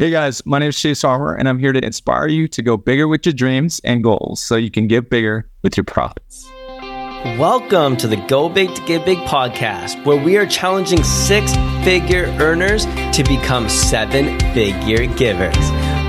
Hey 0.00 0.10
guys, 0.10 0.46
my 0.46 0.60
name 0.60 0.68
is 0.68 0.80
Chase 0.80 1.02
Harmer, 1.02 1.34
and 1.34 1.48
I'm 1.48 1.58
here 1.58 1.72
to 1.72 1.84
inspire 1.84 2.28
you 2.28 2.46
to 2.46 2.62
go 2.62 2.76
bigger 2.76 3.08
with 3.08 3.26
your 3.26 3.32
dreams 3.32 3.80
and 3.82 4.00
goals 4.00 4.40
so 4.40 4.54
you 4.54 4.70
can 4.70 4.86
get 4.86 5.10
bigger 5.10 5.50
with 5.64 5.76
your 5.76 5.82
profits. 5.82 6.48
Welcome 7.36 7.96
to 7.96 8.06
the 8.06 8.14
Go 8.28 8.48
Big 8.48 8.72
to 8.76 8.82
Give 8.84 9.04
Big 9.04 9.18
podcast, 9.18 10.04
where 10.04 10.16
we 10.16 10.36
are 10.36 10.46
challenging 10.46 11.02
six 11.02 11.52
figure 11.82 12.26
earners 12.38 12.84
to 12.86 13.24
become 13.26 13.68
seven 13.68 14.38
figure 14.54 15.06
givers. 15.16 15.87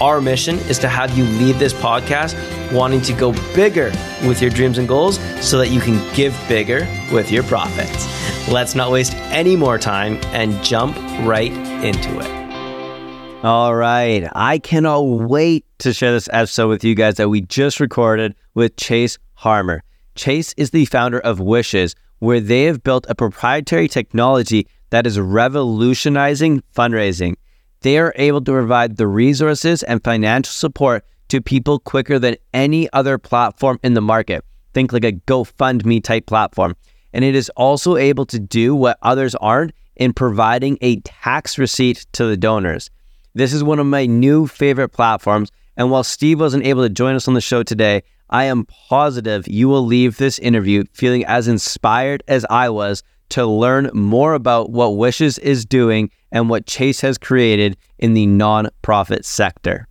Our 0.00 0.22
mission 0.22 0.58
is 0.60 0.78
to 0.78 0.88
have 0.88 1.16
you 1.16 1.24
leave 1.24 1.58
this 1.58 1.74
podcast 1.74 2.34
wanting 2.72 3.02
to 3.02 3.12
go 3.12 3.32
bigger 3.54 3.92
with 4.26 4.40
your 4.40 4.50
dreams 4.50 4.78
and 4.78 4.88
goals 4.88 5.18
so 5.46 5.58
that 5.58 5.68
you 5.68 5.78
can 5.78 6.14
give 6.14 6.34
bigger 6.48 6.88
with 7.12 7.30
your 7.30 7.42
profits. 7.42 8.08
Let's 8.48 8.74
not 8.74 8.90
waste 8.90 9.14
any 9.30 9.56
more 9.56 9.78
time 9.78 10.18
and 10.32 10.64
jump 10.64 10.96
right 11.26 11.52
into 11.84 12.18
it. 12.18 13.44
All 13.44 13.74
right. 13.74 14.26
I 14.34 14.58
cannot 14.58 15.02
wait 15.02 15.66
to 15.80 15.92
share 15.92 16.12
this 16.12 16.30
episode 16.32 16.68
with 16.68 16.82
you 16.82 16.94
guys 16.94 17.16
that 17.16 17.28
we 17.28 17.42
just 17.42 17.78
recorded 17.78 18.34
with 18.54 18.76
Chase 18.76 19.18
Harmer. 19.34 19.82
Chase 20.14 20.54
is 20.56 20.70
the 20.70 20.86
founder 20.86 21.20
of 21.20 21.40
Wishes, 21.40 21.94
where 22.20 22.40
they 22.40 22.64
have 22.64 22.82
built 22.82 23.04
a 23.10 23.14
proprietary 23.14 23.88
technology 23.88 24.66
that 24.88 25.06
is 25.06 25.20
revolutionizing 25.20 26.62
fundraising. 26.74 27.34
They 27.82 27.98
are 27.98 28.12
able 28.16 28.42
to 28.42 28.52
provide 28.52 28.96
the 28.96 29.06
resources 29.06 29.82
and 29.82 30.04
financial 30.04 30.52
support 30.52 31.04
to 31.28 31.40
people 31.40 31.78
quicker 31.78 32.18
than 32.18 32.36
any 32.52 32.92
other 32.92 33.16
platform 33.16 33.78
in 33.82 33.94
the 33.94 34.02
market. 34.02 34.44
Think 34.74 34.92
like 34.92 35.04
a 35.04 35.12
GoFundMe 35.12 36.02
type 36.02 36.26
platform. 36.26 36.76
And 37.12 37.24
it 37.24 37.34
is 37.34 37.50
also 37.56 37.96
able 37.96 38.26
to 38.26 38.38
do 38.38 38.74
what 38.74 38.98
others 39.02 39.34
aren't 39.36 39.72
in 39.96 40.12
providing 40.12 40.76
a 40.80 41.00
tax 41.00 41.58
receipt 41.58 42.06
to 42.12 42.26
the 42.26 42.36
donors. 42.36 42.90
This 43.34 43.52
is 43.52 43.64
one 43.64 43.78
of 43.78 43.86
my 43.86 44.06
new 44.06 44.46
favorite 44.46 44.90
platforms. 44.90 45.50
And 45.76 45.90
while 45.90 46.04
Steve 46.04 46.40
wasn't 46.40 46.66
able 46.66 46.82
to 46.82 46.90
join 46.90 47.14
us 47.14 47.28
on 47.28 47.34
the 47.34 47.40
show 47.40 47.62
today, 47.62 48.02
I 48.28 48.44
am 48.44 48.66
positive 48.88 49.48
you 49.48 49.68
will 49.68 49.84
leave 49.84 50.16
this 50.16 50.38
interview 50.38 50.84
feeling 50.92 51.24
as 51.24 51.48
inspired 51.48 52.22
as 52.28 52.44
I 52.50 52.68
was 52.68 53.02
to 53.30 53.46
learn 53.46 53.90
more 53.92 54.34
about 54.34 54.70
what 54.70 54.96
Wishes 54.96 55.38
is 55.38 55.64
doing 55.64 56.10
and 56.32 56.48
what 56.48 56.66
Chase 56.66 57.00
has 57.00 57.18
created 57.18 57.76
in 57.98 58.14
the 58.14 58.26
nonprofit 58.26 59.24
sector. 59.24 59.88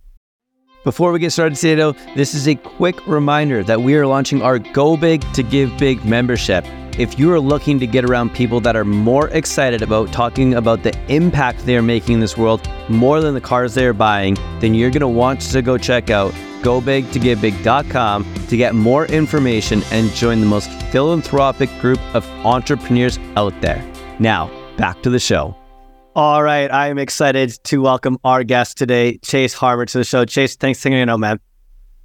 Before 0.82 1.12
we 1.12 1.18
get 1.18 1.30
started 1.30 1.56
today, 1.56 1.74
though, 1.74 1.92
this 2.16 2.34
is 2.34 2.48
a 2.48 2.54
quick 2.54 3.06
reminder 3.06 3.62
that 3.64 3.82
we 3.82 3.94
are 3.96 4.06
launching 4.06 4.40
our 4.40 4.58
Go 4.58 4.96
Big 4.96 5.20
to 5.34 5.42
Give 5.42 5.76
Big 5.76 6.02
membership. 6.06 6.64
If 7.00 7.18
you 7.18 7.32
are 7.32 7.40
looking 7.40 7.80
to 7.80 7.86
get 7.86 8.04
around 8.04 8.34
people 8.34 8.60
that 8.60 8.76
are 8.76 8.84
more 8.84 9.28
excited 9.30 9.80
about 9.80 10.12
talking 10.12 10.52
about 10.52 10.82
the 10.82 10.94
impact 11.10 11.64
they 11.64 11.74
are 11.78 11.82
making 11.82 12.16
in 12.16 12.20
this 12.20 12.36
world 12.36 12.68
more 12.90 13.22
than 13.22 13.32
the 13.32 13.40
cars 13.40 13.72
they 13.72 13.86
are 13.86 13.94
buying, 13.94 14.36
then 14.60 14.74
you're 14.74 14.90
going 14.90 15.00
to 15.00 15.08
want 15.08 15.40
to 15.40 15.62
go 15.62 15.78
check 15.78 16.10
out 16.10 16.30
gobigtogivebig.com 16.60 18.34
to 18.48 18.54
get 18.54 18.74
more 18.74 19.06
information 19.06 19.82
and 19.92 20.10
join 20.10 20.40
the 20.40 20.46
most 20.46 20.70
philanthropic 20.92 21.70
group 21.80 21.98
of 22.14 22.28
entrepreneurs 22.44 23.18
out 23.34 23.58
there. 23.62 23.82
Now, 24.18 24.50
back 24.76 25.02
to 25.02 25.08
the 25.08 25.18
show. 25.18 25.56
All 26.14 26.42
right, 26.42 26.70
I 26.70 26.88
am 26.88 26.98
excited 26.98 27.58
to 27.64 27.80
welcome 27.80 28.18
our 28.24 28.44
guest 28.44 28.76
today, 28.76 29.16
Chase 29.22 29.54
Harmer, 29.54 29.86
to 29.86 29.96
the 29.96 30.04
show. 30.04 30.26
Chase, 30.26 30.54
thanks 30.54 30.82
for 30.82 30.90
hanging 30.90 31.08
out, 31.08 31.18
man. 31.18 31.40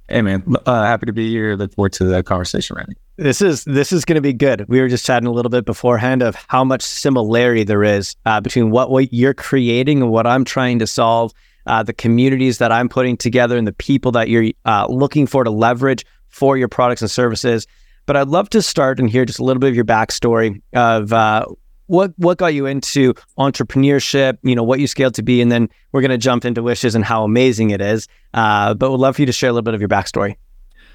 Hey 0.08 0.22
man, 0.22 0.42
uh, 0.64 0.84
happy 0.84 1.04
to 1.04 1.12
be 1.12 1.28
here. 1.28 1.54
Look 1.54 1.74
forward 1.74 1.92
to 1.94 2.04
the 2.04 2.22
conversation, 2.22 2.76
Randy. 2.76 2.94
This 3.18 3.40
is 3.40 3.64
this 3.64 3.92
is 3.92 4.04
going 4.04 4.16
to 4.16 4.20
be 4.20 4.34
good. 4.34 4.66
We 4.68 4.78
were 4.80 4.88
just 4.88 5.06
chatting 5.06 5.26
a 5.26 5.32
little 5.32 5.48
bit 5.48 5.64
beforehand 5.64 6.22
of 6.22 6.36
how 6.48 6.64
much 6.64 6.82
similarity 6.82 7.64
there 7.64 7.82
is 7.82 8.14
uh, 8.26 8.42
between 8.42 8.70
what, 8.70 8.90
what 8.90 9.10
you're 9.10 9.32
creating 9.32 10.02
and 10.02 10.10
what 10.10 10.26
I'm 10.26 10.44
trying 10.44 10.78
to 10.80 10.86
solve, 10.86 11.32
uh, 11.64 11.82
the 11.82 11.94
communities 11.94 12.58
that 12.58 12.70
I'm 12.70 12.90
putting 12.90 13.16
together, 13.16 13.56
and 13.56 13.66
the 13.66 13.72
people 13.72 14.12
that 14.12 14.28
you're 14.28 14.50
uh, 14.66 14.86
looking 14.90 15.26
for 15.26 15.44
to 15.44 15.50
leverage 15.50 16.04
for 16.28 16.58
your 16.58 16.68
products 16.68 17.00
and 17.00 17.10
services. 17.10 17.66
But 18.04 18.16
I'd 18.16 18.28
love 18.28 18.50
to 18.50 18.60
start 18.60 19.00
and 19.00 19.08
hear 19.08 19.24
just 19.24 19.38
a 19.38 19.44
little 19.44 19.60
bit 19.60 19.70
of 19.70 19.74
your 19.74 19.86
backstory 19.86 20.60
of 20.74 21.14
uh, 21.14 21.46
what 21.86 22.12
what 22.18 22.36
got 22.36 22.52
you 22.52 22.66
into 22.66 23.14
entrepreneurship 23.38 24.36
you 24.42 24.54
know 24.54 24.62
what 24.62 24.80
you 24.80 24.86
scaled 24.86 25.14
to 25.14 25.22
be 25.22 25.40
and 25.40 25.50
then 25.50 25.68
we're 25.92 26.00
going 26.00 26.10
to 26.10 26.18
jump 26.18 26.44
into 26.44 26.62
wishes 26.62 26.94
and 26.94 27.04
how 27.04 27.22
amazing 27.22 27.70
it 27.70 27.80
is 27.80 28.08
uh, 28.34 28.74
but 28.74 28.90
would 28.90 28.98
love 28.98 29.14
for 29.16 29.22
you 29.22 29.26
to 29.26 29.32
share 29.32 29.50
a 29.50 29.52
little 29.52 29.62
bit 29.62 29.74
of 29.74 29.80
your 29.80 29.88
backstory 29.88 30.34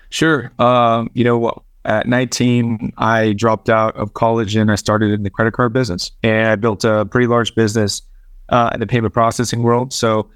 sure 0.09 0.51
um, 0.59 1.09
you 1.13 1.23
know 1.23 1.63
at 1.85 2.07
19 2.07 2.93
i 2.97 3.33
dropped 3.33 3.69
out 3.69 3.95
of 3.95 4.13
college 4.13 4.55
and 4.55 4.71
i 4.71 4.75
started 4.75 5.11
in 5.11 5.23
the 5.23 5.29
credit 5.29 5.53
card 5.53 5.73
business 5.73 6.11
and 6.23 6.47
i 6.47 6.55
built 6.55 6.83
a 6.83 7.05
pretty 7.05 7.27
large 7.27 7.55
business 7.55 8.01
uh, 8.49 8.69
in 8.73 8.79
the 8.79 8.87
payment 8.87 9.13
processing 9.13 9.63
world 9.63 9.93
so 9.93 10.29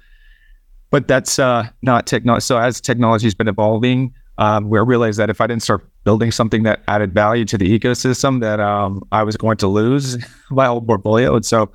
but 0.90 1.08
that's 1.08 1.38
uh, 1.38 1.68
not 1.82 2.06
technology 2.06 2.42
so 2.42 2.58
as 2.58 2.80
technology 2.80 3.26
has 3.26 3.34
been 3.34 3.48
evolving 3.48 4.12
um, 4.38 4.68
we 4.68 4.78
realized 4.78 5.18
that 5.18 5.30
if 5.30 5.40
I 5.40 5.46
didn't 5.46 5.62
start 5.62 5.88
building 6.04 6.30
something 6.30 6.62
that 6.64 6.82
added 6.88 7.14
value 7.14 7.44
to 7.46 7.58
the 7.58 7.78
ecosystem, 7.78 8.40
that 8.40 8.60
um, 8.60 9.02
I 9.12 9.22
was 9.22 9.36
going 9.36 9.56
to 9.58 9.66
lose 9.66 10.18
my 10.50 10.66
whole 10.66 10.80
portfolio. 10.80 11.36
And 11.36 11.44
so 11.44 11.70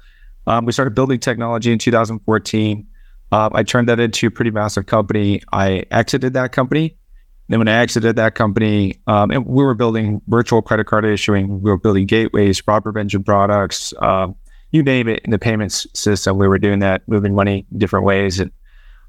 um, 0.47 0.65
we 0.65 0.71
started 0.71 0.93
building 0.93 1.19
technology 1.19 1.71
in 1.71 1.79
2014. 1.79 2.87
Uh, 3.31 3.49
I 3.53 3.63
turned 3.63 3.89
that 3.89 3.99
into 3.99 4.27
a 4.27 4.31
pretty 4.31 4.51
massive 4.51 4.85
company. 4.85 5.41
I 5.53 5.85
exited 5.91 6.33
that 6.33 6.51
company. 6.51 6.97
Then 7.51 7.59
when 7.59 7.67
I 7.67 7.81
exited 7.81 8.15
that 8.15 8.33
company, 8.33 9.01
um, 9.07 9.29
and 9.29 9.45
we 9.45 9.65
were 9.65 9.73
building 9.73 10.21
virtual 10.27 10.61
credit 10.61 10.87
card 10.87 11.03
issuing, 11.03 11.61
we 11.61 11.69
were 11.69 11.77
building 11.77 12.05
gateways, 12.05 12.59
fraud 12.61 12.81
prevention 12.81 13.25
products, 13.25 13.93
uh, 14.01 14.27
you 14.71 14.81
name 14.81 15.09
it 15.09 15.19
in 15.25 15.31
the 15.31 15.37
payments 15.37 15.85
system. 15.93 16.37
We 16.37 16.47
were 16.47 16.59
doing 16.59 16.79
that, 16.79 17.05
moving 17.09 17.35
money 17.35 17.65
different 17.75 18.05
ways. 18.05 18.39
And 18.39 18.51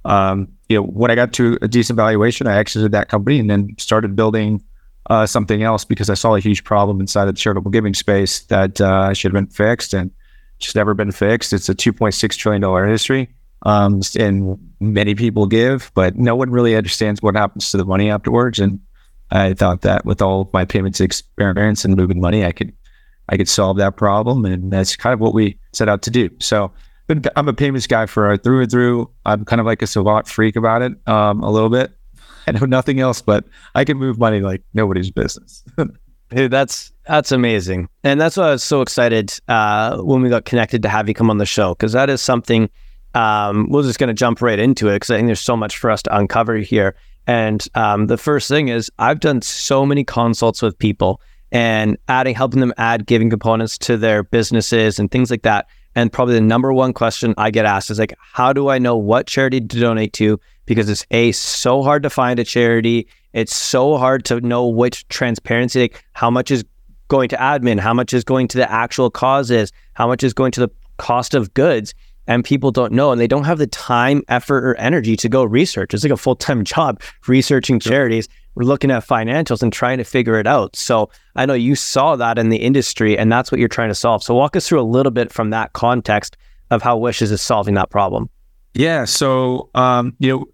um, 0.04 0.48
you 0.68 0.76
know, 0.76 0.82
when 0.82 1.08
I 1.08 1.14
got 1.14 1.32
to 1.34 1.56
a 1.62 1.68
decent 1.68 1.96
valuation, 1.96 2.48
I 2.48 2.56
exited 2.56 2.90
that 2.90 3.08
company 3.08 3.38
and 3.38 3.48
then 3.48 3.76
started 3.78 4.16
building 4.16 4.60
uh, 5.08 5.24
something 5.24 5.62
else 5.62 5.84
because 5.84 6.10
I 6.10 6.14
saw 6.14 6.34
a 6.34 6.40
huge 6.40 6.64
problem 6.64 7.00
inside 7.00 7.28
of 7.28 7.36
the 7.36 7.40
charitable 7.40 7.70
giving 7.70 7.94
space 7.94 8.40
that 8.46 8.80
uh, 8.80 9.14
should 9.14 9.32
have 9.32 9.40
been 9.40 9.54
fixed 9.54 9.94
and 9.94 10.10
just 10.58 10.74
never 10.74 10.94
been 10.94 11.12
fixed. 11.12 11.52
It's 11.52 11.68
a 11.68 11.76
$2.6 11.76 12.36
trillion 12.36 12.84
industry. 12.84 13.32
Um, 13.64 14.00
and 14.18 14.71
many 14.82 15.14
people 15.14 15.46
give, 15.46 15.90
but 15.94 16.16
no 16.16 16.34
one 16.34 16.50
really 16.50 16.76
understands 16.76 17.22
what 17.22 17.34
happens 17.34 17.70
to 17.70 17.76
the 17.76 17.84
money 17.84 18.10
afterwards. 18.10 18.58
And 18.58 18.80
I 19.30 19.54
thought 19.54 19.82
that 19.82 20.04
with 20.04 20.20
all 20.20 20.50
my 20.52 20.64
payments 20.64 21.00
experience 21.00 21.84
and 21.84 21.96
moving 21.96 22.20
money, 22.20 22.44
I 22.44 22.52
could, 22.52 22.72
I 23.28 23.36
could 23.36 23.48
solve 23.48 23.76
that 23.78 23.96
problem. 23.96 24.44
And 24.44 24.72
that's 24.72 24.96
kind 24.96 25.14
of 25.14 25.20
what 25.20 25.34
we 25.34 25.58
set 25.72 25.88
out 25.88 26.02
to 26.02 26.10
do. 26.10 26.28
So 26.40 26.72
I'm 27.36 27.48
a 27.48 27.52
payments 27.52 27.86
guy 27.86 28.06
for 28.06 28.36
through 28.36 28.62
and 28.62 28.70
through. 28.70 29.10
I'm 29.24 29.44
kind 29.44 29.60
of 29.60 29.66
like 29.66 29.82
a 29.82 29.86
savant 29.86 30.28
freak 30.28 30.56
about 30.56 30.82
it, 30.82 30.92
um, 31.08 31.42
a 31.42 31.50
little 31.50 31.70
bit. 31.70 31.92
I 32.46 32.52
know 32.52 32.66
nothing 32.66 33.00
else, 33.00 33.22
but 33.22 33.44
I 33.74 33.84
can 33.84 33.98
move 33.98 34.18
money 34.18 34.40
like 34.40 34.62
nobody's 34.74 35.10
business. 35.10 35.62
Dude, 36.30 36.50
that's 36.50 36.92
that's 37.06 37.30
amazing, 37.30 37.88
and 38.04 38.18
that's 38.18 38.38
why 38.38 38.48
I 38.48 38.50
was 38.52 38.64
so 38.64 38.80
excited 38.80 39.38
uh, 39.48 39.98
when 39.98 40.22
we 40.22 40.30
got 40.30 40.46
connected 40.46 40.82
to 40.82 40.88
have 40.88 41.06
you 41.06 41.14
come 41.14 41.28
on 41.28 41.36
the 41.36 41.46
show 41.46 41.74
because 41.74 41.92
that 41.92 42.08
is 42.08 42.22
something. 42.22 42.70
Um, 43.14 43.68
we're 43.68 43.82
just 43.82 43.98
going 43.98 44.08
to 44.08 44.14
jump 44.14 44.40
right 44.40 44.58
into 44.58 44.88
it 44.88 44.94
because 44.94 45.10
I 45.10 45.16
think 45.16 45.26
there's 45.26 45.40
so 45.40 45.56
much 45.56 45.78
for 45.78 45.90
us 45.90 46.02
to 46.02 46.16
uncover 46.16 46.56
here. 46.56 46.94
And 47.26 47.66
um, 47.74 48.06
the 48.06 48.16
first 48.16 48.48
thing 48.48 48.68
is 48.68 48.90
I've 48.98 49.20
done 49.20 49.42
so 49.42 49.86
many 49.86 50.04
consults 50.04 50.62
with 50.62 50.78
people 50.78 51.20
and 51.52 51.98
adding, 52.08 52.34
helping 52.34 52.60
them 52.60 52.72
add 52.78 53.06
giving 53.06 53.30
components 53.30 53.78
to 53.78 53.96
their 53.96 54.22
businesses 54.22 54.98
and 54.98 55.10
things 55.10 55.30
like 55.30 55.42
that. 55.42 55.66
And 55.94 56.10
probably 56.10 56.34
the 56.34 56.40
number 56.40 56.72
one 56.72 56.94
question 56.94 57.34
I 57.36 57.50
get 57.50 57.66
asked 57.66 57.90
is 57.90 57.98
like, 57.98 58.14
how 58.18 58.52
do 58.52 58.68
I 58.68 58.78
know 58.78 58.96
what 58.96 59.26
charity 59.26 59.60
to 59.60 59.80
donate 59.80 60.14
to? 60.14 60.40
Because 60.64 60.88
it's 60.88 61.06
a 61.10 61.32
so 61.32 61.82
hard 61.82 62.02
to 62.04 62.10
find 62.10 62.38
a 62.38 62.44
charity. 62.44 63.06
It's 63.34 63.54
so 63.54 63.98
hard 63.98 64.24
to 64.26 64.40
know 64.40 64.66
which 64.66 65.06
transparency, 65.08 65.82
like 65.82 66.04
how 66.14 66.30
much 66.30 66.50
is 66.50 66.64
going 67.08 67.28
to 67.28 67.36
admin, 67.36 67.78
how 67.78 67.92
much 67.92 68.14
is 68.14 68.24
going 68.24 68.48
to 68.48 68.58
the 68.58 68.70
actual 68.72 69.10
causes, 69.10 69.70
how 69.92 70.06
much 70.06 70.24
is 70.24 70.32
going 70.32 70.52
to 70.52 70.60
the 70.60 70.70
cost 70.96 71.34
of 71.34 71.52
goods. 71.52 71.92
And 72.26 72.44
people 72.44 72.70
don't 72.70 72.92
know, 72.92 73.10
and 73.10 73.20
they 73.20 73.26
don't 73.26 73.44
have 73.44 73.58
the 73.58 73.66
time, 73.66 74.22
effort, 74.28 74.64
or 74.64 74.76
energy 74.76 75.16
to 75.16 75.28
go 75.28 75.42
research. 75.42 75.92
It's 75.92 76.04
like 76.04 76.12
a 76.12 76.16
full 76.16 76.36
time 76.36 76.64
job 76.64 77.00
researching 77.26 77.80
charities 77.80 78.28
we're 78.54 78.64
looking 78.64 78.90
at 78.90 79.06
financials 79.06 79.62
and 79.62 79.72
trying 79.72 79.98
to 79.98 80.04
figure 80.04 80.38
it 80.38 80.46
out. 80.46 80.76
So 80.76 81.10
I 81.36 81.46
know 81.46 81.54
you 81.54 81.74
saw 81.74 82.16
that 82.16 82.38
in 82.38 82.50
the 82.50 82.58
industry 82.58 83.16
and 83.16 83.30
that's 83.32 83.50
what 83.50 83.58
you're 83.58 83.68
trying 83.68 83.88
to 83.88 83.94
solve. 83.94 84.22
So 84.22 84.34
walk 84.34 84.56
us 84.56 84.68
through 84.68 84.80
a 84.80 84.84
little 84.84 85.12
bit 85.12 85.32
from 85.32 85.50
that 85.50 85.72
context 85.72 86.36
of 86.70 86.82
how 86.82 86.96
Wishes 86.96 87.30
is 87.30 87.40
solving 87.40 87.74
that 87.74 87.90
problem. 87.90 88.28
Yeah. 88.74 89.04
So, 89.04 89.70
um, 89.74 90.14
you 90.18 90.36
know, 90.36 90.46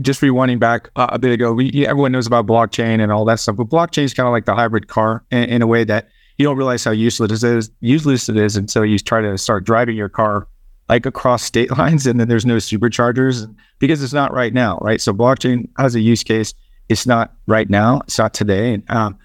just 0.00 0.20
rewinding 0.20 0.58
back 0.58 0.90
uh, 0.96 1.08
a 1.10 1.18
bit 1.18 1.32
ago, 1.32 1.52
we, 1.52 1.86
everyone 1.86 2.12
knows 2.12 2.26
about 2.26 2.46
blockchain 2.46 3.02
and 3.02 3.12
all 3.12 3.24
that 3.26 3.40
stuff, 3.40 3.56
but 3.56 3.68
blockchain 3.68 4.04
is 4.04 4.14
kind 4.14 4.26
of 4.26 4.32
like 4.32 4.46
the 4.46 4.54
hybrid 4.54 4.88
car 4.88 5.24
in, 5.30 5.44
in, 5.44 5.62
a 5.62 5.66
way 5.66 5.84
that 5.84 6.08
you 6.38 6.44
don't 6.44 6.56
realize 6.56 6.84
how 6.84 6.90
useless 6.90 7.42
it 7.42 7.56
is, 7.56 7.70
useless 7.80 8.28
it 8.28 8.36
is 8.36 8.56
until 8.56 8.84
you 8.84 8.98
try 8.98 9.20
to 9.20 9.36
start 9.36 9.64
driving 9.64 9.96
your 9.96 10.08
car 10.08 10.46
like 10.90 11.06
across 11.06 11.42
state 11.44 11.70
lines, 11.78 12.06
and 12.06 12.20
then 12.20 12.28
there's 12.28 12.44
no 12.44 12.56
superchargers 12.56 13.52
because 13.78 14.02
it's 14.02 14.12
not 14.12 14.34
right 14.34 14.52
now, 14.52 14.78
right? 14.82 15.00
So 15.00 15.14
blockchain 15.14 15.68
has 15.78 15.94
a 15.94 16.00
use 16.00 16.22
case. 16.22 16.52
It's 16.88 17.06
not 17.06 17.32
right 17.46 17.70
now. 17.70 18.00
It's 18.00 18.18
not 18.18 18.34
today. 18.34 18.82
Um, 18.88 19.16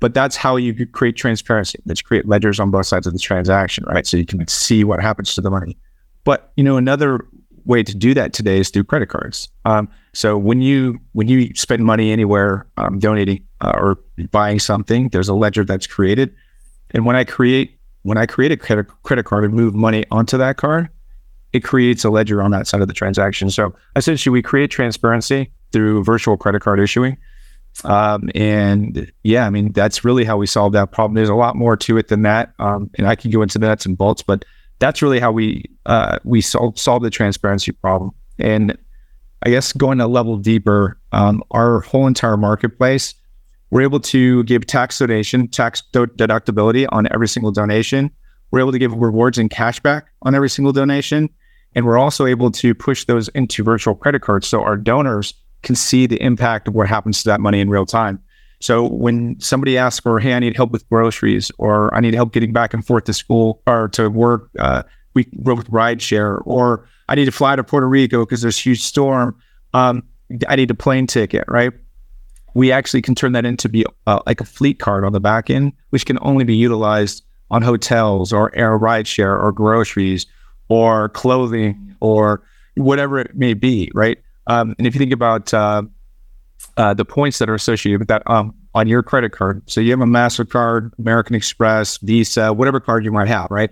but 0.00 0.14
that's 0.14 0.36
how 0.36 0.54
you 0.54 0.86
create 0.86 1.16
transparency. 1.16 1.80
Let's 1.84 2.00
create 2.00 2.28
ledgers 2.28 2.60
on 2.60 2.70
both 2.70 2.86
sides 2.86 3.08
of 3.08 3.12
the 3.12 3.18
transaction, 3.18 3.84
right? 3.88 4.06
So 4.06 4.16
you 4.16 4.24
can 4.24 4.46
see 4.46 4.84
what 4.84 5.00
happens 5.00 5.34
to 5.34 5.40
the 5.40 5.50
money. 5.50 5.76
But 6.22 6.52
you 6.56 6.62
know, 6.62 6.76
another 6.76 7.26
way 7.64 7.82
to 7.82 7.94
do 7.96 8.14
that 8.14 8.32
today 8.32 8.60
is 8.60 8.70
through 8.70 8.84
credit 8.84 9.08
cards. 9.08 9.48
Um, 9.64 9.88
so 10.14 10.38
when 10.38 10.62
you 10.62 11.00
when 11.12 11.26
you 11.26 11.52
spend 11.56 11.84
money 11.84 12.12
anywhere, 12.12 12.68
um, 12.76 13.00
donating 13.00 13.44
uh, 13.60 13.72
or 13.74 13.98
buying 14.30 14.60
something, 14.60 15.08
there's 15.08 15.28
a 15.28 15.34
ledger 15.34 15.64
that's 15.64 15.88
created. 15.88 16.32
And 16.92 17.04
when 17.04 17.16
I 17.16 17.24
create 17.24 17.76
when 18.02 18.16
I 18.16 18.26
create 18.26 18.52
a 18.52 18.56
credit 18.56 18.86
credit 19.02 19.26
card 19.26 19.44
and 19.44 19.52
move 19.52 19.74
money 19.74 20.04
onto 20.12 20.38
that 20.38 20.56
card, 20.58 20.88
it 21.52 21.60
creates 21.60 22.04
a 22.04 22.10
ledger 22.10 22.42
on 22.42 22.50
that 22.50 22.66
side 22.66 22.80
of 22.80 22.88
the 22.88 22.94
transaction. 22.94 23.50
So 23.50 23.74
essentially, 23.96 24.32
we 24.32 24.42
create 24.42 24.70
transparency 24.70 25.52
through 25.72 26.04
virtual 26.04 26.36
credit 26.36 26.62
card 26.62 26.80
issuing. 26.80 27.16
Um, 27.84 28.28
and 28.34 29.10
yeah, 29.22 29.46
I 29.46 29.50
mean, 29.50 29.72
that's 29.72 30.04
really 30.04 30.24
how 30.24 30.36
we 30.36 30.46
solve 30.46 30.72
that 30.72 30.90
problem. 30.90 31.14
There's 31.14 31.28
a 31.28 31.34
lot 31.34 31.56
more 31.56 31.76
to 31.76 31.96
it 31.96 32.08
than 32.08 32.22
that. 32.22 32.52
Um, 32.58 32.90
and 32.98 33.06
I 33.06 33.14
can 33.14 33.30
go 33.30 33.42
into 33.42 33.58
the 33.58 33.66
nuts 33.66 33.86
and 33.86 33.96
bolts, 33.96 34.22
but 34.22 34.44
that's 34.78 35.00
really 35.02 35.20
how 35.20 35.32
we, 35.32 35.64
uh, 35.86 36.18
we 36.24 36.40
solve, 36.40 36.78
solve 36.78 37.02
the 37.02 37.10
transparency 37.10 37.72
problem. 37.72 38.10
And 38.38 38.76
I 39.44 39.50
guess 39.50 39.72
going 39.72 40.00
a 40.00 40.08
level 40.08 40.36
deeper, 40.36 40.98
um, 41.12 41.42
our 41.52 41.80
whole 41.80 42.06
entire 42.06 42.36
marketplace, 42.36 43.14
we're 43.70 43.82
able 43.82 44.00
to 44.00 44.42
give 44.44 44.66
tax 44.66 44.98
donation, 44.98 45.48
tax 45.48 45.82
deductibility 45.92 46.86
on 46.90 47.06
every 47.12 47.28
single 47.28 47.52
donation. 47.52 48.10
We're 48.50 48.60
able 48.60 48.72
to 48.72 48.78
give 48.78 48.92
rewards 48.94 49.38
and 49.38 49.50
cashback 49.50 50.04
on 50.22 50.34
every 50.34 50.50
single 50.50 50.72
donation. 50.72 51.28
And 51.74 51.84
we're 51.84 51.98
also 51.98 52.26
able 52.26 52.50
to 52.52 52.74
push 52.74 53.04
those 53.04 53.28
into 53.28 53.62
virtual 53.62 53.94
credit 53.94 54.22
cards. 54.22 54.46
So 54.46 54.62
our 54.62 54.76
donors 54.76 55.34
can 55.62 55.74
see 55.74 56.06
the 56.06 56.20
impact 56.22 56.68
of 56.68 56.74
what 56.74 56.88
happens 56.88 57.22
to 57.22 57.28
that 57.28 57.40
money 57.40 57.60
in 57.60 57.68
real 57.68 57.86
time. 57.86 58.22
So 58.60 58.88
when 58.88 59.38
somebody 59.38 59.78
asks 59.78 60.00
for, 60.00 60.18
hey, 60.18 60.34
I 60.34 60.38
need 60.38 60.56
help 60.56 60.72
with 60.72 60.88
groceries 60.88 61.50
or 61.58 61.94
I 61.94 62.00
need 62.00 62.14
help 62.14 62.32
getting 62.32 62.52
back 62.52 62.74
and 62.74 62.84
forth 62.84 63.04
to 63.04 63.12
school 63.12 63.62
or 63.66 63.88
to 63.90 64.08
work, 64.08 64.48
uh, 64.58 64.82
we 65.14 65.28
work 65.36 65.58
with 65.58 65.70
rideshare, 65.70 66.40
or 66.44 66.88
I 67.08 67.14
need 67.14 67.24
to 67.26 67.32
fly 67.32 67.56
to 67.56 67.64
Puerto 67.64 67.88
Rico 67.88 68.24
because 68.24 68.42
there's 68.42 68.58
a 68.58 68.62
huge 68.62 68.82
storm. 68.82 69.36
Um, 69.74 70.02
I 70.48 70.56
need 70.56 70.70
a 70.70 70.74
plane 70.74 71.06
ticket, 71.06 71.44
right? 71.48 71.72
We 72.54 72.72
actually 72.72 73.02
can 73.02 73.14
turn 73.14 73.32
that 73.32 73.44
into 73.44 73.68
be 73.68 73.84
uh, 74.06 74.20
like 74.26 74.40
a 74.40 74.44
fleet 74.44 74.78
card 74.78 75.04
on 75.04 75.12
the 75.12 75.20
back 75.20 75.50
end, 75.50 75.72
which 75.90 76.06
can 76.06 76.18
only 76.22 76.44
be 76.44 76.56
utilized 76.56 77.24
on 77.50 77.62
hotels 77.62 78.32
or 78.32 78.54
air 78.54 78.78
rideshare 78.78 79.40
or 79.40 79.52
groceries 79.52 80.26
or 80.68 81.08
clothing 81.10 81.96
or 82.00 82.42
whatever 82.76 83.18
it 83.18 83.34
may 83.34 83.54
be, 83.54 83.90
right? 83.94 84.18
Um, 84.46 84.74
and 84.78 84.86
if 84.86 84.94
you 84.94 84.98
think 84.98 85.12
about 85.12 85.52
uh, 85.52 85.82
uh, 86.76 86.94
the 86.94 87.04
points 87.04 87.38
that 87.38 87.48
are 87.48 87.54
associated 87.54 88.00
with 88.00 88.08
that 88.08 88.22
um, 88.26 88.54
on 88.74 88.88
your 88.88 89.02
credit 89.02 89.32
card, 89.32 89.62
so 89.66 89.80
you 89.80 89.90
have 89.90 90.00
a 90.00 90.04
Mastercard, 90.04 90.90
American 90.98 91.34
Express, 91.34 91.98
Visa, 91.98 92.52
whatever 92.52 92.80
card 92.80 93.04
you 93.04 93.12
might 93.12 93.28
have, 93.28 93.50
right? 93.50 93.70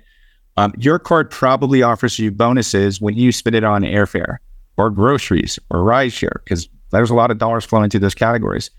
Um, 0.57 0.73
your 0.79 0.99
card 0.99 1.31
probably 1.31 1.83
offers 1.83 2.19
you 2.19 2.31
bonuses 2.31 3.01
when 3.01 3.15
you 3.15 3.31
spend 3.31 3.57
it 3.57 3.65
on 3.65 3.83
airfare 3.83 4.39
or 4.77 4.91
groceries 4.91 5.59
or 5.71 5.81
rideshare 5.81 6.43
because 6.45 6.69
there's 6.91 7.11
a 7.11 7.15
lot 7.15 7.31
of 7.31 7.39
dollars 7.39 7.65
flowing 7.65 7.91
through 7.91 8.01
those 8.01 8.15
categories. 8.15 8.71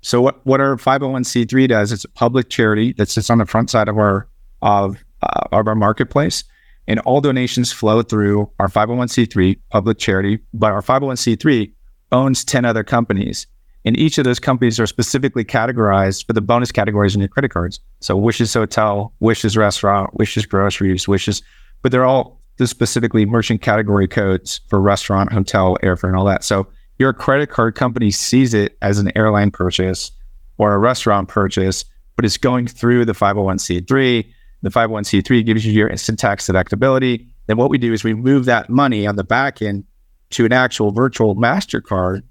So 0.00 0.20
what 0.20 0.44
what 0.46 0.60
our 0.60 0.76
501c3 0.76 1.68
does? 1.68 1.92
It's 1.92 2.04
a 2.04 2.08
public 2.08 2.48
charity 2.48 2.92
that 2.94 3.08
sits 3.08 3.30
on 3.30 3.38
the 3.38 3.46
front 3.46 3.68
side 3.68 3.88
of 3.88 3.98
our 3.98 4.28
of 4.62 4.96
uh, 5.22 5.48
of 5.52 5.66
our 5.66 5.74
marketplace 5.74 6.44
and 6.86 7.00
all 7.00 7.20
donations 7.20 7.70
flow 7.70 8.02
through 8.02 8.50
our 8.58 8.68
501c3 8.68 9.58
public 9.70 9.98
charity, 9.98 10.38
but 10.54 10.72
our 10.72 10.80
501c3 10.80 11.70
owns 12.12 12.44
10 12.44 12.64
other 12.64 12.82
companies. 12.82 13.46
And 13.84 13.96
each 13.96 14.18
of 14.18 14.24
those 14.24 14.40
companies 14.40 14.80
are 14.80 14.86
specifically 14.86 15.44
categorized 15.44 16.26
for 16.26 16.32
the 16.32 16.40
bonus 16.40 16.72
categories 16.72 17.14
in 17.14 17.20
your 17.20 17.28
credit 17.28 17.50
cards. 17.50 17.78
So 18.00 18.16
Wishes 18.16 18.52
Hotel, 18.54 19.12
Wishes 19.20 19.56
Restaurant, 19.56 20.14
Wishes 20.14 20.46
Groceries, 20.46 21.06
Wishes, 21.06 21.42
but 21.82 21.92
they're 21.92 22.04
all 22.04 22.40
the 22.56 22.66
specifically 22.66 23.24
merchant 23.24 23.62
category 23.62 24.08
codes 24.08 24.60
for 24.68 24.80
restaurant, 24.80 25.32
hotel, 25.32 25.76
airfare, 25.82 26.08
and 26.08 26.16
all 26.16 26.24
that. 26.24 26.42
So 26.42 26.66
your 26.98 27.12
credit 27.12 27.50
card 27.50 27.76
company 27.76 28.10
sees 28.10 28.52
it 28.54 28.76
as 28.82 28.98
an 28.98 29.12
airline 29.16 29.50
purchase 29.50 30.10
or 30.56 30.74
a 30.74 30.78
restaurant 30.78 31.28
purchase, 31.28 31.84
but 32.16 32.24
it's 32.24 32.36
going 32.36 32.66
through 32.66 33.04
the 33.04 33.12
501c3 33.12 34.26
the 34.62 34.70
501c3 34.70 35.44
gives 35.44 35.64
you 35.64 35.72
your 35.72 35.88
instant 35.88 36.18
tax 36.18 36.46
deductibility. 36.46 37.26
Then 37.46 37.56
what 37.56 37.70
we 37.70 37.78
do 37.78 37.92
is 37.92 38.04
we 38.04 38.14
move 38.14 38.44
that 38.46 38.68
money 38.68 39.06
on 39.06 39.16
the 39.16 39.24
back 39.24 39.62
end 39.62 39.84
to 40.30 40.44
an 40.44 40.52
actual 40.52 40.90
virtual 40.90 41.36
MasterCard. 41.36 42.22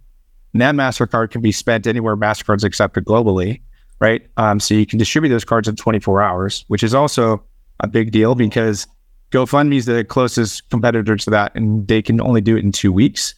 And 0.54 0.62
that 0.62 0.76
MasterCard 0.76 1.32
can 1.32 1.42
be 1.42 1.52
spent 1.52 1.88
anywhere 1.88 2.16
MasterCard's 2.16 2.64
accepted 2.64 3.06
globally, 3.06 3.62
right? 4.00 4.28
Um, 4.38 4.60
so 4.60 4.74
you 4.74 4.86
can 4.86 5.00
distribute 5.00 5.30
those 5.30 5.46
cards 5.46 5.68
in 5.68 5.76
24 5.76 6.22
hours, 6.22 6.66
which 6.68 6.84
is 6.84 6.94
also 6.94 7.44
a 7.80 7.88
big 7.88 8.12
deal 8.12 8.36
because 8.36 8.88
GoFundMe 9.32 9.76
is 9.76 9.86
the 9.86 10.04
closest 10.04 10.70
competitor 10.70 11.16
to 11.16 11.30
that, 11.30 11.54
and 11.56 11.88
they 11.88 12.02
can 12.02 12.22
only 12.22 12.42
do 12.42 12.56
it 12.56 12.64
in 12.64 12.72
two 12.72 12.92
weeks. 12.92 13.36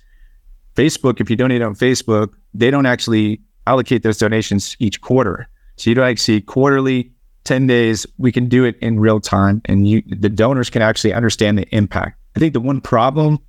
Facebook, 0.76 1.20
if 1.20 1.30
you 1.30 1.36
donate 1.36 1.62
on 1.62 1.76
Facebook, 1.76 2.30
they 2.54 2.70
don't 2.72 2.86
actually 2.86 3.42
allocate 3.68 4.04
those 4.04 4.18
donations 4.18 4.76
each 4.80 5.02
quarter. 5.02 5.48
So 5.78 5.90
you 5.90 5.96
don't 5.96 6.08
actually 6.08 6.40
see 6.40 6.42
quarterly 6.42 7.12
10 7.50 7.66
days, 7.66 8.06
we 8.20 8.32
can 8.32 8.48
do 8.48 8.64
it 8.64 8.78
in 8.78 9.00
real 9.00 9.20
time 9.20 9.60
and 9.66 9.88
you 9.88 10.04
the 10.06 10.30
donors 10.30 10.70
can 10.70 10.84
actually 10.84 11.14
understand 11.14 11.58
the 11.58 11.68
impact. 11.76 12.16
I 12.36 12.40
think 12.40 12.54
the 12.54 12.60
one 12.60 12.80
problem 12.80 13.40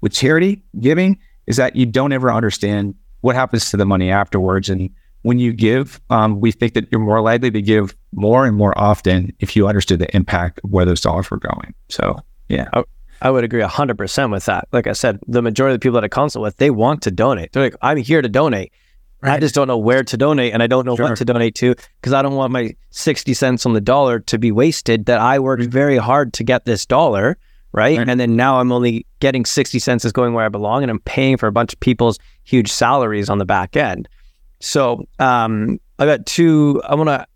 with 0.00 0.12
charity 0.12 0.62
giving 0.78 1.18
is 1.48 1.56
that 1.56 1.74
you 1.74 1.84
don't 1.84 2.12
ever 2.12 2.32
understand 2.32 2.94
what 3.22 3.34
happens 3.34 3.68
to 3.72 3.76
the 3.76 3.84
money 3.84 4.12
afterwards. 4.12 4.68
And 4.68 4.88
when 5.22 5.40
you 5.40 5.52
give, 5.52 6.00
um, 6.08 6.40
we 6.40 6.52
think 6.52 6.74
that 6.74 6.86
you're 6.92 7.00
more 7.00 7.20
likely 7.20 7.50
to 7.50 7.60
give 7.60 7.96
more 8.12 8.46
and 8.46 8.56
more 8.56 8.78
often 8.78 9.34
if 9.40 9.56
you 9.56 9.66
understood 9.66 9.98
the 9.98 10.14
impact 10.14 10.60
of 10.62 10.70
where 10.70 10.84
those 10.84 11.00
dollars 11.00 11.28
were 11.28 11.40
going. 11.40 11.74
So, 11.88 12.16
yeah. 12.48 12.68
I, 12.72 12.84
I 13.22 13.30
would 13.32 13.42
agree 13.42 13.62
100% 13.62 14.30
with 14.30 14.44
that. 14.44 14.68
Like 14.70 14.86
I 14.86 14.92
said, 14.92 15.18
the 15.26 15.42
majority 15.42 15.74
of 15.74 15.80
the 15.80 15.84
people 15.84 16.00
that 16.00 16.04
I 16.04 16.08
consult 16.08 16.44
with, 16.44 16.58
they 16.58 16.70
want 16.70 17.02
to 17.02 17.10
donate. 17.10 17.50
They're 17.50 17.64
like, 17.64 17.76
I'm 17.82 17.96
here 17.96 18.22
to 18.22 18.28
donate. 18.28 18.72
Right. 19.20 19.34
I 19.34 19.40
just 19.40 19.54
don't 19.54 19.66
know 19.66 19.78
where 19.78 20.04
to 20.04 20.16
donate 20.16 20.52
and 20.52 20.62
I 20.62 20.68
don't 20.68 20.86
know 20.86 20.94
sure. 20.94 21.08
what 21.08 21.18
to 21.18 21.24
donate 21.24 21.56
to 21.56 21.74
because 22.00 22.12
I 22.12 22.22
don't 22.22 22.36
want 22.36 22.52
my 22.52 22.76
60 22.90 23.34
cents 23.34 23.66
on 23.66 23.72
the 23.72 23.80
dollar 23.80 24.20
to 24.20 24.38
be 24.38 24.52
wasted 24.52 25.06
that 25.06 25.18
I 25.18 25.40
worked 25.40 25.62
mm-hmm. 25.62 25.72
very 25.72 25.96
hard 25.96 26.32
to 26.34 26.44
get 26.44 26.66
this 26.66 26.86
dollar, 26.86 27.36
right? 27.72 27.98
right? 27.98 28.08
And 28.08 28.20
then 28.20 28.36
now 28.36 28.60
I'm 28.60 28.70
only 28.70 29.06
getting 29.18 29.44
60 29.44 29.80
cents 29.80 30.04
is 30.04 30.12
going 30.12 30.34
where 30.34 30.44
I 30.44 30.48
belong 30.48 30.84
and 30.84 30.90
I'm 30.90 31.00
paying 31.00 31.36
for 31.36 31.48
a 31.48 31.52
bunch 31.52 31.72
of 31.72 31.80
people's 31.80 32.20
huge 32.44 32.70
salaries 32.70 33.28
on 33.28 33.38
the 33.38 33.44
back 33.44 33.76
end. 33.76 34.08
So 34.60 35.04
um, 35.18 35.80
I 35.98 36.06
got 36.06 36.24
two, 36.24 36.80
I 36.84 36.94
want 36.94 37.08
to 37.08 37.26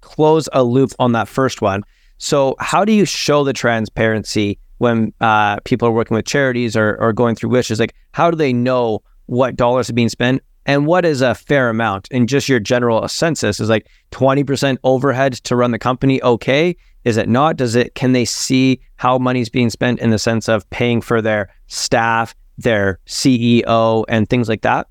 close 0.00 0.48
a 0.54 0.64
loop 0.64 0.92
on 0.98 1.12
that 1.12 1.28
first 1.28 1.60
one. 1.60 1.82
So 2.16 2.56
how 2.60 2.82
do 2.82 2.92
you 2.92 3.04
show 3.04 3.44
the 3.44 3.52
transparency 3.52 4.58
when 4.78 5.12
uh, 5.20 5.60
people 5.60 5.86
are 5.86 5.92
working 5.92 6.14
with 6.14 6.24
charities 6.24 6.76
or, 6.78 6.96
or 6.98 7.12
going 7.12 7.34
through 7.34 7.50
wishes? 7.50 7.78
Like 7.78 7.94
how 8.12 8.30
do 8.30 8.38
they 8.38 8.54
know 8.54 9.02
what 9.26 9.54
dollars 9.54 9.90
are 9.90 9.92
being 9.92 10.08
spent 10.08 10.42
and 10.66 10.84
what 10.84 11.04
is 11.04 11.22
a 11.22 11.34
fair 11.34 11.70
amount 11.70 12.08
in 12.10 12.26
just 12.26 12.48
your 12.48 12.60
general 12.60 13.06
census 13.08 13.60
is 13.60 13.70
like 13.70 13.86
20% 14.10 14.76
overhead 14.82 15.32
to 15.34 15.56
run 15.56 15.70
the 15.70 15.78
company 15.78 16.20
okay? 16.22 16.76
Is 17.04 17.16
it 17.16 17.28
not? 17.28 17.56
Does 17.56 17.76
it 17.76 17.94
can 17.94 18.12
they 18.12 18.24
see 18.24 18.80
how 18.96 19.16
money's 19.16 19.48
being 19.48 19.70
spent 19.70 20.00
in 20.00 20.10
the 20.10 20.18
sense 20.18 20.48
of 20.48 20.68
paying 20.70 21.00
for 21.00 21.22
their 21.22 21.48
staff 21.68 22.34
their 22.58 22.98
ceo 23.06 24.04
and 24.08 24.28
things 24.28 24.48
like 24.48 24.62
that? 24.62 24.88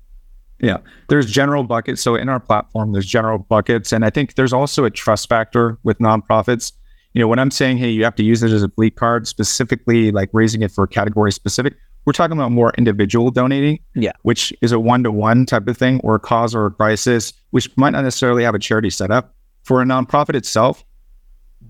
Yeah. 0.60 0.78
There's 1.10 1.30
general 1.30 1.62
buckets. 1.62 2.00
So 2.00 2.14
in 2.14 2.30
our 2.30 2.40
platform 2.40 2.92
there's 2.92 3.06
general 3.06 3.38
buckets. 3.38 3.92
And 3.92 4.04
i 4.04 4.08
think 4.10 4.34
there's 4.34 4.54
also 4.54 4.84
a 4.84 4.90
trust 4.90 5.28
factor 5.28 5.78
with 5.82 5.98
nonprofits. 5.98 6.72
You 7.12 7.20
know 7.20 7.28
when 7.28 7.38
i'm 7.38 7.50
saying 7.50 7.78
hey 7.78 7.90
you 7.90 8.04
have 8.04 8.14
to 8.16 8.24
use 8.24 8.42
it 8.42 8.50
as 8.50 8.62
a 8.62 8.68
fleet 8.68 8.96
card 8.96 9.26
specifically 9.26 10.10
like 10.10 10.30
raising 10.32 10.62
it 10.62 10.70
for 10.70 10.86
category 10.86 11.32
specific 11.32 11.74
we're 12.06 12.12
talking 12.12 12.36
about 12.36 12.52
more 12.52 12.72
individual 12.78 13.30
donating, 13.30 13.80
yeah, 13.94 14.12
which 14.22 14.52
is 14.62 14.72
a 14.72 14.78
one 14.80 15.02
to 15.02 15.10
one 15.10 15.44
type 15.44 15.66
of 15.68 15.76
thing, 15.76 16.00
or 16.02 16.14
a 16.14 16.20
cause 16.20 16.54
or 16.54 16.66
a 16.66 16.70
crisis, 16.70 17.32
which 17.50 17.68
might 17.76 17.90
not 17.90 18.04
necessarily 18.04 18.44
have 18.44 18.54
a 18.54 18.58
charity 18.58 18.90
set 18.90 19.10
up. 19.10 19.34
For 19.64 19.82
a 19.82 19.84
nonprofit 19.84 20.36
itself, 20.36 20.84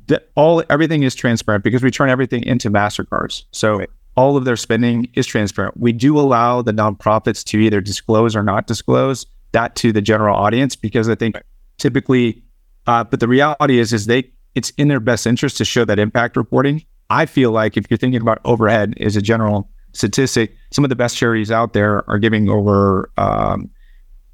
that 0.08 0.28
all 0.34 0.62
everything 0.68 1.02
is 1.02 1.14
transparent 1.14 1.64
because 1.64 1.82
we 1.82 1.90
turn 1.90 2.10
everything 2.10 2.44
into 2.44 2.70
Mastercards. 2.70 3.44
So 3.52 3.78
right. 3.78 3.90
all 4.16 4.36
of 4.36 4.44
their 4.44 4.56
spending 4.56 5.08
is 5.14 5.26
transparent. 5.26 5.78
We 5.78 5.92
do 5.92 6.18
allow 6.18 6.60
the 6.60 6.72
nonprofits 6.72 7.42
to 7.44 7.58
either 7.58 7.80
disclose 7.80 8.36
or 8.36 8.42
not 8.42 8.66
disclose 8.66 9.26
that 9.52 9.74
to 9.76 9.92
the 9.92 10.02
general 10.02 10.36
audience 10.36 10.76
because 10.76 11.08
I 11.08 11.14
think 11.14 11.36
right. 11.36 11.44
typically, 11.78 12.42
uh, 12.86 13.04
but 13.04 13.20
the 13.20 13.28
reality 13.28 13.78
is, 13.78 13.94
is 13.94 14.04
they 14.04 14.30
it's 14.54 14.70
in 14.70 14.88
their 14.88 15.00
best 15.00 15.26
interest 15.26 15.56
to 15.58 15.64
show 15.64 15.84
that 15.84 15.98
impact 15.98 16.36
reporting. 16.36 16.84
I 17.08 17.26
feel 17.26 17.52
like 17.52 17.76
if 17.76 17.90
you're 17.90 17.98
thinking 17.98 18.20
about 18.20 18.40
overhead 18.44 18.94
as 19.00 19.16
a 19.16 19.22
general 19.22 19.70
statistic. 19.96 20.54
Some 20.72 20.84
of 20.84 20.90
the 20.90 20.96
best 20.96 21.16
charities 21.16 21.50
out 21.50 21.72
there 21.72 22.08
are 22.08 22.18
giving 22.18 22.48
over 22.48 23.10
um, 23.16 23.70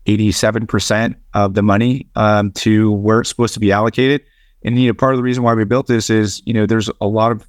87% 0.06 1.14
of 1.34 1.54
the 1.54 1.62
money 1.62 2.08
um, 2.16 2.52
to 2.52 2.92
where 2.92 3.20
it's 3.20 3.28
supposed 3.28 3.54
to 3.54 3.60
be 3.60 3.72
allocated. 3.72 4.22
And 4.64 4.78
you 4.78 4.88
know, 4.88 4.94
part 4.94 5.14
of 5.14 5.18
the 5.18 5.22
reason 5.22 5.42
why 5.42 5.54
we 5.54 5.64
built 5.64 5.86
this 5.86 6.10
is, 6.10 6.42
you 6.44 6.54
know, 6.54 6.66
there's 6.66 6.90
a 7.00 7.06
lot 7.06 7.32
of 7.32 7.48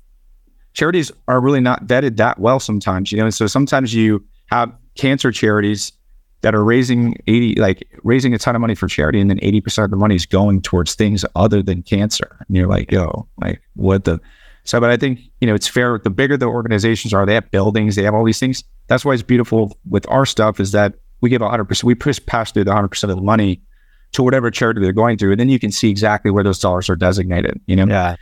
charities 0.73 1.11
are 1.27 1.39
really 1.39 1.61
not 1.61 1.85
vetted 1.85 2.17
that 2.17 2.39
well 2.39 2.59
sometimes, 2.59 3.11
you 3.11 3.17
know. 3.17 3.25
And 3.25 3.33
so 3.33 3.47
sometimes 3.47 3.93
you 3.93 4.23
have 4.47 4.71
cancer 4.95 5.31
charities 5.31 5.91
that 6.41 6.53
are 6.53 6.63
raising 6.63 7.15
80 7.27 7.55
like 7.55 7.87
raising 8.03 8.33
a 8.33 8.37
ton 8.37 8.55
of 8.55 8.61
money 8.61 8.75
for 8.75 8.87
charity 8.87 9.19
and 9.19 9.29
then 9.29 9.39
80% 9.39 9.85
of 9.85 9.91
the 9.91 9.95
money 9.95 10.15
is 10.15 10.25
going 10.25 10.61
towards 10.61 10.93
things 10.93 11.23
other 11.35 11.63
than 11.63 11.83
cancer. 11.83 12.37
And 12.47 12.57
you're 12.57 12.67
like, 12.67 12.91
yo, 12.91 13.27
like 13.41 13.61
what 13.75 14.03
the 14.03 14.19
so 14.63 14.79
but 14.79 14.89
I 14.89 14.97
think, 14.97 15.19
you 15.41 15.47
know, 15.47 15.55
it's 15.55 15.67
fair. 15.67 15.99
The 15.99 16.09
bigger 16.09 16.37
the 16.37 16.45
organizations 16.45 17.13
are, 17.13 17.25
they 17.25 17.33
have 17.33 17.49
buildings, 17.51 17.95
they 17.95 18.03
have 18.03 18.13
all 18.13 18.23
these 18.23 18.39
things. 18.39 18.63
That's 18.87 19.03
why 19.03 19.13
it's 19.13 19.23
beautiful 19.23 19.77
with 19.89 20.07
our 20.09 20.25
stuff 20.25 20.59
is 20.59 20.71
that 20.71 20.95
we 21.21 21.29
give 21.29 21.41
100%, 21.41 21.83
we 21.83 21.95
push 21.95 22.19
pass 22.25 22.51
through 22.51 22.65
the 22.65 22.71
100% 22.71 23.03
of 23.03 23.09
the 23.09 23.21
money 23.21 23.61
to 24.13 24.23
whatever 24.23 24.51
charity 24.51 24.81
they're 24.81 24.93
going 24.93 25.17
through. 25.17 25.31
And 25.31 25.39
then 25.39 25.49
you 25.49 25.59
can 25.59 25.71
see 25.71 25.89
exactly 25.89 26.31
where 26.31 26.43
those 26.43 26.59
dollars 26.59 26.89
are 26.89 26.95
designated, 26.95 27.59
you 27.65 27.75
know? 27.75 27.85
Yeah. 27.85 28.15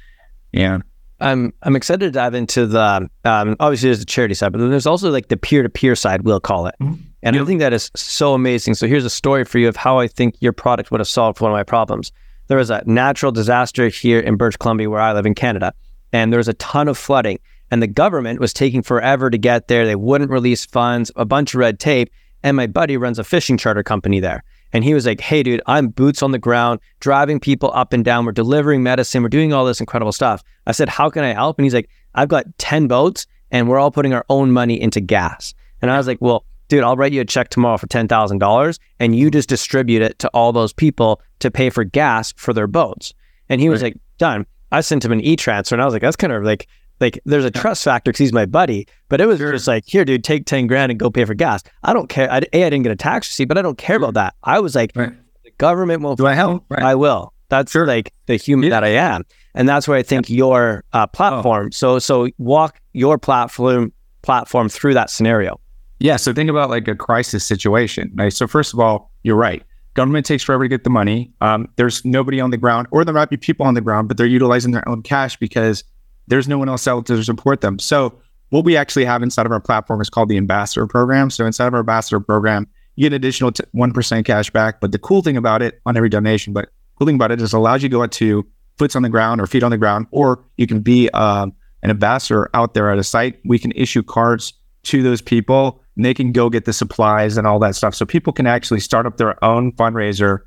Yeah. 0.52 0.80
I'm 1.20 1.54
I'm 1.62 1.76
excited 1.76 2.00
to 2.00 2.12
dive 2.12 2.34
into 2.34 2.66
the 2.66 3.08
um, 3.26 3.56
obviously 3.60 3.90
there's 3.90 4.00
the 4.00 4.06
charity 4.06 4.34
side, 4.34 4.52
but 4.52 4.58
then 4.58 4.72
there's 4.72 4.88
also 4.88 5.12
like 5.12 5.28
the 5.28 5.38
peer 5.38 5.62
to 5.62 5.70
peer 5.70 5.96
side, 5.96 6.24
we'll 6.24 6.40
call 6.40 6.66
it. 6.66 6.76
Mm-hmm. 6.82 6.96
And 7.24 7.36
yep. 7.36 7.44
I 7.44 7.46
think 7.46 7.60
that 7.60 7.74
is 7.74 7.92
so 7.96 8.34
amazing. 8.34 8.74
So 8.74 8.88
here's 8.88 9.06
a 9.06 9.10
story 9.10 9.46
for 9.46 9.60
you 9.60 9.68
of 9.68 9.76
how 9.76 10.00
I 10.00 10.08
think 10.08 10.36
your 10.40 10.54
product 10.54 10.90
would 10.90 11.00
have 11.00 11.08
solved 11.08 11.40
one 11.40 11.52
of 11.52 11.56
my 11.56 11.64
problems. 11.64 12.12
There 12.48 12.58
was 12.58 12.72
a 12.72 12.84
natural 12.88 13.32
disaster 13.32 13.88
here 13.88 14.20
in 14.20 14.36
British 14.36 14.58
Columbia, 14.58 14.90
where 14.90 15.00
I 15.00 15.14
live 15.14 15.28
in 15.28 15.36
Canada, 15.36 15.74
and 16.14 16.32
there 16.32 16.38
was 16.38 16.48
a 16.48 16.54
ton 16.54 16.88
of 16.88 16.98
flooding. 16.98 17.40
And 17.70 17.82
the 17.82 17.88
government 17.88 18.40
was 18.40 18.54
taking 18.54 18.82
forever 18.82 19.30
to 19.30 19.38
get 19.38 19.68
there. 19.68 19.86
They 19.86 19.96
wouldn't 19.96 20.30
release 20.30 20.66
funds, 20.66 21.12
a 21.16 21.24
bunch 21.26 21.54
of 21.54 21.60
red 21.60 21.80
tape. 21.80 22.12
And 22.44 22.58
my 22.58 22.68
buddy 22.68 22.98
runs 22.98 23.18
a 23.18 23.24
fishing 23.24 23.58
charter 23.58 23.84
company 23.84 24.20
there. 24.20 24.44
And 24.74 24.84
he 24.84 24.94
was 24.94 25.06
like, 25.06 25.22
hey, 25.22 25.44
dude, 25.44 25.62
I'm 25.68 25.90
boots 25.90 26.24
on 26.24 26.32
the 26.32 26.40
ground, 26.40 26.80
driving 27.00 27.40
people 27.40 27.72
up 27.74 27.94
and 27.94 28.04
down. 28.04 28.26
We're 28.26 28.32
delivering 28.32 28.84
medicine. 28.84 29.22
We're 29.22 29.30
doing 29.30 29.54
all 29.54 29.66
this 29.66 29.80
incredible 29.80 30.12
stuff. 30.12 30.44
I 30.66 30.72
said, 30.72 30.90
how 30.90 31.10
can 31.10 31.24
I 31.24 31.34
help? 31.34 31.58
And 31.58 31.66
he's 31.66 31.74
like, 31.74 31.90
I've 32.16 32.30
got 32.30 32.46
10 32.58 32.88
boats 32.88 33.28
and 33.52 33.68
we're 33.68 33.80
all 33.80 33.92
putting 33.92 34.14
our 34.14 34.26
own 34.30 34.52
money 34.52 34.80
into 34.80 35.02
gas. 35.02 35.54
And 35.82 35.92
I 35.92 35.98
was 35.98 36.08
like, 36.08 36.20
well, 36.22 36.46
dude, 36.68 36.84
I'll 36.84 36.96
write 36.96 37.12
you 37.12 37.22
a 37.22 37.26
check 37.26 37.50
tomorrow 37.50 37.78
for 37.78 37.88
$10,000 37.88 38.80
and 39.00 39.16
you 39.16 39.30
just 39.30 39.50
distribute 39.50 40.02
it 40.02 40.20
to 40.20 40.30
all 40.30 40.54
those 40.54 40.74
people 40.74 41.22
to 41.40 41.52
pay 41.52 41.70
for 41.70 41.84
gas 41.84 42.34
for 42.38 42.54
their 42.54 42.68
boats. 42.68 43.14
And 43.50 43.60
he 43.60 43.70
was 43.70 43.82
right. 43.82 43.94
like, 43.94 44.02
done. 44.18 44.46
I 44.72 44.82
sent 44.82 45.04
him 45.04 45.12
an 45.12 45.22
e 45.22 45.36
transfer 45.36 45.76
and 45.76 45.82
I 45.82 45.86
was 45.86 45.94
like, 45.94 46.02
that's 46.02 46.16
kind 46.16 46.34
of 46.34 46.44
like, 46.44 46.68
like 47.00 47.20
there's 47.26 47.46
a 47.46 47.52
trust 47.52 47.84
factor 47.84 48.12
because 48.12 48.20
he's 48.20 48.34
my 48.34 48.46
buddy, 48.46 48.88
but 49.10 49.20
it 49.20 49.26
was 49.26 49.40
sure. 49.40 49.52
just 49.52 49.68
like, 49.68 49.84
here, 49.88 50.06
dude, 50.06 50.24
take 50.24 50.46
10 50.46 50.68
grand 50.68 50.92
and 50.92 51.00
go 51.00 51.10
pay 51.10 51.26
for 51.26 51.34
gas. 51.34 51.64
I 51.84 51.94
don't 51.94 52.08
care. 52.08 52.32
I, 52.32 52.42
a, 52.54 52.66
I 52.66 52.70
didn't 52.70 52.84
get 52.84 52.92
a 52.92 52.96
tax 52.96 53.28
receipt, 53.30 53.46
but 53.46 53.58
I 53.58 53.62
don't 53.62 53.78
care 53.78 53.98
about 53.98 54.14
that. 54.14 54.36
I 54.44 54.60
was 54.60 54.76
like, 54.76 54.92
right. 54.96 55.12
the 55.44 55.52
government 55.58 56.04
will. 56.04 56.16
Do 56.16 56.28
I 56.28 56.34
help? 56.34 56.64
Right. 56.70 56.84
I 56.84 56.96
will. 56.96 57.34
That's 57.50 57.72
sure. 57.72 57.86
like 57.86 58.14
the 58.28 58.38
human 58.38 58.70
yeah. 58.70 58.80
that 58.80 58.84
I 58.84 58.90
am. 58.90 59.24
And 59.54 59.68
that's 59.68 59.88
where 59.88 59.98
I 59.98 60.04
think 60.04 60.30
yeah. 60.30 60.38
your 60.38 60.84
uh, 60.94 61.08
platform. 61.08 61.68
Oh. 61.68 61.70
So, 61.72 62.00
so 62.00 62.30
walk 62.38 62.80
your 62.94 63.18
platform 63.18 63.92
platform 64.22 64.70
through 64.70 64.94
that 64.94 65.10
scenario. 65.10 65.60
Yeah. 66.00 66.16
So 66.16 66.34
think 66.34 66.50
about 66.50 66.70
like 66.70 66.88
a 66.88 66.96
crisis 66.96 67.44
situation. 67.44 68.12
Right. 68.16 68.32
So 68.32 68.48
first 68.48 68.74
of 68.74 68.80
all, 68.80 69.12
you're 69.24 69.36
right. 69.36 69.64
Government 69.94 70.26
takes 70.26 70.44
forever 70.44 70.64
to 70.64 70.70
get 70.70 70.84
the 70.84 70.90
money. 70.90 71.34
Um, 71.42 71.68
there's 71.76 72.06
nobody 72.06 72.40
on 72.40 72.52
the 72.52 72.58
ground, 72.58 72.88
or 72.92 73.04
there 73.04 73.14
might 73.14 73.30
be 73.30 73.38
people 73.38 73.66
on 73.66 73.74
the 73.74 73.82
ground, 73.82 74.08
but 74.08 74.18
they're 74.18 74.26
utilizing 74.26 74.72
their 74.72 74.88
own 74.88 75.02
cash 75.02 75.36
because 75.38 75.84
there's 76.28 76.48
no 76.48 76.58
one 76.58 76.70
else 76.70 76.88
out 76.88 77.06
there 77.08 77.18
to 77.18 77.24
support 77.24 77.62
them. 77.62 77.78
So 77.78 78.20
what 78.50 78.64
we 78.64 78.78
actually 78.78 79.06
have 79.06 79.22
inside 79.22 79.46
of 79.46 79.52
our 79.52 79.60
platform 79.60 80.00
is 80.00 80.10
called 80.10 80.30
the 80.30 80.38
ambassador 80.38 80.88
program. 80.88 81.30
So 81.30 81.46
inside 81.46 81.68
of 81.68 81.74
our 81.74 81.82
ambassador 81.82 82.20
program, 82.20 82.68
you 82.96 83.04
get 83.04 83.14
an 83.14 83.16
additional 83.16 83.52
one 83.72 83.92
percent 83.92 84.26
cash 84.26 84.50
back. 84.50 84.80
But 84.80 84.92
the 84.92 85.00
cool 85.00 85.22
thing 85.22 85.38
about 85.38 85.62
it 85.62 85.82
on 85.86 85.98
every 85.98 86.10
donation, 86.10 86.54
but 86.54 86.70
cool 86.98 87.08
thing 87.08 87.16
about 87.16 87.32
it 87.32 87.42
is 87.42 87.54
it 87.54 87.58
allows 87.58 87.84
you 87.84 87.90
to 87.90 87.94
go 87.94 88.04
out 88.04 88.12
to 88.14 88.46
foots 88.78 88.96
on 88.96 89.02
the 89.02 89.10
ground 89.10 89.42
or 89.42 89.48
feet 89.48 89.64
on 89.64 89.72
the 89.72 89.78
ground, 89.78 90.08
or 90.12 90.44
you 90.58 90.68
can 90.68 90.80
be 90.80 91.10
um, 91.10 91.54
an 91.84 91.90
ambassador 91.90 92.50
out 92.54 92.74
there 92.74 92.92
at 92.92 92.98
a 92.98 93.04
site. 93.04 93.40
We 93.44 93.60
can 93.60 93.72
issue 93.72 94.04
cards 94.04 94.54
to 94.84 95.04
those 95.04 95.22
people 95.22 95.81
and 95.96 96.06
they 96.06 96.14
can 96.14 96.32
go 96.32 96.50
get 96.50 96.66
the 96.66 96.74
supplies 96.74 97.38
and 97.38 97.46
all 97.46 97.60
that 97.60 97.76
stuff. 97.76 97.96
So 97.96 98.06
people 98.06 98.34
can 98.34 98.48
actually 98.48 98.80
start 98.80 99.06
up 99.06 99.18
their 99.18 99.44
own 99.44 99.72
fundraiser. 99.74 100.40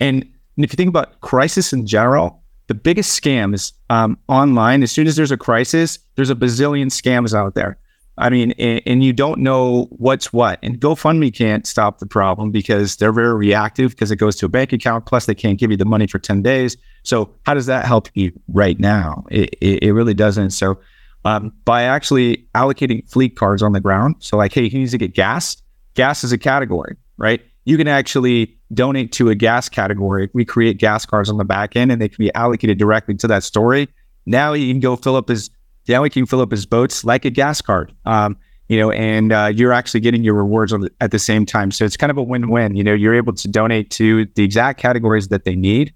And, 0.00 0.28
if 0.56 0.72
you 0.72 0.76
think 0.76 0.88
about 0.88 1.20
crisis 1.20 1.72
in 1.72 1.86
general, 1.86 2.42
the 2.66 2.74
biggest 2.74 3.20
scams 3.20 3.72
um, 3.90 4.18
online. 4.28 4.82
As 4.82 4.90
soon 4.90 5.06
as 5.06 5.14
there's 5.14 5.30
a 5.30 5.36
crisis, 5.36 6.00
there's 6.16 6.30
a 6.30 6.34
bazillion 6.34 6.86
scams 6.86 7.32
out 7.32 7.54
there. 7.54 7.78
I 8.18 8.30
mean, 8.30 8.52
and, 8.58 8.82
and, 8.84 9.04
you 9.04 9.12
don't 9.12 9.38
know 9.38 9.86
what's 9.90 10.32
what. 10.32 10.58
And 10.62 10.80
GoFundMe 10.80 11.32
can't 11.32 11.66
stop 11.66 12.00
the 12.00 12.06
problem 12.06 12.50
because 12.50 12.96
they're 12.96 13.12
very 13.12 13.34
reactive 13.34 13.92
because 13.92 14.10
it 14.10 14.16
goes 14.16 14.34
to 14.36 14.46
a 14.46 14.48
bank 14.48 14.72
account. 14.72 15.06
Plus, 15.06 15.26
they 15.26 15.36
can't 15.36 15.58
give 15.58 15.70
you 15.70 15.76
the 15.76 15.84
money 15.84 16.08
for 16.08 16.18
10 16.18 16.42
days. 16.42 16.76
So, 17.04 17.32
how 17.46 17.54
does 17.54 17.66
that 17.66 17.86
help 17.86 18.08
you 18.14 18.32
right 18.48 18.78
now? 18.78 19.24
It, 19.30 19.54
it, 19.60 19.84
it 19.84 19.92
really 19.92 20.14
doesn't. 20.14 20.50
So, 20.50 20.80
um, 21.24 21.52
by 21.64 21.82
actually 21.82 22.46
allocating 22.54 23.08
fleet 23.10 23.36
cards 23.36 23.62
on 23.62 23.72
the 23.72 23.80
ground, 23.80 24.16
so 24.18 24.36
like, 24.36 24.52
hey, 24.52 24.68
he 24.68 24.78
needs 24.78 24.92
to 24.92 24.98
get 24.98 25.14
gas. 25.14 25.56
Gas 25.94 26.24
is 26.24 26.32
a 26.32 26.38
category, 26.38 26.96
right? 27.16 27.40
You 27.64 27.76
can 27.76 27.88
actually 27.88 28.56
donate 28.72 29.12
to 29.12 29.28
a 29.28 29.34
gas 29.34 29.68
category. 29.68 30.30
We 30.32 30.44
create 30.44 30.78
gas 30.78 31.04
cards 31.04 31.28
on 31.28 31.38
the 31.38 31.44
back 31.44 31.76
end 31.76 31.90
and 31.90 32.00
they 32.00 32.08
can 32.08 32.16
be 32.18 32.32
allocated 32.34 32.78
directly 32.78 33.14
to 33.16 33.26
that 33.26 33.42
story. 33.42 33.88
Now 34.26 34.52
he 34.52 34.70
can 34.70 34.80
go 34.80 34.96
fill 34.96 35.16
up 35.16 35.28
his 35.28 35.50
now 35.88 36.02
he 36.02 36.10
can 36.10 36.26
fill 36.26 36.42
up 36.42 36.50
his 36.50 36.66
boats 36.66 37.02
like 37.02 37.24
a 37.24 37.30
gas 37.30 37.62
card. 37.62 37.94
Um, 38.04 38.36
you 38.68 38.78
know, 38.78 38.90
and 38.90 39.32
uh, 39.32 39.50
you're 39.54 39.72
actually 39.72 40.00
getting 40.00 40.22
your 40.22 40.34
rewards 40.34 40.72
the, 40.72 40.90
at 41.00 41.10
the 41.10 41.18
same 41.18 41.46
time. 41.46 41.70
So 41.70 41.86
it's 41.86 41.96
kind 41.96 42.10
of 42.10 42.18
a 42.18 42.22
win-win. 42.22 42.76
You 42.76 42.84
know, 42.84 42.92
you're 42.92 43.14
able 43.14 43.32
to 43.32 43.48
donate 43.48 43.90
to 43.92 44.26
the 44.34 44.44
exact 44.44 44.78
categories 44.78 45.28
that 45.28 45.44
they 45.44 45.56
need. 45.56 45.94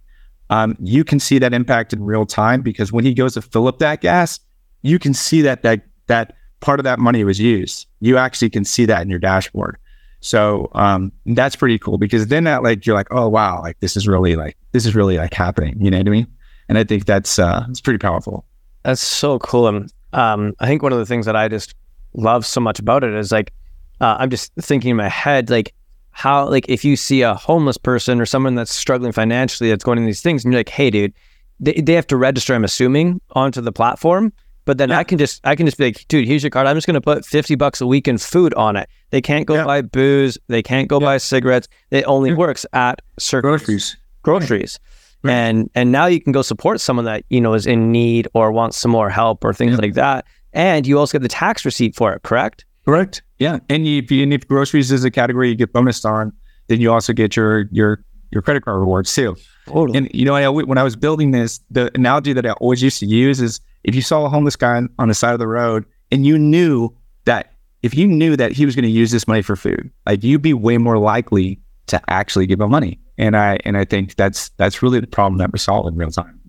Um, 0.49 0.76
you 0.81 1.05
can 1.05 1.21
see 1.21 1.38
that 1.38 1.52
impact 1.52 1.93
in 1.93 2.02
real 2.02 2.25
time 2.25 2.62
because 2.62 2.91
when 2.91 3.05
he 3.05 3.12
goes 3.12 3.35
to 3.35 3.43
fill 3.43 3.69
up 3.69 3.79
that 3.81 4.00
gas, 4.00 4.41
you 4.83 4.99
can 4.99 5.15
see 5.15 5.43
that 5.43 5.62
that 5.62 5.83
that 6.07 6.35
part 6.61 6.81
of 6.81 6.85
that 6.85 6.99
money 6.99 7.25
was 7.25 7.41
used. 7.41 7.87
You 8.01 8.17
actually 8.19 8.51
can 8.51 8.65
see 8.65 8.85
that 8.87 9.03
in 9.03 9.11
your 9.11 9.19
dashboard. 9.19 9.77
So 10.21 10.71
um, 10.75 11.11
that's 11.27 11.57
pretty 11.57 11.79
cool 11.79 11.99
because 11.99 12.29
then 12.29 12.45
that 12.45 12.62
like 12.62 12.87
you're 12.87 12.95
like, 12.95 13.09
oh 13.11 13.29
wow, 13.29 13.61
like 13.61 13.81
this 13.81 13.97
is 13.97 14.07
really 14.07 14.37
like 14.37 14.57
this 14.71 14.87
is 14.87 14.95
really 14.95 15.17
like 15.17 15.35
happening. 15.35 15.83
You 15.83 15.91
know 15.91 15.99
what 15.99 16.07
I 16.07 16.11
mean? 16.11 16.27
And 16.69 16.79
I 16.79 16.85
think 16.85 17.07
that's 17.07 17.39
uh, 17.39 17.67
it's 17.69 17.81
pretty 17.81 17.99
powerful. 17.99 18.45
That's 18.85 19.01
so 19.01 19.39
cool. 19.41 19.67
And 19.69 19.93
um, 20.12 20.55
I 20.61 20.67
think 20.67 20.83
one 20.83 20.93
of 20.93 20.99
the 20.99 21.07
things 21.07 21.27
that 21.27 21.37
I 21.37 21.49
just 21.49 21.75
love 22.15 22.47
so 22.47 22.61
much 22.61 22.79
about 22.79 23.03
it 23.05 23.15
is 23.15 23.33
like 23.33 23.53
uh, 24.01 24.17
I'm 24.19 24.31
just 24.31 24.53
thinking 24.61 24.93
in 24.93 24.97
my 24.97 25.09
head 25.09 25.51
like 25.51 25.75
how 26.12 26.49
like 26.49 26.69
if 26.69 26.85
you 26.85 26.95
see 26.95 27.23
a 27.23 27.35
homeless 27.35 27.79
person 27.79 28.21
or 28.21 28.27
someone 28.27 28.55
that's 28.55 28.75
struggling 28.75 29.12
financially 29.12 29.71
that's 29.71 29.85
going 29.85 29.99
in 29.99 30.07
these 30.07 30.23
things 30.23 30.45
and 30.45 30.53
you're 30.53 30.61
like, 30.61 30.69
hey, 30.69 30.91
dude, 30.91 31.12
they, 31.59 31.73
they 31.75 31.95
have 31.95 32.07
to 32.09 32.17
register. 32.17 32.55
I'm 32.55 32.65
assuming 32.65 33.21
onto 33.33 33.61
the 33.61 33.73
platform. 33.73 34.33
But 34.64 34.78
then 34.78 34.90
yeah. 34.90 34.99
I 34.99 35.04
can 35.04 35.19
just 35.19 35.40
I 35.45 35.57
can 35.57 35.66
just 35.66 35.78
be 35.78 35.85
like, 35.85 36.07
dude, 36.09 36.26
here's 36.26 36.42
your 36.42 36.50
card. 36.50 36.66
I'm 36.66 36.76
just 36.76 36.87
gonna 36.87 37.00
put 37.00 37.25
fifty 37.25 37.54
bucks 37.54 37.81
a 37.81 37.87
week 37.87 38.07
in 38.07 38.19
food 38.19 38.54
on 38.54 38.76
it. 38.76 38.88
They 39.11 39.21
can't 39.21 39.47
go 39.47 39.54
yeah. 39.54 39.64
buy 39.64 39.83
booze. 39.83 40.38
They 40.49 40.62
can't 40.62 40.88
go 40.88 41.00
yeah. 41.00 41.07
buy 41.07 41.19
cigarettes. 41.19 41.69
It 41.90 42.04
only 42.04 42.33
works 42.35 42.64
at 42.73 43.02
certain 43.19 43.49
groceries. 43.49 43.97
Groceries. 44.23 44.78
Right. 45.23 45.33
And 45.33 45.71
and 45.75 45.92
now 45.92 46.07
you 46.07 46.21
can 46.21 46.33
go 46.33 46.42
support 46.42 46.81
someone 46.81 47.04
that 47.07 47.25
you 47.28 47.40
know 47.40 47.54
is 47.54 47.66
in 47.66 47.90
need 47.92 48.28
or 48.35 48.52
wants 48.52 48.76
some 48.76 48.90
more 48.90 49.11
help 49.11 49.45
or 49.45 49.52
things 49.52 49.78
like 49.78 49.95
that. 49.95 50.26
And 50.52 50.87
you 50.87 50.99
also 50.99 51.19
get 51.19 51.23
the 51.23 51.28
tax 51.28 51.64
receipt 51.64 51.97
for 51.97 52.12
it, 52.12 52.23
correct? 52.23 52.64
Correct. 52.85 53.23
Yeah. 53.38 53.59
And, 53.69 53.87
you, 53.87 54.02
and 54.23 54.33
if 54.33 54.47
groceries 54.47 54.92
is 54.92 55.04
a 55.04 55.11
category 55.11 55.49
you 55.49 55.54
get 55.54 55.73
bonus 55.73 56.04
on, 56.04 56.33
then 56.69 56.81
you 56.81 56.92
also 56.92 57.12
get 57.12 57.37
your 57.37 57.66
your 57.71 58.04
your 58.31 58.42
credit 58.42 58.64
card 58.64 58.78
rewards 58.81 59.14
too. 59.14 59.37
Totally. 59.66 59.99
And 59.99 60.11
you 60.12 60.25
know, 60.25 60.35
I, 60.35 60.49
when 60.49 60.78
I 60.78 60.83
was 60.83 60.97
building 60.97 61.31
this, 61.31 61.61
the 61.71 61.90
analogy 61.95 62.33
that 62.33 62.47
I 62.47 62.52
always 62.52 62.83
used 62.83 62.99
to 63.00 63.07
use 63.07 63.40
is 63.40 63.61
if 63.85 63.95
you 63.95 64.02
saw 64.02 64.25
a 64.25 64.28
homeless 64.28 64.57
guy 64.57 64.76
on, 64.76 64.88
on 64.99 65.09
the 65.09 65.14
side 65.14 65.33
of 65.33 65.38
the 65.38 65.47
road 65.47 65.85
and 66.11 66.26
you 66.26 66.38
knew 66.38 66.90
that 67.25 67.54
if 67.83 67.95
you 67.95 68.07
knew 68.07 68.37
that 68.37 68.52
he 68.52 68.64
was 68.66 68.75
going 68.75 68.85
to 68.85 68.90
use 68.90 69.11
this 69.11 69.26
money 69.28 69.42
for 69.42 69.57
food, 69.57 69.90
like 70.07 70.23
you'd 70.23 70.42
be 70.42 70.54
way 70.54 70.78
more 70.78 70.99
likely 70.99 71.61
to 71.87 72.00
actually 72.09 72.47
give 72.47 72.61
him 72.61 72.71
money. 72.71 72.99
And 73.19 73.37
I 73.37 73.59
and 73.64 73.76
I 73.76 73.85
think 73.85 74.16
that's 74.16 74.49
that's 74.50 74.83
really 74.83 75.00
the 75.00 75.07
problem 75.07 75.38
that 75.38 75.52
we're 75.52 75.59
solving 75.59 75.92
in 75.92 75.99
real 75.99 76.11
time. 76.11 76.40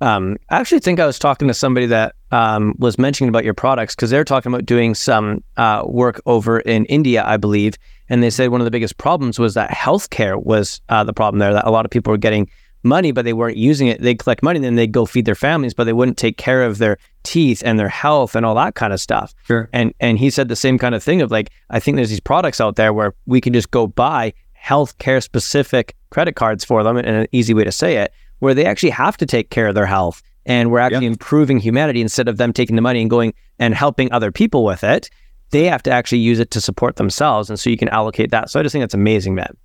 Um, 0.00 0.36
I 0.50 0.58
actually 0.58 0.80
think 0.80 1.00
I 1.00 1.06
was 1.06 1.18
talking 1.18 1.48
to 1.48 1.54
somebody 1.54 1.86
that 1.86 2.14
um, 2.32 2.74
was 2.78 2.98
mentioning 2.98 3.28
about 3.28 3.44
your 3.44 3.54
products 3.54 3.94
because 3.94 4.10
they're 4.10 4.24
talking 4.24 4.52
about 4.52 4.66
doing 4.66 4.94
some 4.94 5.42
uh, 5.56 5.82
work 5.86 6.20
over 6.26 6.60
in 6.60 6.84
India, 6.86 7.24
I 7.24 7.36
believe, 7.36 7.76
and 8.08 8.22
they 8.22 8.30
said 8.30 8.50
one 8.50 8.60
of 8.60 8.64
the 8.64 8.70
biggest 8.70 8.98
problems 8.98 9.38
was 9.38 9.54
that 9.54 9.70
healthcare 9.70 10.42
was 10.42 10.80
uh, 10.88 11.04
the 11.04 11.12
problem 11.12 11.38
there. 11.38 11.52
That 11.52 11.66
a 11.66 11.70
lot 11.70 11.84
of 11.84 11.90
people 11.90 12.10
were 12.10 12.18
getting 12.18 12.48
money, 12.82 13.10
but 13.10 13.24
they 13.24 13.32
weren't 13.32 13.56
using 13.56 13.88
it. 13.88 14.00
They'd 14.00 14.18
collect 14.18 14.42
money, 14.42 14.58
and 14.58 14.64
then 14.64 14.76
they'd 14.76 14.92
go 14.92 15.06
feed 15.06 15.24
their 15.24 15.34
families, 15.34 15.74
but 15.74 15.84
they 15.84 15.92
wouldn't 15.92 16.18
take 16.18 16.36
care 16.36 16.62
of 16.62 16.78
their 16.78 16.98
teeth 17.22 17.62
and 17.64 17.78
their 17.78 17.88
health 17.88 18.36
and 18.36 18.46
all 18.46 18.54
that 18.54 18.74
kind 18.74 18.92
of 18.92 19.00
stuff. 19.00 19.34
Sure. 19.44 19.68
And 19.72 19.92
and 20.00 20.18
he 20.18 20.30
said 20.30 20.48
the 20.48 20.56
same 20.56 20.78
kind 20.78 20.94
of 20.94 21.02
thing 21.02 21.22
of 21.22 21.30
like, 21.30 21.50
I 21.70 21.80
think 21.80 21.96
there's 21.96 22.10
these 22.10 22.20
products 22.20 22.60
out 22.60 22.76
there 22.76 22.92
where 22.92 23.14
we 23.26 23.40
can 23.40 23.52
just 23.52 23.70
go 23.70 23.86
buy 23.86 24.32
healthcare 24.64 25.22
specific 25.22 25.94
credit 26.10 26.36
cards 26.36 26.64
for 26.64 26.82
them, 26.82 26.96
and 26.96 27.06
an 27.06 27.26
easy 27.32 27.54
way 27.54 27.64
to 27.64 27.72
say 27.72 27.96
it, 27.96 28.12
where 28.38 28.54
they 28.54 28.64
actually 28.64 28.90
have 28.90 29.16
to 29.16 29.26
take 29.26 29.50
care 29.50 29.68
of 29.68 29.74
their 29.74 29.86
health, 29.86 30.22
and 30.46 30.70
we're 30.70 30.78
actually 30.78 31.04
yep. 31.06 31.12
improving 31.12 31.58
humanity 31.58 32.00
instead 32.00 32.28
of 32.28 32.38
them 32.38 32.52
taking 32.52 32.76
the 32.76 32.82
money 32.82 33.00
and 33.02 33.10
going 33.10 33.34
and 33.58 33.74
helping 33.74 34.10
other 34.12 34.32
people 34.32 34.64
with 34.64 34.82
it. 34.82 35.10
they 35.50 35.64
have 35.66 35.82
to 35.82 35.90
actually 35.90 36.18
use 36.18 36.40
it 36.40 36.50
to 36.50 36.60
support 36.60 36.96
themselves. 36.96 37.50
And 37.50 37.58
so 37.58 37.70
you 37.70 37.76
can 37.76 37.88
allocate 37.90 38.30
that. 38.30 38.50
So 38.50 38.58
I 38.58 38.62
just 38.62 38.72
think 38.72 38.82
that's 38.82 38.94
amazing, 38.94 39.34
man. 39.34 39.56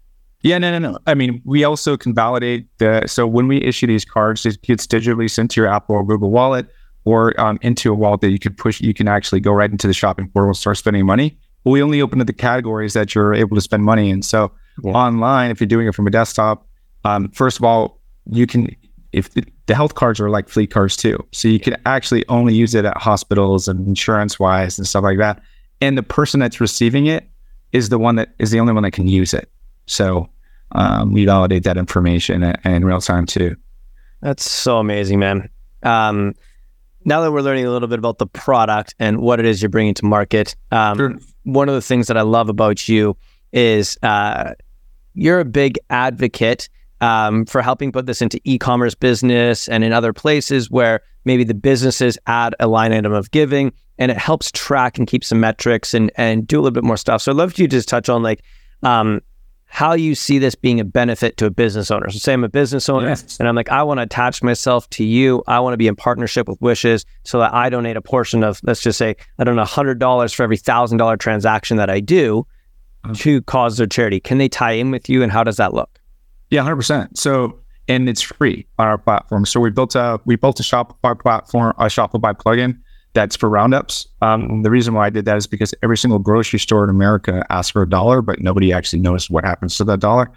Yeah, 0.44 0.58
no, 0.58 0.78
no, 0.78 0.92
no. 0.92 1.00
I 1.08 1.14
mean, 1.14 1.42
we 1.46 1.64
also 1.64 1.98
can 1.98 2.14
validate 2.14 2.66
the. 2.80 3.06
So 3.08 3.28
when 3.28 3.48
we 3.48 3.62
issue 3.62 3.88
these 3.88 4.06
cards, 4.06 4.46
it 4.46 4.62
gets 4.64 4.88
digitally 4.88 5.30
sent 5.30 5.52
to 5.52 5.62
your 5.62 5.70
Apple 5.70 5.96
or 5.96 6.06
Google 6.06 6.32
Wallet 6.32 6.68
or 7.04 7.40
um, 7.40 7.60
into 7.62 7.92
a 7.92 7.96
wallet 7.96 8.22
that 8.22 8.32
you 8.32 8.40
could 8.40 8.58
push. 8.58 8.82
You 8.82 8.94
can 8.94 9.08
actually 9.08 9.40
go 9.40 9.52
right 9.52 9.72
into 9.72 9.88
the 9.88 9.94
shopping 9.94 10.30
portal 10.30 10.50
and 10.50 10.58
start 10.58 10.78
spending 10.78 11.06
money. 11.06 11.38
But 11.64 11.72
we 11.72 11.84
only 11.84 12.02
open 12.02 12.20
to 12.20 12.26
the 12.26 12.34
categories 12.34 12.94
that 12.94 13.14
you're 13.14 13.36
able 13.36 13.56
to 13.56 13.62
spend 13.62 13.84
money 13.84 14.10
in. 14.10 14.24
So 14.24 14.52
yeah. 14.84 14.92
online, 14.92 15.52
if 15.52 15.60
you're 15.60 15.68
doing 15.68 15.88
it 15.88 15.94
from 15.94 16.08
a 16.08 16.12
desktop, 16.12 16.68
um, 17.06 17.30
first 17.32 17.60
of 17.60 17.64
all, 17.64 18.00
you 18.26 18.48
can. 18.48 18.76
If 19.14 19.34
the, 19.34 19.44
the, 19.66 19.76
health 19.76 19.96
cards 19.96 20.20
are 20.22 20.30
like 20.30 20.48
fleet 20.48 20.72
cards 20.72 20.96
too, 20.96 21.26
so 21.32 21.48
you 21.48 21.60
can 21.60 21.76
actually 21.86 22.26
only 22.30 22.54
use 22.54 22.74
it 22.74 22.86
at 22.86 22.96
hospitals 22.98 23.68
and 23.68 23.86
insurance 23.88 24.40
wise 24.40 24.78
and 24.78 24.88
stuff 24.88 25.04
like 25.04 25.18
that. 25.18 25.42
And 25.82 25.98
the 25.98 26.04
person 26.04 26.40
that's 26.40 26.62
receiving 26.62 27.08
it 27.08 27.30
is 27.74 27.90
the 27.90 28.00
one 28.00 28.16
that 28.16 28.34
is 28.40 28.52
the 28.52 28.60
only 28.60 28.74
one 28.74 28.84
that 28.84 28.92
can 28.92 29.08
use 29.08 29.34
it. 29.34 29.50
So 29.86 30.30
um, 30.74 31.12
we 31.12 31.26
validate 31.26 31.64
that 31.64 31.78
information 31.78 32.44
in 32.44 32.86
real 32.86 33.02
time 33.02 33.26
too. 33.26 33.56
That's 34.22 34.50
so 34.50 34.78
amazing, 34.78 35.20
man. 35.20 35.50
Um, 35.84 36.36
now 37.04 37.22
that 37.22 37.32
we're 37.32 37.42
learning 37.42 37.66
a 37.66 37.72
little 37.72 37.88
bit 37.88 38.00
about 38.00 38.20
the 38.20 38.28
product 38.28 38.94
and 39.00 39.20
what 39.20 39.40
it 39.40 39.46
is 39.46 39.62
you're 39.62 39.70
bringing 39.70 39.96
to 39.96 40.06
market, 40.06 40.56
um, 40.72 40.98
sure. 40.98 41.16
one 41.44 41.68
of 41.68 41.76
the 41.76 41.82
things 41.82 42.08
that 42.08 42.18
I 42.18 42.22
love 42.22 42.48
about 42.48 42.88
you 42.88 43.18
is 43.52 43.98
uh, 44.04 44.54
you're 45.14 45.40
a 45.40 45.46
big 45.46 45.80
advocate 45.90 46.70
um, 47.02 47.46
for 47.46 47.62
helping 47.62 47.92
put 47.92 48.06
this 48.06 48.22
into 48.22 48.40
e-commerce 48.44 48.96
business 48.96 49.68
and 49.68 49.84
in 49.84 49.92
other 49.92 50.14
places 50.14 50.72
where 50.72 51.02
maybe 51.26 51.44
the 51.44 51.54
businesses 51.54 52.18
add 52.28 52.56
a 52.60 52.68
line 52.68 52.94
item 52.94 53.12
of 53.12 53.32
giving 53.32 53.74
and 53.98 54.12
it 54.12 54.18
helps 54.18 54.52
track 54.52 54.98
and 54.98 55.08
keep 55.08 55.24
some 55.24 55.40
metrics 55.40 55.94
and 55.94 56.12
and 56.16 56.48
do 56.48 56.58
a 56.58 56.62
little 56.62 56.72
bit 56.72 56.84
more 56.84 56.98
stuff. 56.98 57.22
So 57.22 57.32
I'd 57.32 57.38
love 57.38 57.58
you 57.58 57.68
to 57.68 57.76
just 57.76 57.90
touch 57.90 58.08
on 58.08 58.24
like 58.24 58.44
um, 58.84 59.22
how 59.66 59.94
you 59.94 60.16
see 60.16 60.38
this 60.38 60.54
being 60.54 60.82
a 60.82 60.84
benefit 60.84 61.38
to 61.38 61.46
a 61.46 61.50
business 61.50 61.90
owner. 61.92 62.10
So 62.10 62.20
say 62.20 62.34
I'm 62.34 62.44
a 62.44 62.50
business 62.50 62.90
owner 62.90 63.08
yes. 63.08 63.40
and 63.40 63.48
I'm 63.48 63.56
like, 63.56 63.70
I 63.70 63.82
want 63.84 64.00
to 64.00 64.04
attach 64.04 64.44
myself 64.44 64.90
to 64.92 65.04
you. 65.06 65.44
I 65.48 65.62
want 65.62 65.74
to 65.74 65.78
be 65.78 65.88
in 65.88 65.96
partnership 65.96 66.50
with 66.50 66.62
Wishes 66.62 67.06
so 67.24 67.40
that 67.40 67.54
I 67.54 67.70
donate 67.70 67.96
a 67.96 68.02
portion 68.02 68.44
of, 68.44 68.60
let's 68.64 68.82
just 68.82 68.98
say, 68.98 69.16
I 69.40 69.46
don't 69.46 69.56
know, 69.56 69.64
$100 69.64 70.36
for 70.36 70.44
every 70.44 70.58
$1,000 70.58 71.20
transaction 71.20 71.78
that 71.78 71.90
I 71.90 72.02
do 72.02 72.46
uh-huh. 73.06 73.14
to 73.14 73.42
cause 73.44 73.78
their 73.78 73.88
charity. 73.88 74.20
Can 74.20 74.40
they 74.40 74.50
tie 74.50 74.74
in 74.74 74.92
with 74.92 75.08
you 75.08 75.24
and 75.24 75.32
how 75.32 75.44
does 75.44 75.56
that 75.56 75.74
look? 75.74 76.01
Yeah, 76.52 76.64
100%. 76.64 77.18
So, 77.18 77.60
and 77.88 78.08
it's 78.08 78.22
free 78.22 78.68
on 78.78 78.88
our 78.88 78.98
platform. 78.98 79.46
So 79.46 79.60
we 79.60 79.72
built 79.72 79.96
a, 79.96 80.20
we 80.26 80.36
built 80.36 80.60
a 80.60 80.64
Shopify 80.64 81.20
platform, 81.20 81.74
a 81.78 81.86
Shopify 81.86 82.34
plugin 82.36 82.78
that's 83.14 83.36
for 83.36 83.50
roundups. 83.50 84.08
Um, 84.22 84.62
the 84.62 84.70
reason 84.70 84.94
why 84.94 85.08
I 85.08 85.10
did 85.10 85.26
that 85.26 85.38
is 85.38 85.48
because 85.48 85.74
every 85.82 85.98
single 85.98 86.20
grocery 86.20 86.60
store 86.60 86.84
in 86.84 86.90
America 86.90 87.46
asks 87.50 87.72
for 87.72 87.82
a 87.82 87.90
dollar, 87.90 88.22
but 88.22 88.40
nobody 88.40 88.72
actually 88.72 89.00
knows 89.00 89.30
what 89.30 89.44
happens 89.44 89.76
to 89.78 89.84
that 89.86 90.00
dollar. 90.00 90.32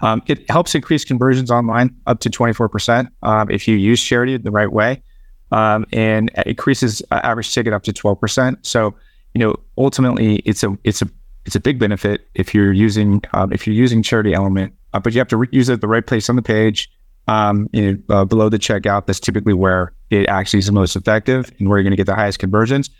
Um, 0.00 0.22
it 0.26 0.48
helps 0.50 0.74
increase 0.74 1.04
conversions 1.04 1.50
online 1.50 1.94
up 2.06 2.20
to 2.20 2.30
24% 2.30 3.08
um, 3.22 3.50
if 3.50 3.66
you 3.66 3.76
use 3.76 4.02
charity 4.02 4.36
the 4.36 4.50
right 4.50 4.70
way. 4.70 5.02
Um, 5.50 5.86
and 5.92 6.30
it 6.36 6.46
increases 6.46 7.02
uh, 7.10 7.20
average 7.22 7.52
ticket 7.52 7.72
up 7.72 7.82
to 7.84 7.92
12%. 7.92 8.56
So, 8.62 8.94
you 9.34 9.38
know, 9.38 9.56
ultimately 9.76 10.36
it's 10.40 10.62
a, 10.62 10.76
it's 10.84 11.02
a, 11.02 11.08
it's 11.46 11.56
a 11.56 11.60
big 11.60 11.78
benefit 11.78 12.28
if 12.34 12.54
you're 12.54 12.72
using, 12.72 13.22
um, 13.32 13.52
if 13.52 13.66
you're 13.66 13.76
using 13.76 14.02
charity 14.02 14.34
element, 14.34 14.74
uh, 14.92 15.00
but 15.00 15.12
you 15.12 15.18
have 15.18 15.28
to 15.28 15.46
use 15.50 15.68
it 15.68 15.74
at 15.74 15.80
the 15.80 15.88
right 15.88 16.06
place 16.06 16.28
on 16.28 16.36
the 16.36 16.42
page 16.42 16.90
um, 17.28 17.68
you 17.72 17.92
know, 17.92 18.14
uh, 18.14 18.24
below 18.24 18.48
the 18.48 18.58
checkout. 18.58 19.06
That's 19.06 19.20
typically 19.20 19.54
where 19.54 19.92
it 20.10 20.28
actually 20.28 20.60
is 20.60 20.66
the 20.66 20.72
most 20.72 20.96
effective 20.96 21.52
and 21.58 21.68
where 21.68 21.78
you're 21.78 21.84
going 21.84 21.92
to 21.92 21.96
get 21.96 22.06
the 22.06 22.14
highest 22.14 22.38
conversions. 22.38 22.90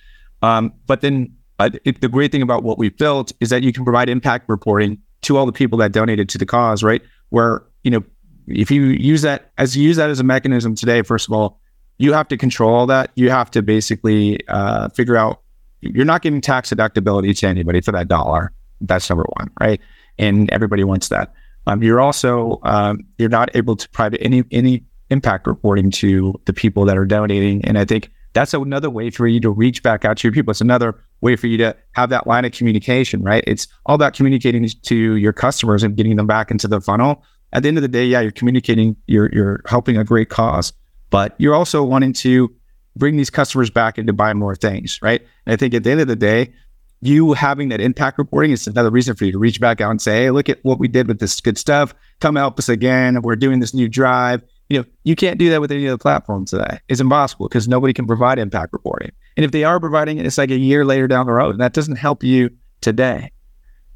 Um, 0.43 0.73
but 0.87 1.01
then 1.01 1.35
uh, 1.59 1.71
it, 1.85 2.01
the 2.01 2.09
great 2.09 2.31
thing 2.31 2.43
about 2.43 2.63
what 2.63 2.79
we've 2.79 2.97
built 2.97 3.33
is 3.41 3.51
that 3.51 3.63
you 3.63 3.73
can 3.73 3.85
provide 3.85 4.09
impact 4.09 4.49
reporting 4.49 4.99
to 5.23 5.37
all 5.37 5.47
the 5.47 5.53
people 5.53 5.79
that 5.79 5.93
donated 5.93 6.29
to 6.29 6.39
the 6.39 6.47
cause, 6.47 6.83
right? 6.85 7.03
Where, 7.31 7.65
you 7.83 7.91
know, 7.91 8.05
if 8.47 8.71
you 8.71 8.85
use 8.85 9.23
that 9.23 9.51
as 9.59 9.77
you 9.77 9.83
use 9.83 9.97
that 9.97 10.11
as 10.11 10.21
a 10.21 10.25
mechanism 10.25 10.75
today, 10.75 11.03
first 11.03 11.27
of 11.27 11.33
all, 11.33 11.61
you 11.99 12.13
have 12.13 12.29
to 12.29 12.37
control 12.37 12.73
all 12.73 12.87
that. 12.87 13.11
You 13.17 13.31
have 13.31 13.51
to 13.53 13.63
basically 13.63 14.47
uh, 14.49 14.89
figure 14.91 15.17
out 15.17 15.43
you're 15.81 16.05
not 16.05 16.23
giving 16.23 16.41
tax 16.41 16.71
deductibility 16.71 17.37
to 17.39 17.47
anybody 17.47 17.81
for 17.81 17.93
that 17.93 18.09
dollar. 18.09 18.53
That's 18.81 19.09
number 19.11 19.27
one, 19.37 19.51
right? 19.61 19.81
And 20.19 20.49
everybody 20.51 20.85
wants 20.85 21.09
that. 21.09 21.35
Um, 21.69 21.83
you're 21.83 22.01
also 22.01 22.61
um, 22.63 23.05
you're 23.19 23.29
not 23.29 23.55
able 23.55 23.77
to 23.77 23.89
provide 23.91 24.17
any 24.21 24.43
any 24.51 24.85
impact 25.11 25.47
reporting 25.47 25.91
to 25.91 26.35
the 26.47 26.53
people 26.53 26.85
that 26.87 26.97
are 26.97 27.05
donating, 27.05 27.65
and 27.65 27.79
I 27.79 27.85
think 27.85 28.11
that's 28.33 28.55
another 28.55 28.91
way 28.91 29.11
for 29.11 29.27
you 29.27 29.39
to 29.41 29.51
reach 29.51 29.83
back 29.83 30.05
out 30.05 30.17
to 30.19 30.29
your 30.29 30.33
people. 30.33 30.51
It's 30.51 30.61
another 30.61 30.99
way 31.21 31.37
for 31.37 31.47
you 31.47 31.59
to 31.59 31.77
have 31.93 32.11
that 32.11 32.27
line 32.27 32.45
of 32.45 32.53
communication, 32.53 33.23
right? 33.23 33.45
It's 33.47 33.67
all 33.87 33.95
about 33.95 34.15
communicating 34.15 34.67
to 34.67 35.17
your 35.17 35.33
customers 35.33 35.83
and 35.83 35.97
getting 35.97 36.17
them 36.17 36.27
back 36.27 36.51
into 36.51 36.69
the 36.69 36.81
funnel. 36.81 37.23
At 37.53 37.63
the 37.63 37.69
end 37.69 37.79
of 37.79 37.83
the 37.83 37.89
day, 37.89 38.07
yeah, 38.07 38.21
you're 38.21 38.33
communicating, 38.33 38.97
you're 39.07 39.29
you're 39.33 39.61
helping 39.67 39.99
a 39.99 40.05
great 40.05 40.31
cause, 40.31 40.73
but 41.11 41.35
you're 41.39 41.55
also 41.55 41.83
wanting 41.83 42.15
to 42.15 42.51
bring 42.97 43.17
these 43.17 43.31
customers 43.31 43.71
back 43.71 43.99
and 43.99 44.07
to 44.07 44.13
buy 44.13 44.33
more 44.33 44.57
things, 44.57 44.99
right? 45.03 45.21
And 45.47 45.53
I 45.53 45.57
think 45.57 45.75
at 45.75 45.85
the 45.85 45.91
end 45.91 46.01
of 46.01 46.09
the 46.09 46.17
day, 46.17 46.53
you 47.01 47.33
having 47.33 47.69
that 47.69 47.81
impact 47.81 48.19
reporting 48.19 48.51
is 48.51 48.67
another 48.67 48.91
reason 48.91 49.15
for 49.15 49.25
you 49.25 49.33
to 49.33 49.39
reach 49.39 49.61
back 49.61 49.81
out 49.81 49.91
and 49.91 50.03
say, 50.03 50.25
hey, 50.25 50.31
look 50.31 50.49
at 50.49 50.59
what 50.65 50.79
we 50.79 50.89
did 50.89 51.07
with 51.07 51.21
this 51.21 51.41
good 51.41 51.57
stuff. 51.57 51.95
Come 52.21 52.37
help 52.37 52.59
us 52.59 52.69
again. 52.69 53.23
We're 53.23 53.37
doing 53.37 53.61
this 53.61 53.73
new 53.73 53.89
drive. 53.89 54.43
You 54.69 54.81
know, 54.81 54.85
you 55.05 55.17
can't 55.17 55.39
do 55.39 55.49
that 55.51 55.61
with 55.61 55.71
any 55.71 55.87
other 55.89 55.97
platform 55.97 56.45
today. 56.45 56.81
It's 56.89 57.01
impossible 57.01 57.49
because 57.49 57.69
nobody 57.69 57.93
can 57.93 58.07
provide 58.07 58.39
impact 58.39 58.73
reporting. 58.73 59.13
And 59.37 59.45
if 59.45 59.53
they 59.53 59.65
are 59.65 59.81
providing 59.81 60.19
it, 60.19 60.27
it's 60.27 60.37
like 60.37 60.51
a 60.51 60.59
year 60.59 60.85
later 60.85 61.07
down 61.07 61.27
the 61.27 61.33
road. 61.33 61.51
And 61.51 61.61
that 61.61 61.73
doesn't 61.73 61.97
help 61.97 62.23
you 62.23 62.51
today. 62.81 63.31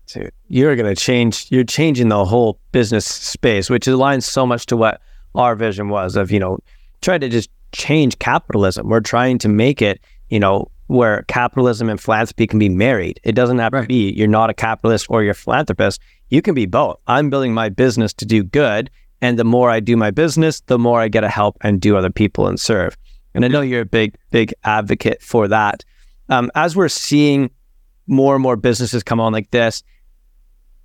Dude, 0.07 0.33
you're 0.49 0.77
going 0.77 0.95
to 0.95 1.01
change, 1.01 1.47
you're 1.51 1.65
changing 1.65 2.09
the 2.09 2.25
whole 2.25 2.61
business 2.71 3.05
space, 3.05 3.69
which 3.69 3.87
aligns 3.87 4.23
so 4.23 4.47
much 4.47 4.67
to 4.67 4.77
what 4.77 5.01
our 5.35 5.57
vision 5.57 5.89
was 5.89 6.17
of, 6.17 6.31
you 6.31 6.39
know, 6.39 6.59
trying 7.01 7.21
to 7.21 7.29
just 7.29 7.51
change 7.73 8.19
capitalism. 8.19 8.89
We're 8.89 9.01
trying 9.01 9.39
to 9.39 9.49
make 9.49 9.83
it, 9.83 10.01
you 10.29 10.39
know, 10.39 10.71
where 10.93 11.25
capitalism 11.27 11.89
and 11.89 11.99
philanthropy 11.99 12.47
can 12.47 12.59
be 12.59 12.69
married. 12.69 13.19
It 13.25 13.33
doesn't 13.33 13.59
have 13.59 13.73
right. 13.73 13.81
to 13.81 13.87
be 13.89 14.13
you're 14.13 14.29
not 14.29 14.51
a 14.51 14.55
capitalist 14.55 15.07
or 15.09 15.23
you're 15.23 15.33
a 15.33 15.35
philanthropist. 15.35 16.01
You 16.29 16.43
can 16.43 16.55
be 16.55 16.67
both. 16.67 16.99
I'm 17.07 17.31
building 17.31 17.55
my 17.55 17.71
business 17.71 18.13
to 18.15 18.27
do 18.27 18.43
good. 18.43 18.91
And 19.23 19.39
the 19.39 19.45
more 19.45 19.71
I 19.71 19.81
do 19.81 19.97
my 19.97 20.11
business, 20.11 20.61
the 20.67 20.79
more 20.79 21.01
I 21.01 21.09
get 21.09 21.23
to 21.23 21.31
help 21.31 21.57
and 21.63 21.81
do 21.81 21.97
other 21.97 22.11
people 22.11 22.47
and 22.47 22.61
serve. 22.61 22.97
And 23.35 23.43
I 23.43 23.49
know 23.49 23.63
you're 23.63 23.81
a 23.81 23.87
big, 23.87 24.17
big 24.31 24.53
advocate 24.65 25.23
for 25.23 25.49
that. 25.49 25.83
Um, 26.29 26.51
as 26.55 26.77
we're 26.77 26.89
seeing 26.89 27.51
more 28.07 28.35
and 28.35 28.43
more 28.43 28.57
businesses 28.57 29.03
come 29.03 29.21
on 29.21 29.33
like 29.33 29.51
this, 29.51 29.83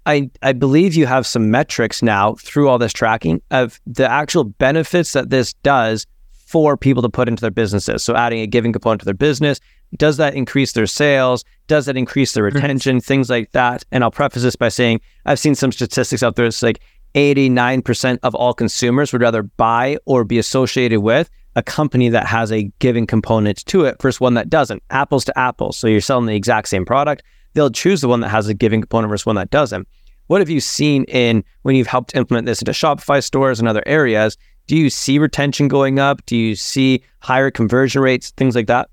I, 0.05 0.29
I 0.41 0.53
believe 0.53 0.95
you 0.95 1.05
have 1.05 1.27
some 1.27 1.51
metrics 1.51 2.01
now 2.01 2.35
through 2.35 2.69
all 2.69 2.77
this 2.77 2.93
tracking 2.93 3.41
of 3.51 3.81
the 3.85 4.09
actual 4.09 4.45
benefits 4.45 5.11
that 5.11 5.31
this 5.31 5.53
does 5.63 6.07
for 6.31 6.77
people 6.77 7.03
to 7.03 7.09
put 7.09 7.27
into 7.27 7.41
their 7.41 7.51
businesses. 7.51 8.05
So 8.05 8.15
adding 8.15 8.39
a 8.39 8.47
giving 8.47 8.71
component 8.71 9.01
to 9.01 9.05
their 9.05 9.13
business, 9.13 9.59
does 9.95 10.17
that 10.17 10.35
increase 10.35 10.73
their 10.73 10.87
sales? 10.87 11.45
Does 11.67 11.85
that 11.85 11.97
increase 11.97 12.33
their 12.33 12.45
mm-hmm. 12.45 12.55
retention? 12.55 13.01
Things 13.01 13.29
like 13.29 13.51
that. 13.51 13.85
And 13.91 14.03
I'll 14.03 14.11
preface 14.11 14.43
this 14.43 14.55
by 14.55 14.69
saying 14.69 15.01
I've 15.25 15.39
seen 15.39 15.55
some 15.55 15.71
statistics 15.71 16.23
out 16.23 16.35
there. 16.35 16.45
It's 16.45 16.61
like 16.61 16.81
89% 17.15 18.19
of 18.23 18.35
all 18.35 18.53
consumers 18.53 19.11
would 19.13 19.21
rather 19.21 19.43
buy 19.43 19.97
or 20.05 20.23
be 20.23 20.37
associated 20.37 20.99
with 20.99 21.29
a 21.55 21.63
company 21.63 22.09
that 22.09 22.27
has 22.27 22.51
a 22.51 22.71
giving 22.79 23.07
component 23.07 23.65
to 23.65 23.85
it 23.85 23.99
versus 24.01 24.19
one 24.19 24.35
that 24.35 24.49
doesn't. 24.49 24.83
Apples 24.91 25.25
to 25.25 25.39
apples. 25.39 25.77
So 25.77 25.87
you're 25.87 26.01
selling 26.01 26.27
the 26.27 26.35
exact 26.35 26.67
same 26.67 26.85
product. 26.85 27.23
They'll 27.53 27.71
choose 27.71 28.01
the 28.01 28.07
one 28.07 28.19
that 28.19 28.29
has 28.29 28.47
a 28.47 28.53
giving 28.53 28.81
component 28.81 29.09
versus 29.09 29.25
one 29.25 29.37
that 29.37 29.49
doesn't. 29.49 29.87
What 30.27 30.41
have 30.41 30.49
you 30.49 30.59
seen 30.59 31.05
in 31.05 31.43
when 31.63 31.75
you've 31.75 31.87
helped 31.87 32.15
implement 32.15 32.45
this 32.45 32.61
into 32.61 32.73
Shopify 32.73 33.23
stores 33.23 33.59
and 33.59 33.67
other 33.67 33.83
areas? 33.85 34.37
Do 34.67 34.75
you 34.75 34.89
see 34.89 35.17
retention 35.17 35.69
going 35.69 35.97
up? 35.97 36.23
Do 36.25 36.35
you 36.35 36.55
see 36.55 37.01
higher 37.21 37.49
conversion 37.49 38.01
rates, 38.01 38.31
things 38.31 38.53
like 38.53 38.67
that? 38.67 38.89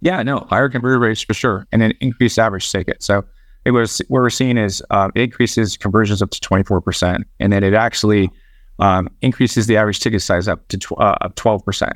Yeah, 0.00 0.22
no, 0.22 0.46
higher 0.48 0.68
conversion 0.68 1.00
rates 1.00 1.22
for 1.22 1.34
sure, 1.34 1.66
and 1.72 1.82
an 1.82 1.92
increased 2.00 2.38
average 2.38 2.70
ticket. 2.70 3.02
So 3.02 3.24
it 3.64 3.72
was 3.72 3.98
what 4.08 4.20
we're 4.20 4.30
seeing 4.30 4.56
is 4.56 4.82
uh, 4.90 5.10
it 5.14 5.22
increases 5.22 5.76
conversions 5.76 6.22
up 6.22 6.30
to 6.30 6.40
24%, 6.40 7.22
and 7.38 7.52
then 7.52 7.62
it 7.62 7.74
actually 7.74 8.30
um, 8.78 9.08
increases 9.20 9.66
the 9.66 9.76
average 9.76 10.00
ticket 10.00 10.22
size 10.22 10.48
up 10.48 10.66
to 10.68 10.78
tw- 10.78 10.98
uh, 10.98 11.28
12%. 11.34 11.92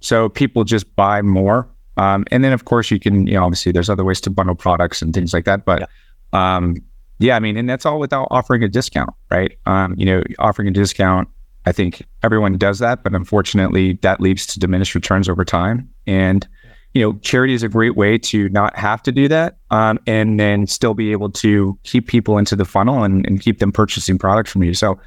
So 0.00 0.28
people 0.28 0.64
just 0.64 0.94
buy 0.96 1.22
more. 1.22 1.68
Um, 1.96 2.24
and 2.30 2.42
then, 2.42 2.52
of 2.52 2.64
course, 2.64 2.90
you 2.90 2.98
can, 2.98 3.26
you 3.26 3.34
know, 3.34 3.44
obviously 3.44 3.70
there's 3.70 3.88
other 3.88 4.04
ways 4.04 4.20
to 4.22 4.30
bundle 4.30 4.56
products 4.56 5.00
and 5.00 5.14
things 5.14 5.32
like 5.32 5.44
that. 5.44 5.64
But 5.64 5.88
yeah, 6.32 6.56
um, 6.56 6.76
yeah 7.20 7.36
I 7.36 7.40
mean, 7.40 7.56
and 7.56 7.70
that's 7.70 7.86
all 7.86 8.00
without 8.00 8.26
offering 8.32 8.64
a 8.64 8.68
discount, 8.68 9.10
right? 9.30 9.56
Um, 9.66 9.94
you 9.96 10.04
know, 10.04 10.22
offering 10.40 10.66
a 10.66 10.72
discount, 10.72 11.28
I 11.66 11.72
think 11.72 12.02
everyone 12.22 12.58
does 12.58 12.80
that, 12.80 13.04
but 13.04 13.14
unfortunately, 13.14 13.94
that 14.02 14.20
leads 14.20 14.46
to 14.48 14.58
diminished 14.58 14.94
returns 14.94 15.28
over 15.28 15.44
time. 15.44 15.88
And 16.06 16.46
you 16.94 17.02
know, 17.02 17.18
charity 17.18 17.52
is 17.54 17.62
a 17.62 17.68
great 17.68 17.96
way 17.96 18.16
to 18.16 18.48
not 18.50 18.76
have 18.76 19.02
to 19.02 19.12
do 19.12 19.26
that 19.28 19.56
um, 19.70 19.98
and 20.06 20.38
then 20.38 20.66
still 20.66 20.94
be 20.94 21.10
able 21.10 21.30
to 21.30 21.76
keep 21.82 22.06
people 22.06 22.38
into 22.38 22.54
the 22.54 22.64
funnel 22.64 23.02
and, 23.02 23.26
and 23.26 23.40
keep 23.40 23.58
them 23.58 23.72
purchasing 23.72 24.16
products 24.16 24.52
from 24.52 24.62
you. 24.62 24.72
So 24.74 24.98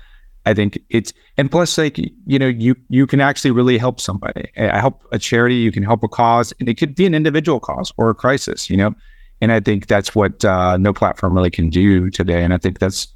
I 0.46 0.54
think 0.54 0.80
it's, 0.90 1.14
and 1.38 1.50
plus, 1.50 1.78
like, 1.78 1.98
you 1.98 2.40
know, 2.40 2.48
you, 2.48 2.76
you 2.90 3.08
can 3.08 3.22
actually 3.22 3.52
really 3.52 3.78
help 3.78 4.00
somebody. 4.02 4.50
I 4.58 4.80
help 4.80 5.02
a 5.12 5.20
charity, 5.20 5.56
you 5.56 5.72
can 5.72 5.84
help 5.84 6.04
a 6.04 6.08
cause, 6.08 6.54
and 6.60 6.68
it 6.68 6.76
could 6.76 6.94
be 6.94 7.06
an 7.06 7.16
individual 7.16 7.60
cause 7.60 7.92
or 7.98 8.10
a 8.10 8.16
crisis, 8.16 8.70
you 8.70 8.78
know. 8.78 8.94
And 9.40 9.52
I 9.52 9.60
think 9.60 9.88
that's 9.88 10.16
what 10.16 10.44
uh, 10.44 10.78
no 10.78 10.94
platform 10.94 11.36
really 11.36 11.52
can 11.52 11.70
do 11.70 12.10
today. 12.10 12.44
And 12.44 12.54
I 12.54 12.58
think 12.58 12.80
that's 12.80 13.08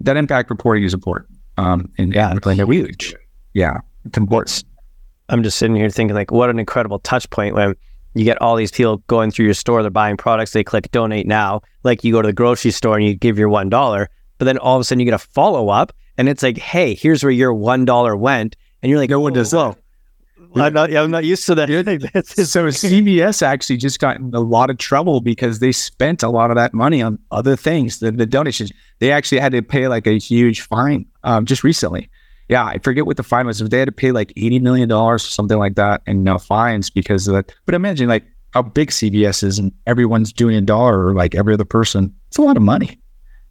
that 0.00 0.16
impact 0.16 0.50
reporting 0.50 0.84
is 0.84 0.94
important. 0.94 1.30
Um, 1.56 1.90
and 1.98 2.14
yeah, 2.14 2.32
it's 2.32 2.46
huge. 2.68 3.14
Yeah, 3.54 3.78
it's 4.04 4.18
important. 4.18 4.64
I'm 5.30 5.42
just 5.42 5.58
sitting 5.58 5.76
here 5.76 5.88
thinking 5.88 6.14
like, 6.14 6.30
what 6.30 6.50
an 6.50 6.58
incredible 6.58 6.98
touch 6.98 7.28
point 7.30 7.54
when 7.54 7.74
you 8.14 8.24
get 8.24 8.40
all 8.42 8.56
these 8.56 8.72
people 8.72 8.98
going 9.06 9.30
through 9.30 9.44
your 9.44 9.54
store, 9.54 9.82
they're 9.82 9.90
buying 9.90 10.16
products, 10.16 10.52
they 10.52 10.64
click 10.64 10.90
donate 10.90 11.26
now. 11.26 11.62
Like 11.84 12.04
you 12.04 12.12
go 12.12 12.20
to 12.20 12.26
the 12.26 12.32
grocery 12.32 12.72
store 12.72 12.96
and 12.96 13.06
you 13.06 13.14
give 13.14 13.38
your 13.38 13.48
one 13.48 13.68
dollar, 13.68 14.08
but 14.38 14.44
then 14.44 14.58
all 14.58 14.76
of 14.76 14.80
a 14.80 14.84
sudden 14.84 15.00
you 15.00 15.04
get 15.04 15.14
a 15.14 15.18
follow 15.18 15.68
up 15.68 15.92
and 16.18 16.28
it's 16.28 16.42
like, 16.42 16.58
hey, 16.58 16.94
here's 16.94 17.22
where 17.22 17.30
your 17.30 17.54
one 17.54 17.84
dollar 17.84 18.16
went, 18.16 18.56
and 18.82 18.90
you're 18.90 18.98
like, 18.98 19.08
no 19.08 19.20
one 19.20 19.32
does 19.32 19.52
that. 19.52 19.76
I'm 20.56 20.72
not, 20.72 20.94
I'm 20.94 21.10
not 21.10 21.24
used 21.24 21.46
to 21.46 21.54
that. 21.54 21.68
so 22.26 22.66
CVS 22.66 23.42
actually 23.42 23.76
just 23.76 24.00
got 24.00 24.16
in 24.16 24.34
a 24.34 24.40
lot 24.40 24.68
of 24.68 24.78
trouble 24.78 25.20
because 25.20 25.60
they 25.60 25.70
spent 25.70 26.22
a 26.22 26.28
lot 26.28 26.50
of 26.50 26.56
that 26.56 26.74
money 26.74 27.00
on 27.00 27.18
other 27.30 27.56
things. 27.56 28.00
The, 28.00 28.10
the 28.10 28.26
donations, 28.26 28.72
they 28.98 29.12
actually 29.12 29.38
had 29.38 29.52
to 29.52 29.62
pay 29.62 29.86
like 29.86 30.06
a 30.06 30.18
huge 30.18 30.62
fine 30.62 31.06
um, 31.22 31.46
just 31.46 31.62
recently. 31.62 32.10
Yeah, 32.50 32.64
I 32.64 32.78
forget 32.78 33.06
what 33.06 33.16
the 33.16 33.22
fine 33.22 33.46
was. 33.46 33.60
If 33.60 33.70
they 33.70 33.78
had 33.78 33.86
to 33.86 33.92
pay 33.92 34.10
like 34.10 34.32
eighty 34.36 34.58
million 34.58 34.88
dollars 34.88 35.24
or 35.24 35.28
something 35.28 35.58
like 35.58 35.76
that 35.76 36.02
in 36.06 36.26
uh, 36.26 36.36
fines 36.36 36.90
because 36.90 37.28
of 37.28 37.34
that. 37.34 37.54
But 37.64 37.76
imagine 37.76 38.08
like 38.08 38.24
how 38.52 38.62
big 38.62 38.90
CVS 38.90 39.44
is 39.44 39.58
and 39.60 39.72
everyone's 39.86 40.32
doing 40.32 40.56
a 40.56 40.60
dollar 40.60 41.06
or 41.06 41.14
like 41.14 41.36
every 41.36 41.54
other 41.54 41.64
person. 41.64 42.12
It's 42.26 42.38
a 42.38 42.42
lot 42.42 42.56
of 42.56 42.64
money. 42.64 43.00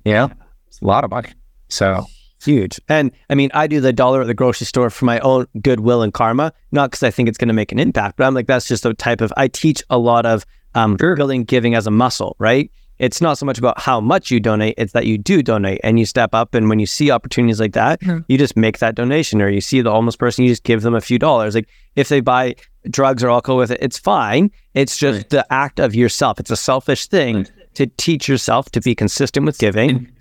Yeah, 0.03 0.27
it's 0.67 0.81
a 0.81 0.85
lot 0.85 1.05
of 1.05 1.11
money. 1.11 1.29
So 1.69 2.05
huge. 2.43 2.79
And 2.89 3.11
I 3.29 3.35
mean, 3.35 3.51
I 3.53 3.67
do 3.67 3.79
the 3.79 3.93
dollar 3.93 4.21
at 4.21 4.27
the 4.27 4.33
grocery 4.33 4.65
store 4.65 4.89
for 4.89 5.05
my 5.05 5.19
own 5.19 5.47
goodwill 5.61 6.01
and 6.01 6.13
karma, 6.13 6.53
not 6.71 6.91
because 6.91 7.03
I 7.03 7.11
think 7.11 7.29
it's 7.29 7.37
going 7.37 7.47
to 7.49 7.53
make 7.53 7.71
an 7.71 7.79
impact, 7.79 8.17
but 8.17 8.25
I'm 8.25 8.33
like, 8.33 8.47
that's 8.47 8.67
just 8.67 8.85
a 8.85 8.93
type 8.93 9.21
of, 9.21 9.33
I 9.37 9.47
teach 9.47 9.83
a 9.89 9.97
lot 9.97 10.25
of 10.25 10.45
um, 10.75 10.97
sure. 10.99 11.15
building 11.15 11.43
giving 11.43 11.75
as 11.75 11.87
a 11.87 11.91
muscle, 11.91 12.35
right? 12.39 12.71
It's 12.99 13.21
not 13.21 13.37
so 13.37 13.45
much 13.45 13.57
about 13.57 13.79
how 13.79 14.01
much 14.01 14.29
you 14.29 14.39
donate, 14.39 14.75
it's 14.77 14.93
that 14.93 15.05
you 15.05 15.17
do 15.17 15.41
donate 15.41 15.79
and 15.83 15.97
you 15.97 16.05
step 16.05 16.35
up. 16.35 16.53
And 16.53 16.69
when 16.69 16.79
you 16.79 16.85
see 16.85 17.11
opportunities 17.11 17.59
like 17.59 17.73
that, 17.73 18.01
mm-hmm. 18.01 18.19
you 18.27 18.37
just 18.37 18.57
make 18.57 18.79
that 18.79 18.95
donation 18.95 19.41
or 19.41 19.49
you 19.49 19.61
see 19.61 19.81
the 19.81 19.91
homeless 19.91 20.17
person, 20.17 20.43
you 20.43 20.51
just 20.51 20.63
give 20.63 20.81
them 20.81 20.93
a 20.93 21.01
few 21.01 21.17
dollars. 21.17 21.55
Like 21.55 21.69
if 21.95 22.09
they 22.09 22.19
buy 22.19 22.55
drugs 22.89 23.23
or 23.23 23.29
alcohol 23.29 23.57
with 23.57 23.71
it, 23.71 23.79
it's 23.81 23.97
fine. 23.97 24.51
It's 24.73 24.97
just 24.97 25.17
right. 25.17 25.29
the 25.29 25.53
act 25.53 25.79
of 25.79 25.95
yourself. 25.95 26.39
It's 26.39 26.51
a 26.51 26.57
selfish 26.57 27.07
thing 27.07 27.37
right. 27.37 27.51
to 27.75 27.87
teach 27.87 28.27
yourself 28.27 28.69
to 28.71 28.81
be 28.81 28.95
consistent 28.95 29.45
with 29.45 29.57
giving 29.57 30.11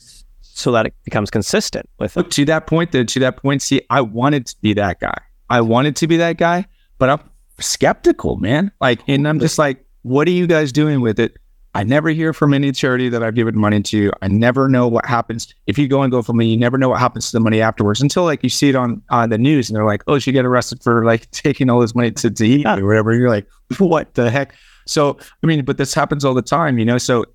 so 0.41 0.73
that 0.73 0.87
it 0.87 0.95
becomes 1.05 1.31
consistent 1.31 1.89
with 1.99 2.17
it. 2.17 2.31
To 2.31 2.45
that 2.47 2.67
point, 2.67 2.93
though, 2.93 3.05
to 3.05 3.21
that 3.21 3.37
point, 3.37 3.63
see, 3.63 3.83
I 3.91 4.01
wanted 4.01 4.47
to 4.47 4.57
be 4.61 4.75
that 4.75 5.01
guy. 5.01 5.21
I 5.51 5.61
wanted 5.61 5.97
to 5.97 6.07
be 6.07 6.17
that 6.19 6.37
guy, 6.37 6.67
but 6.99 7.11
I'm 7.11 7.21
skeptical, 7.59 8.37
man. 8.37 8.71
Like, 8.81 9.01
and 9.09 9.27
I'm 9.27 9.41
just 9.41 9.59
like, 9.59 9.85
what 10.03 10.29
are 10.29 10.33
you 10.33 10.47
guys 10.47 10.73
doing 10.73 11.01
with 11.01 11.19
it? 11.19 11.37
I 11.75 11.85
never 11.85 12.09
hear 12.09 12.33
from 12.33 12.55
any 12.55 12.73
charity 12.73 13.09
that 13.09 13.23
I've 13.23 13.35
given 13.35 13.57
money 13.57 13.83
to. 13.83 14.11
I 14.23 14.29
never 14.29 14.69
know 14.69 14.89
what 14.89 15.07
happens. 15.07 15.55
If 15.67 15.79
you 15.79 15.87
go 15.87 16.03
and 16.03 16.11
go 16.11 16.23
for 16.23 16.33
me, 16.33 16.47
you 16.47 16.57
never 16.57 16.79
know 16.79 16.89
what 16.89 16.99
happens 16.99 17.27
to 17.27 17.37
the 17.37 17.41
money 17.41 17.61
afterwards 17.61 18.01
until 18.01 18.25
like 18.25 18.43
you 18.43 18.49
see 18.49 18.71
it 18.71 18.75
on 18.75 19.03
on 19.11 19.29
the 19.31 19.39
news 19.39 19.69
and 19.69 19.77
they're 19.77 19.85
like, 19.85 20.03
oh, 20.07 20.19
she 20.19 20.33
get 20.33 20.45
arrested 20.45 20.83
for 20.83 21.05
like 21.05 21.31
taking 21.31 21.71
all 21.71 21.81
this 21.81 21.95
money 21.95 22.11
to, 22.11 22.45
eat 22.45 22.67
or 22.67 22.87
whatever. 22.87 23.15
You're 23.15 23.29
like, 23.29 23.47
what 23.79 24.15
the 24.15 24.31
heck? 24.31 24.55
So, 24.87 25.19
I 25.43 25.47
mean, 25.47 25.65
but 25.65 25.77
this 25.77 25.93
happens 25.93 26.25
all 26.25 26.35
the 26.35 26.43
time, 26.43 26.79
you 26.79 26.85
know? 26.85 26.99
So 26.99 27.27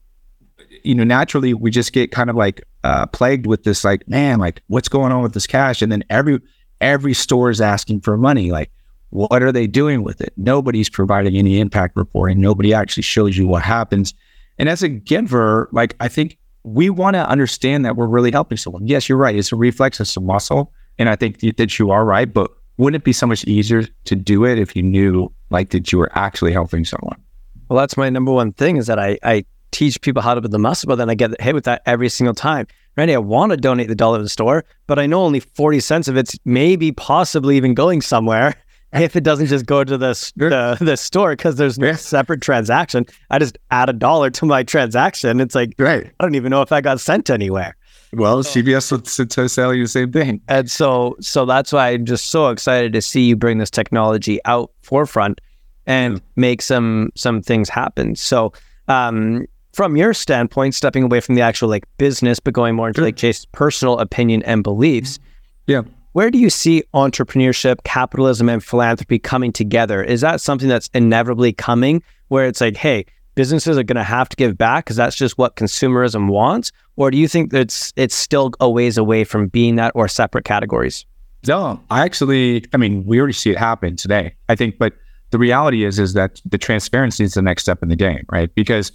you 0.83 0.95
know, 0.95 1.03
naturally 1.03 1.53
we 1.53 1.71
just 1.71 1.93
get 1.93 2.11
kind 2.11 2.29
of 2.29 2.35
like 2.35 2.63
uh, 2.83 3.05
plagued 3.07 3.45
with 3.45 3.63
this, 3.63 3.83
like, 3.83 4.07
man, 4.07 4.39
like 4.39 4.61
what's 4.67 4.89
going 4.89 5.11
on 5.11 5.23
with 5.23 5.33
this 5.33 5.47
cash? 5.47 5.81
And 5.81 5.91
then 5.91 6.03
every 6.09 6.39
every 6.81 7.13
store 7.13 7.49
is 7.49 7.61
asking 7.61 8.01
for 8.01 8.17
money. 8.17 8.51
Like, 8.51 8.71
what 9.13 9.43
are 9.43 9.51
they 9.51 9.67
doing 9.67 10.03
with 10.03 10.21
it? 10.21 10.33
Nobody's 10.37 10.89
providing 10.89 11.37
any 11.37 11.59
impact 11.59 11.95
reporting. 11.95 12.41
Nobody 12.41 12.73
actually 12.73 13.03
shows 13.03 13.37
you 13.37 13.47
what 13.47 13.61
happens. 13.61 14.11
And 14.57 14.67
as 14.67 14.81
a 14.81 14.89
giver, 14.89 15.69
like 15.71 15.95
I 15.99 16.07
think 16.07 16.39
we 16.63 16.89
want 16.89 17.13
to 17.13 17.29
understand 17.29 17.85
that 17.85 17.95
we're 17.95 18.07
really 18.07 18.31
helping 18.31 18.57
someone. 18.57 18.87
Yes, 18.87 19.07
you're 19.07 19.17
right. 19.17 19.35
It's 19.35 19.51
a 19.51 19.55
reflex, 19.55 19.99
it's 19.99 20.17
a 20.17 20.21
muscle. 20.21 20.73
And 20.97 21.09
I 21.09 21.15
think 21.15 21.41
that 21.57 21.77
you 21.77 21.91
are 21.91 22.05
right. 22.05 22.31
But 22.31 22.49
wouldn't 22.77 23.01
it 23.01 23.05
be 23.05 23.13
so 23.13 23.27
much 23.27 23.43
easier 23.45 23.83
to 24.05 24.15
do 24.15 24.45
it 24.45 24.57
if 24.57 24.75
you 24.75 24.81
knew 24.81 25.31
like 25.51 25.69
that 25.69 25.91
you 25.91 25.99
were 25.99 26.09
actually 26.17 26.51
helping 26.51 26.83
someone? 26.83 27.21
Well, 27.69 27.77
that's 27.77 27.95
my 27.97 28.09
number 28.09 28.31
one 28.31 28.51
thing 28.53 28.77
is 28.77 28.87
that 28.87 28.97
I, 28.97 29.19
I 29.21 29.45
teach 29.69 30.01
people 30.01 30.23
how 30.23 30.33
to 30.33 30.41
build 30.41 30.53
the 30.53 30.59
muscle, 30.59 30.87
but 30.87 30.95
then 30.95 31.11
I 31.11 31.13
get 31.13 31.39
hit 31.39 31.53
with 31.53 31.65
that 31.65 31.83
every 31.85 32.09
single 32.09 32.33
time. 32.33 32.65
Randy, 32.97 33.13
I 33.13 33.19
want 33.19 33.51
to 33.51 33.57
donate 33.57 33.89
the 33.89 33.95
dollar 33.95 34.17
to 34.17 34.23
the 34.23 34.29
store, 34.29 34.65
but 34.87 34.97
I 34.97 35.05
know 35.05 35.21
only 35.21 35.39
40 35.39 35.79
cents 35.81 36.07
of 36.07 36.17
it's 36.17 36.37
maybe 36.45 36.91
possibly 36.91 37.57
even 37.57 37.75
going 37.75 38.01
somewhere 38.01 38.55
if 38.93 39.15
it 39.15 39.23
doesn't 39.23 39.47
just 39.47 39.65
go 39.65 39.83
to 39.83 39.97
the, 39.97 40.31
the, 40.35 40.77
the 40.79 40.97
store 40.97 41.35
because 41.35 41.55
there's 41.55 41.79
no 41.79 41.93
separate 41.93 42.41
transaction. 42.41 43.05
I 43.29 43.39
just 43.39 43.57
add 43.71 43.89
a 43.89 43.93
dollar 43.93 44.29
to 44.31 44.45
my 44.45 44.63
transaction. 44.63 45.39
It's 45.39 45.55
like, 45.55 45.73
right. 45.77 46.11
I 46.19 46.23
don't 46.23 46.35
even 46.35 46.49
know 46.49 46.61
if 46.61 46.69
that 46.69 46.83
got 46.83 46.99
sent 46.99 47.29
anywhere. 47.29 47.75
Well, 48.13 48.43
CVS 48.43 48.91
would 48.91 49.29
tell 49.29 49.73
you 49.73 49.83
the 49.83 49.87
same 49.87 50.11
thing. 50.11 50.41
And 50.47 50.69
so, 50.69 51.15
so 51.19 51.45
that's 51.45 51.73
why 51.73 51.89
I'm 51.89 52.05
just 52.05 52.25
so 52.25 52.49
excited 52.49 52.93
to 52.93 53.01
see 53.01 53.21
you 53.23 53.35
bring 53.35 53.57
this 53.57 53.71
technology 53.71 54.39
out 54.45 54.71
forefront 54.83 55.41
and 55.85 56.21
make 56.35 56.61
some 56.61 57.09
some 57.15 57.41
things 57.41 57.69
happen. 57.69 58.15
So, 58.15 58.53
um, 58.87 59.47
from 59.73 59.97
your 59.97 60.13
standpoint, 60.13 60.75
stepping 60.75 61.03
away 61.03 61.19
from 61.19 61.35
the 61.35 61.41
actual 61.41 61.69
like 61.69 61.85
business, 61.97 62.39
but 62.39 62.53
going 62.53 62.75
more 62.75 62.87
into 62.87 62.99
sure. 62.99 63.05
like 63.05 63.15
Chase's 63.15 63.45
personal 63.47 63.97
opinion 63.97 64.43
and 64.43 64.63
beliefs. 64.63 65.19
Yeah. 65.65 65.81
Where 66.13 66.29
do 66.29 66.37
you 66.37 66.51
see 66.51 66.83
entrepreneurship, 66.93 67.83
capitalism, 67.83 68.47
and 68.47 68.63
philanthropy 68.63 69.17
coming 69.17 69.51
together? 69.51 70.03
Is 70.03 70.21
that 70.21 70.41
something 70.41 70.69
that's 70.69 70.87
inevitably 70.93 71.53
coming 71.53 72.03
where 72.27 72.45
it's 72.45 72.61
like, 72.61 72.77
hey, 72.77 73.07
businesses 73.33 73.79
are 73.79 73.83
going 73.83 73.97
to 73.97 74.03
have 74.03 74.29
to 74.29 74.35
give 74.35 74.55
back 74.55 74.85
because 74.85 74.95
that's 74.95 75.15
just 75.15 75.39
what 75.39 75.55
consumerism 75.55 76.29
wants? 76.29 76.71
Or 76.97 77.09
do 77.09 77.17
you 77.17 77.27
think 77.27 77.51
that 77.51 77.61
it's, 77.61 77.91
it's 77.95 78.13
still 78.13 78.51
a 78.59 78.69
ways 78.69 78.95
away 78.95 79.23
from 79.23 79.47
being 79.47 79.75
that 79.77 79.91
or 79.95 80.07
separate 80.07 80.45
categories? 80.45 81.03
No, 81.47 81.81
I 81.89 82.05
actually, 82.05 82.63
I 82.73 82.77
mean, 82.77 83.03
we 83.07 83.17
already 83.17 83.33
see 83.33 83.49
it 83.49 83.57
happen 83.57 83.95
today. 83.95 84.35
I 84.49 84.55
think, 84.55 84.77
but 84.77 84.93
the 85.31 85.39
reality 85.39 85.83
is, 85.83 85.97
is 85.97 86.13
that 86.13 86.39
the 86.45 86.59
transparency 86.59 87.23
is 87.23 87.33
the 87.33 87.41
next 87.41 87.63
step 87.63 87.81
in 87.81 87.89
the 87.89 87.95
game, 87.95 88.23
right? 88.31 88.53
Because 88.53 88.91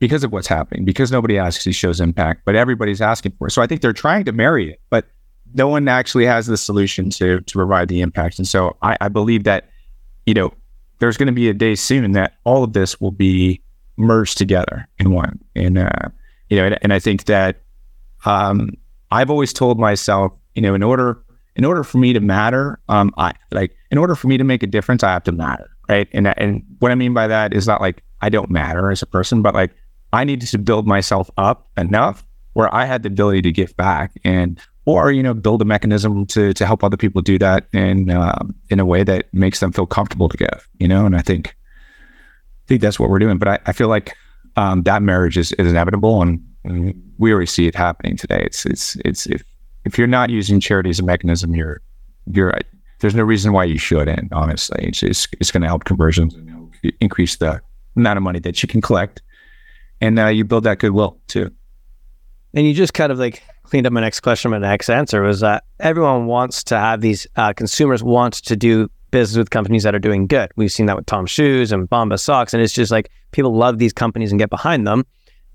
because 0.00 0.22
of 0.22 0.32
what's 0.32 0.46
happening, 0.46 0.84
because 0.84 1.10
nobody 1.10 1.38
actually 1.38 1.72
shows 1.72 1.98
impact, 1.98 2.42
but 2.44 2.54
everybody's 2.54 3.00
asking 3.00 3.32
for 3.32 3.48
it. 3.48 3.52
So 3.52 3.62
I 3.62 3.66
think 3.66 3.80
they're 3.80 3.92
trying 3.92 4.26
to 4.26 4.32
marry 4.32 4.70
it, 4.70 4.80
but 4.90 5.06
no 5.54 5.68
one 5.68 5.88
actually 5.88 6.26
has 6.26 6.46
the 6.46 6.56
solution 6.56 7.10
to 7.10 7.40
to 7.40 7.52
provide 7.54 7.88
the 7.88 8.00
impact. 8.00 8.38
And 8.38 8.46
so 8.46 8.76
I, 8.82 8.96
I 9.00 9.08
believe 9.08 9.44
that, 9.44 9.68
you 10.26 10.34
know, 10.34 10.52
there's 10.98 11.16
going 11.16 11.26
to 11.26 11.32
be 11.32 11.48
a 11.48 11.54
day 11.54 11.74
soon 11.74 12.12
that 12.12 12.34
all 12.44 12.64
of 12.64 12.72
this 12.72 13.00
will 13.00 13.12
be 13.12 13.60
merged 13.96 14.38
together 14.38 14.86
in 14.98 15.10
one. 15.10 15.38
And 15.54 15.78
uh, 15.78 16.08
you 16.48 16.56
know, 16.56 16.66
and, 16.66 16.78
and 16.82 16.92
I 16.92 16.98
think 16.98 17.24
that 17.24 17.62
um, 18.24 18.70
I've 19.10 19.30
always 19.30 19.52
told 19.52 19.78
myself, 19.78 20.32
you 20.54 20.62
know, 20.62 20.74
in 20.74 20.82
order 20.82 21.22
in 21.56 21.64
order 21.64 21.82
for 21.82 21.98
me 21.98 22.12
to 22.12 22.20
matter, 22.20 22.78
um, 22.88 23.12
I 23.16 23.32
like 23.50 23.74
in 23.90 23.98
order 23.98 24.14
for 24.14 24.28
me 24.28 24.38
to 24.38 24.44
make 24.44 24.62
a 24.62 24.66
difference, 24.66 25.02
I 25.02 25.12
have 25.12 25.24
to 25.24 25.32
matter, 25.32 25.68
right? 25.88 26.08
And 26.12 26.28
and 26.38 26.64
what 26.78 26.92
I 26.92 26.94
mean 26.94 27.14
by 27.14 27.26
that 27.26 27.52
is 27.52 27.66
not 27.66 27.80
like 27.80 28.02
I 28.20 28.28
don't 28.28 28.50
matter 28.50 28.90
as 28.90 29.02
a 29.02 29.06
person, 29.06 29.42
but 29.42 29.54
like 29.54 29.72
I 30.12 30.24
needed 30.24 30.48
to 30.48 30.58
build 30.58 30.86
myself 30.86 31.30
up 31.36 31.68
enough 31.76 32.24
where 32.54 32.74
I 32.74 32.86
had 32.86 33.02
the 33.02 33.08
ability 33.08 33.42
to 33.42 33.52
give 33.52 33.76
back 33.76 34.12
and 34.24 34.60
or 34.88 35.12
you 35.12 35.22
know 35.22 35.34
build 35.34 35.60
a 35.60 35.66
mechanism 35.66 36.24
to 36.24 36.54
to 36.54 36.64
help 36.64 36.82
other 36.82 36.96
people 36.96 37.20
do 37.20 37.38
that 37.38 37.66
in 37.74 38.08
um, 38.10 38.54
in 38.70 38.80
a 38.80 38.86
way 38.86 39.04
that 39.04 39.26
makes 39.34 39.60
them 39.60 39.70
feel 39.70 39.86
comfortable 39.86 40.30
to 40.30 40.36
give 40.36 40.68
you 40.78 40.88
know? 40.88 41.04
And 41.04 41.14
I 41.14 41.20
think 41.20 41.48
I 41.48 42.64
think 42.68 42.80
that's 42.80 42.98
what 42.98 43.10
we're 43.10 43.18
doing. 43.18 43.36
But 43.36 43.48
I, 43.48 43.58
I 43.66 43.72
feel 43.72 43.88
like 43.88 44.16
um, 44.56 44.82
that 44.84 45.02
marriage 45.02 45.36
is, 45.36 45.52
is 45.52 45.70
inevitable 45.70 46.22
and, 46.22 46.42
we 47.18 47.32
already 47.32 47.46
see 47.46 47.66
it 47.66 47.74
happening 47.74 48.16
today. 48.16 48.42
It's 48.44 48.66
it's 48.66 48.96
it's 49.04 49.26
if 49.26 49.42
if 49.84 49.96
you're 49.96 50.06
not 50.06 50.28
using 50.28 50.60
charity 50.60 50.90
as 50.90 51.00
a 51.00 51.02
mechanism 51.02 51.54
you're 51.54 51.80
you're 52.30 52.52
there's 53.00 53.14
no 53.14 53.22
reason 53.22 53.52
why 53.52 53.64
you 53.64 53.78
shouldn't 53.78 54.30
honestly. 54.32 54.84
It's 54.84 55.02
it's, 55.02 55.26
it's 55.40 55.50
going 55.50 55.62
to 55.62 55.66
help 55.66 55.84
conversions 55.84 56.34
and 56.34 56.70
increase 57.00 57.36
the 57.36 57.62
amount 57.96 58.18
of 58.18 58.22
money 58.22 58.40
that 58.40 58.62
you 58.62 58.68
can 58.68 58.82
collect. 58.82 59.22
And 60.02 60.18
uh, 60.18 60.26
you 60.26 60.44
build 60.44 60.64
that 60.64 60.78
goodwill 60.78 61.18
too. 61.26 61.50
And 62.52 62.66
you 62.66 62.74
just 62.74 62.92
kind 62.92 63.12
of 63.12 63.18
like 63.18 63.42
cleaned 63.68 63.86
up 63.86 63.92
my 63.92 64.00
next 64.00 64.20
question. 64.20 64.50
My 64.50 64.58
next 64.58 64.88
answer 64.88 65.22
was 65.22 65.40
that 65.40 65.64
everyone 65.80 66.26
wants 66.26 66.64
to 66.64 66.78
have 66.78 67.00
these 67.00 67.26
uh, 67.36 67.52
consumers 67.52 68.02
want 68.02 68.34
to 68.34 68.56
do 68.56 68.90
business 69.10 69.38
with 69.38 69.50
companies 69.50 69.82
that 69.84 69.94
are 69.94 70.00
doing 70.00 70.26
good. 70.26 70.50
We've 70.56 70.72
seen 70.72 70.86
that 70.86 70.96
with 70.96 71.06
Tom 71.06 71.26
Shoes 71.26 71.72
and 71.72 71.88
Bombas 71.88 72.20
Socks, 72.20 72.52
and 72.52 72.62
it's 72.62 72.72
just 72.72 72.90
like 72.90 73.10
people 73.32 73.54
love 73.54 73.78
these 73.78 73.92
companies 73.92 74.32
and 74.32 74.38
get 74.38 74.50
behind 74.50 74.86
them. 74.86 75.06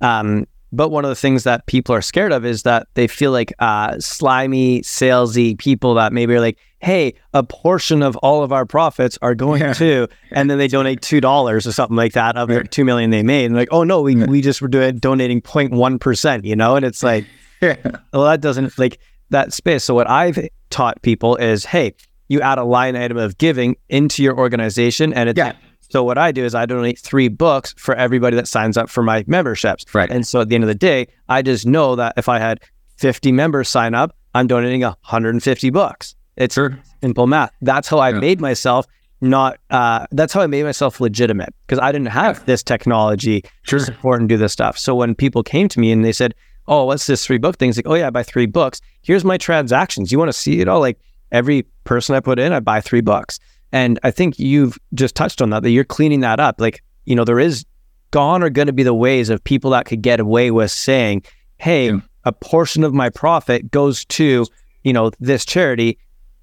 Um, 0.02 0.48
but 0.72 0.90
one 0.90 1.06
of 1.06 1.10
the 1.10 1.16
things 1.16 1.44
that 1.44 1.68
people 1.68 1.94
are 1.94 2.02
scared 2.02 2.32
of 2.32 2.46
is 2.46 2.64
that 2.64 2.88
they 2.96 3.06
feel 3.06 3.32
like 3.32 3.54
uh, 3.60 4.00
slimy, 4.00 4.82
salesy 4.82 5.56
people 5.56 5.94
that 5.94 6.12
maybe 6.12 6.34
are 6.34 6.40
like, 6.40 6.58
hey, 6.80 7.14
a 7.34 7.44
portion 7.44 8.02
of 8.02 8.18
all 8.18 8.44
of 8.44 8.52
our 8.52 8.66
profits 8.66 9.20
are 9.22 9.36
going 9.36 9.62
yeah. 9.62 9.74
to, 9.74 10.08
and 10.32 10.50
then 10.50 10.58
they 10.58 10.68
donate 10.68 11.02
two 11.02 11.22
dollars 11.22 11.68
or 11.68 11.72
something 11.72 11.96
like 11.96 12.14
that 12.14 12.38
of 12.38 12.48
their 12.48 12.64
two 12.64 12.84
million 12.84 13.12
they 13.12 13.22
made. 13.22 13.46
And 13.46 13.56
like, 13.56 13.70
oh 13.72 13.84
no, 13.84 14.02
we, 14.02 14.16
we 14.16 14.42
just 14.42 14.62
were 14.64 14.68
doing 14.68 14.98
donating 14.98 15.42
0.1 15.42 16.00
percent, 16.00 16.44
you 16.44 16.56
know? 16.56 16.76
And 16.76 16.84
it's 16.84 17.04
like, 17.04 17.26
well, 17.62 18.24
that 18.26 18.42
doesn't 18.42 18.78
like 18.78 19.00
that 19.30 19.54
space. 19.54 19.84
So 19.84 19.94
what 19.94 20.10
I've 20.10 20.48
taught 20.70 21.02
people 21.02 21.36
is, 21.38 21.66
hey, 21.66 21.94
you 22.30 22.42
add 22.42 22.58
a 22.58 22.64
line 22.64 22.96
item 22.96 23.18
of 23.18 23.38
giving 23.38 23.76
into 23.90 24.24
your 24.24 24.38
organization, 24.38 25.14
and 25.14 25.30
it's 25.30 25.38
yeah 25.38 25.54
So 25.90 26.04
what 26.04 26.18
I 26.18 26.32
do 26.32 26.44
is 26.44 26.56
I 26.56 26.66
donate 26.66 26.98
three 26.98 27.28
books 27.28 27.74
for 27.78 27.94
everybody 27.96 28.36
that 28.36 28.48
signs 28.48 28.78
up 28.78 28.90
for 28.90 29.04
my 29.04 29.24
memberships. 29.28 29.86
Right. 29.94 30.10
And 30.10 30.26
so 30.26 30.42
at 30.42 30.50
the 30.50 30.56
end 30.56 30.64
of 30.64 30.68
the 30.68 30.74
day, 30.76 31.08
I 31.30 31.42
just 31.44 31.66
know 31.68 31.96
that 31.96 32.14
if 32.18 32.28
I 32.28 32.40
had 32.40 32.60
50 32.98 33.32
members 33.32 33.70
sign 33.70 33.94
up, 33.94 34.16
I'm 34.34 34.48
donating 34.48 34.82
150 34.82 35.70
books. 35.70 36.16
It's 36.36 36.56
Sure. 36.56 36.80
simple 37.02 37.28
math. 37.28 37.52
That's 37.62 37.88
how 37.88 38.00
I 38.00 38.10
Yeah. 38.10 38.20
made 38.20 38.42
myself 38.42 38.88
not. 39.22 39.58
Uh, 39.70 40.08
that's 40.12 40.34
how 40.34 40.42
I 40.42 40.48
made 40.48 40.64
myself 40.64 41.00
legitimate 41.00 41.54
because 41.68 41.78
I 41.80 41.92
didn't 41.92 42.08
have 42.08 42.44
this 42.48 42.64
technology 42.64 43.44
Sure. 43.62 43.78
to 43.80 43.86
support 43.86 44.20
and 44.20 44.28
do 44.28 44.38
this 44.38 44.52
stuff. 44.52 44.78
So 44.80 44.96
when 44.96 45.14
people 45.14 45.44
came 45.44 45.68
to 45.70 45.80
me 45.80 45.92
and 45.92 46.04
they 46.04 46.12
said, 46.12 46.34
"Oh, 46.68 46.86
what's 46.86 47.06
this 47.08 47.26
three 47.26 47.38
book 47.38 47.58
thing?" 47.58 47.70
It's 47.70 47.78
like, 47.78 47.88
"Oh 47.88 47.96
yeah, 47.96 48.08
I 48.08 48.10
buy 48.10 48.24
three 48.24 48.46
books. 48.46 48.82
Here's 49.02 49.24
my 49.26 49.38
transactions. 49.38 50.12
You 50.12 50.18
want 50.20 50.30
to 50.30 50.38
see 50.38 50.60
it 50.62 50.68
all? 50.68 50.80
Like 50.80 51.00
every 51.32 51.64
person 51.84 52.16
I 52.16 52.20
put 52.20 52.40
in, 52.40 52.54
I 52.54 52.60
buy 52.60 52.82
three 52.82 53.02
books." 53.02 53.40
And 53.72 54.00
I 54.04 54.12
think 54.12 54.38
you've 54.38 54.78
just 54.94 55.16
touched 55.16 55.42
on 55.42 55.50
that. 55.50 55.64
That 55.64 55.72
you're 55.72 55.84
cleaning 55.84 56.20
that 56.22 56.40
up. 56.40 56.60
Like 56.62 56.84
you 57.06 57.16
know, 57.16 57.24
there 57.26 57.40
is 57.40 57.66
gone 58.12 58.44
are 58.44 58.50
going 58.50 58.68
to 58.68 58.74
be 58.74 58.84
the 58.84 58.94
ways 58.94 59.30
of 59.30 59.44
people 59.44 59.72
that 59.72 59.86
could 59.86 60.02
get 60.02 60.20
away 60.20 60.52
with 60.52 60.72
saying, 60.72 61.24
"Hey, 61.58 61.88
Yeah. 61.90 62.00
a 62.26 62.32
portion 62.32 62.84
of 62.84 62.94
my 62.94 63.10
profit 63.10 63.72
goes 63.72 64.06
to 64.06 64.46
you 64.84 64.94
know 64.94 65.12
this 65.20 65.46
charity." 65.46 65.98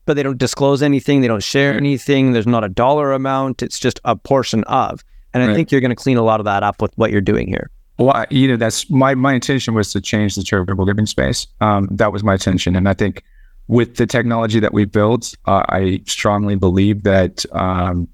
But 0.06 0.14
they 0.14 0.22
don't 0.24 0.38
disclose 0.38 0.82
anything. 0.82 1.20
They 1.20 1.28
don't 1.28 1.42
share 1.42 1.74
anything. 1.74 2.32
There's 2.32 2.46
not 2.46 2.64
a 2.64 2.68
dollar 2.68 3.12
amount. 3.12 3.62
It's 3.62 3.78
just 3.78 4.00
a 4.04 4.16
portion 4.16 4.64
of. 4.64 5.04
And 5.32 5.42
I 5.42 5.46
Right. 5.46 5.54
think 5.54 5.70
you're 5.70 5.80
going 5.82 5.90
to 5.90 5.94
clean 5.94 6.16
a 6.16 6.22
lot 6.22 6.40
of 6.40 6.46
that 6.46 6.64
up 6.64 6.82
with 6.82 6.92
what 6.96 7.12
you're 7.12 7.20
doing 7.20 7.46
here. 7.46 7.70
Well, 8.00 8.16
I- 8.16 8.26
you 8.30 8.48
know, 8.48 8.56
that's 8.56 8.88
my 8.88 9.14
my 9.14 9.34
intention 9.34 9.74
was 9.74 9.92
to 9.92 10.00
change 10.00 10.34
the 10.34 10.42
charitable 10.42 10.86
giving 10.86 11.04
space. 11.06 11.46
Um, 11.60 11.86
that 11.92 12.12
was 12.12 12.24
my 12.24 12.32
intention, 12.32 12.74
and 12.74 12.88
I 12.88 12.94
think 12.94 13.22
with 13.68 13.96
the 13.96 14.06
technology 14.06 14.58
that 14.58 14.72
we 14.72 14.86
built, 14.86 15.34
uh, 15.46 15.62
I 15.68 16.00
strongly 16.06 16.56
believe 16.56 17.02
that 17.02 17.44
um, 17.52 18.08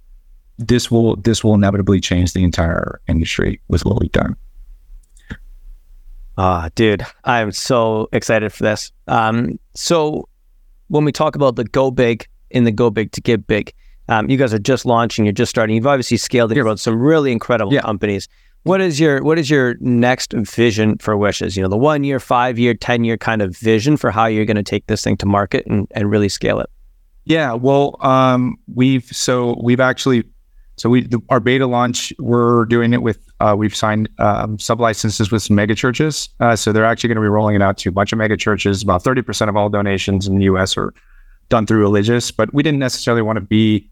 this 0.58 0.90
will 0.90 1.14
this 1.16 1.44
will 1.44 1.54
inevitably 1.54 2.00
change 2.00 2.32
the 2.32 2.42
entire 2.42 3.00
industry 3.06 3.60
with 3.68 3.84
what 3.84 4.00
we've 4.00 4.10
done. 4.10 4.34
Ah, 6.36 6.68
dude, 6.74 7.06
I'm 7.24 7.52
so 7.52 8.08
excited 8.12 8.52
for 8.52 8.64
this. 8.64 8.90
Um, 9.06 9.58
so 9.74 10.28
when 10.88 11.04
we 11.04 11.12
talk 11.12 11.36
about 11.36 11.54
the 11.56 11.64
go 11.64 11.92
big 11.92 12.26
in 12.50 12.64
the 12.64 12.72
go 12.72 12.90
big 12.90 13.12
to 13.12 13.20
give 13.20 13.46
big, 13.46 13.72
um, 14.08 14.28
you 14.28 14.36
guys 14.36 14.52
are 14.52 14.58
just 14.58 14.84
launching, 14.84 15.24
you're 15.24 15.32
just 15.32 15.50
starting. 15.50 15.76
You've 15.76 15.86
obviously 15.86 16.16
scaled 16.16 16.50
and 16.52 16.60
grown 16.60 16.76
some 16.76 17.00
really 17.00 17.30
incredible 17.32 17.72
Yeah. 17.72 17.80
companies. 17.82 18.28
What 18.66 18.80
is 18.80 18.98
your 18.98 19.22
what 19.22 19.38
is 19.38 19.48
your 19.48 19.76
next 19.78 20.32
vision 20.32 20.98
for 20.98 21.16
Wishes? 21.16 21.56
You 21.56 21.62
know, 21.62 21.68
the 21.68 21.76
one 21.76 22.02
year, 22.02 22.18
five 22.18 22.58
year, 22.58 22.74
ten 22.74 23.04
year 23.04 23.16
kind 23.16 23.40
of 23.40 23.56
vision 23.56 23.96
for 23.96 24.10
how 24.10 24.26
you're 24.26 24.44
going 24.44 24.56
to 24.56 24.64
take 24.64 24.88
this 24.88 25.04
thing 25.04 25.16
to 25.18 25.26
market 25.26 25.64
and, 25.66 25.86
and 25.92 26.10
really 26.10 26.28
scale 26.28 26.58
it. 26.58 26.68
Yeah, 27.26 27.52
well, 27.52 27.96
um, 28.00 28.56
we've 28.74 29.04
so 29.04 29.56
we've 29.62 29.78
actually 29.78 30.24
so 30.74 30.90
we 30.90 31.06
the, 31.06 31.20
our 31.28 31.38
beta 31.38 31.68
launch 31.68 32.12
we're 32.18 32.64
doing 32.64 32.92
it 32.92 33.02
with 33.02 33.20
uh, 33.38 33.54
we've 33.56 33.74
signed 33.74 34.08
um, 34.18 34.58
sub 34.58 34.80
licenses 34.80 35.30
with 35.30 35.44
some 35.44 35.54
mega 35.54 35.76
churches. 35.76 36.28
Uh, 36.40 36.56
so 36.56 36.72
they're 36.72 36.84
actually 36.84 37.06
going 37.06 37.16
to 37.16 37.22
be 37.22 37.28
rolling 37.28 37.54
it 37.54 37.62
out 37.62 37.78
to 37.78 37.88
a 37.88 37.92
bunch 37.92 38.12
of 38.12 38.18
mega 38.18 38.36
churches. 38.36 38.82
About 38.82 39.00
thirty 39.00 39.22
percent 39.22 39.48
of 39.48 39.56
all 39.56 39.68
donations 39.68 40.26
in 40.26 40.38
the 40.38 40.44
U.S. 40.46 40.76
are 40.76 40.92
done 41.50 41.66
through 41.66 41.78
religious, 41.78 42.32
but 42.32 42.52
we 42.52 42.64
didn't 42.64 42.80
necessarily 42.80 43.22
want 43.22 43.36
to 43.36 43.42
be 43.42 43.88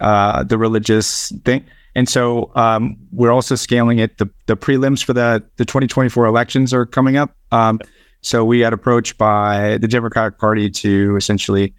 uh, 0.00 0.42
the 0.42 0.58
religious 0.58 1.32
thing. 1.44 1.64
And 1.96 2.10
so 2.10 2.52
um, 2.54 2.94
we're 3.10 3.32
also 3.32 3.54
scaling 3.54 4.00
it. 4.00 4.18
The, 4.18 4.28
the 4.44 4.54
prelims 4.54 5.02
for 5.02 5.14
the, 5.14 5.42
the 5.56 5.64
2024 5.64 6.26
elections 6.26 6.74
are 6.74 6.84
coming 6.84 7.16
up. 7.16 7.34
Um, 7.52 7.80
so 8.20 8.44
we 8.44 8.60
got 8.60 8.74
approached 8.74 9.16
by 9.16 9.78
the 9.78 9.88
Democratic 9.88 10.38
Party 10.38 10.68
to 10.68 11.16
essentially 11.16 11.74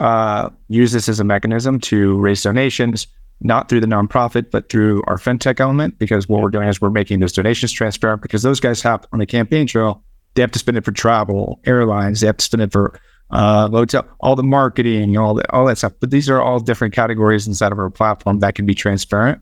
uh, 0.00 0.50
use 0.66 0.90
this 0.90 1.08
as 1.08 1.20
a 1.20 1.24
mechanism 1.24 1.78
to 1.78 2.18
raise 2.18 2.42
donations, 2.42 3.06
not 3.40 3.68
through 3.68 3.78
the 3.78 3.86
nonprofit, 3.86 4.50
but 4.50 4.68
through 4.68 5.04
our 5.06 5.16
fintech 5.16 5.60
element. 5.60 5.96
Because 5.96 6.28
what 6.28 6.42
we're 6.42 6.50
doing 6.50 6.66
is 6.66 6.80
we're 6.80 6.90
making 6.90 7.20
those 7.20 7.32
donations 7.32 7.70
transparent. 7.70 8.20
Because 8.20 8.42
those 8.42 8.58
guys 8.58 8.82
have 8.82 9.06
on 9.12 9.20
the 9.20 9.26
campaign 9.26 9.68
trail, 9.68 10.02
they 10.34 10.42
have 10.42 10.50
to 10.50 10.58
spend 10.58 10.76
it 10.76 10.84
for 10.84 10.90
travel, 10.90 11.60
airlines, 11.66 12.20
they 12.20 12.26
have 12.26 12.38
to 12.38 12.44
spend 12.44 12.64
it 12.64 12.72
for 12.72 12.98
uh, 13.30 13.68
hotel, 13.68 14.08
all 14.18 14.34
the 14.34 14.42
marketing, 14.42 15.16
all 15.16 15.34
that, 15.34 15.48
all 15.50 15.66
that 15.66 15.78
stuff. 15.78 15.92
But 16.00 16.10
these 16.10 16.28
are 16.28 16.42
all 16.42 16.58
different 16.58 16.94
categories 16.94 17.46
inside 17.46 17.70
of 17.70 17.78
our 17.78 17.90
platform 17.90 18.40
that 18.40 18.56
can 18.56 18.66
be 18.66 18.74
transparent. 18.74 19.40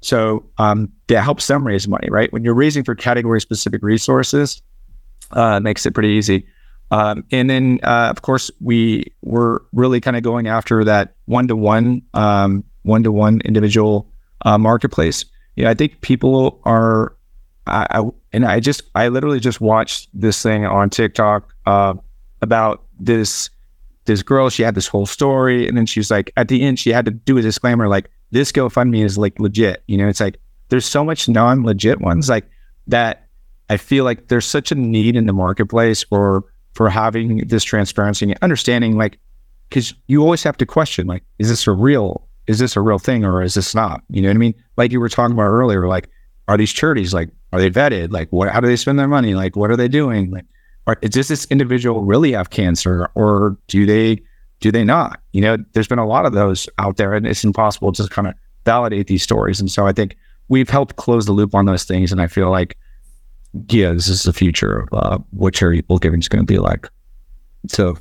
So 0.00 0.48
um, 0.58 0.92
that 1.08 1.22
helps 1.22 1.46
them 1.46 1.66
raise 1.66 1.88
money, 1.88 2.08
right? 2.10 2.32
When 2.32 2.44
you're 2.44 2.54
raising 2.54 2.84
for 2.84 2.94
category 2.94 3.40
specific 3.40 3.82
resources, 3.82 4.62
uh, 5.32 5.60
makes 5.60 5.84
it 5.86 5.92
pretty 5.92 6.10
easy. 6.10 6.46
Um, 6.90 7.24
and 7.30 7.50
then, 7.50 7.80
uh, 7.82 8.08
of 8.08 8.22
course, 8.22 8.50
we 8.60 9.12
were 9.22 9.62
really 9.72 10.00
kind 10.00 10.16
of 10.16 10.22
going 10.22 10.46
after 10.46 10.84
that 10.84 11.14
one 11.26 11.48
to 11.48 11.56
one, 11.56 12.02
one 12.12 13.02
to 13.02 13.12
one 13.12 13.40
individual 13.44 14.10
uh, 14.44 14.56
marketplace. 14.56 15.24
You 15.56 15.64
know, 15.64 15.70
I 15.70 15.74
think 15.74 16.00
people 16.00 16.60
are, 16.64 17.14
I, 17.66 17.86
I 17.90 18.08
and 18.32 18.46
I 18.46 18.60
just, 18.60 18.82
I 18.94 19.08
literally 19.08 19.40
just 19.40 19.60
watched 19.60 20.08
this 20.14 20.42
thing 20.42 20.64
on 20.64 20.88
TikTok 20.88 21.52
uh, 21.66 21.94
about 22.40 22.84
this 22.98 23.50
this 24.04 24.22
girl. 24.22 24.48
She 24.48 24.62
had 24.62 24.74
this 24.74 24.86
whole 24.86 25.04
story, 25.04 25.68
and 25.68 25.76
then 25.76 25.84
she's 25.84 26.10
like, 26.10 26.32
at 26.36 26.48
the 26.48 26.62
end, 26.62 26.78
she 26.78 26.90
had 26.90 27.04
to 27.04 27.10
do 27.10 27.36
a 27.36 27.42
disclaimer 27.42 27.88
like, 27.88 28.10
"This 28.30 28.52
GoFundMe 28.52 29.04
is 29.04 29.18
like 29.18 29.38
legit." 29.38 29.82
You 29.86 29.98
know, 29.98 30.08
it's 30.08 30.20
like 30.20 30.38
there's 30.68 30.86
so 30.86 31.04
much 31.04 31.28
non 31.28 31.64
legit 31.64 32.00
ones 32.00 32.28
like 32.28 32.48
that. 32.86 33.26
I 33.70 33.76
feel 33.76 34.04
like 34.04 34.28
there's 34.28 34.46
such 34.46 34.72
a 34.72 34.74
need 34.74 35.14
in 35.16 35.26
the 35.26 35.32
marketplace 35.32 36.02
for 36.02 36.44
for 36.78 36.88
having 36.88 37.38
this 37.48 37.64
transparency 37.64 38.24
and 38.24 38.38
understanding, 38.40 38.96
like, 38.96 39.18
because 39.68 39.92
you 40.06 40.22
always 40.22 40.44
have 40.44 40.56
to 40.58 40.64
question, 40.64 41.08
like, 41.08 41.24
is 41.40 41.48
this 41.48 41.66
a 41.66 41.72
real, 41.72 42.28
is 42.46 42.60
this 42.60 42.76
a 42.76 42.80
real 42.80 43.00
thing 43.00 43.24
or 43.24 43.42
is 43.42 43.54
this 43.54 43.74
not? 43.74 44.02
You 44.10 44.22
know 44.22 44.28
what 44.28 44.36
I 44.36 44.38
mean? 44.38 44.54
Like 44.76 44.92
you 44.92 45.00
were 45.00 45.08
talking 45.08 45.34
about 45.34 45.48
earlier, 45.48 45.88
like, 45.88 46.08
are 46.46 46.56
these 46.56 46.72
charities 46.72 47.12
like, 47.12 47.30
are 47.52 47.58
they 47.58 47.68
vetted? 47.68 48.12
Like, 48.12 48.28
what? 48.30 48.50
How 48.50 48.60
do 48.60 48.68
they 48.68 48.76
spend 48.76 48.96
their 48.96 49.08
money? 49.08 49.34
Like, 49.34 49.56
what 49.56 49.72
are 49.72 49.76
they 49.76 49.88
doing? 49.88 50.30
Like, 50.30 50.44
are, 50.86 50.94
does 50.94 51.26
this 51.28 51.46
individual 51.46 52.04
really 52.04 52.32
have 52.32 52.50
cancer 52.50 53.10
or 53.16 53.58
do 53.66 53.84
they 53.84 54.22
do 54.60 54.72
they 54.72 54.84
not? 54.84 55.20
You 55.32 55.40
know, 55.42 55.56
there's 55.72 55.88
been 55.88 55.98
a 55.98 56.06
lot 56.06 56.26
of 56.26 56.32
those 56.32 56.68
out 56.78 56.96
there, 56.96 57.14
and 57.14 57.26
it's 57.26 57.44
impossible 57.44 57.92
to 57.92 58.08
kind 58.08 58.28
of 58.28 58.34
validate 58.64 59.06
these 59.06 59.22
stories. 59.22 59.60
And 59.60 59.70
so 59.70 59.86
I 59.86 59.92
think 59.92 60.16
we've 60.48 60.68
helped 60.68 60.96
close 60.96 61.26
the 61.26 61.32
loop 61.32 61.54
on 61.54 61.66
those 61.66 61.84
things, 61.84 62.12
and 62.12 62.20
I 62.20 62.26
feel 62.26 62.50
like 62.50 62.76
yeah, 63.70 63.92
this 63.92 64.08
is 64.08 64.24
the 64.24 64.32
future 64.32 64.80
of 64.80 64.88
uh, 64.92 65.18
what 65.30 65.54
charitable 65.54 65.98
giving 65.98 66.20
is 66.20 66.28
going 66.28 66.44
to 66.46 66.52
be 66.52 66.58
like. 66.58 66.88
So, 67.66 67.96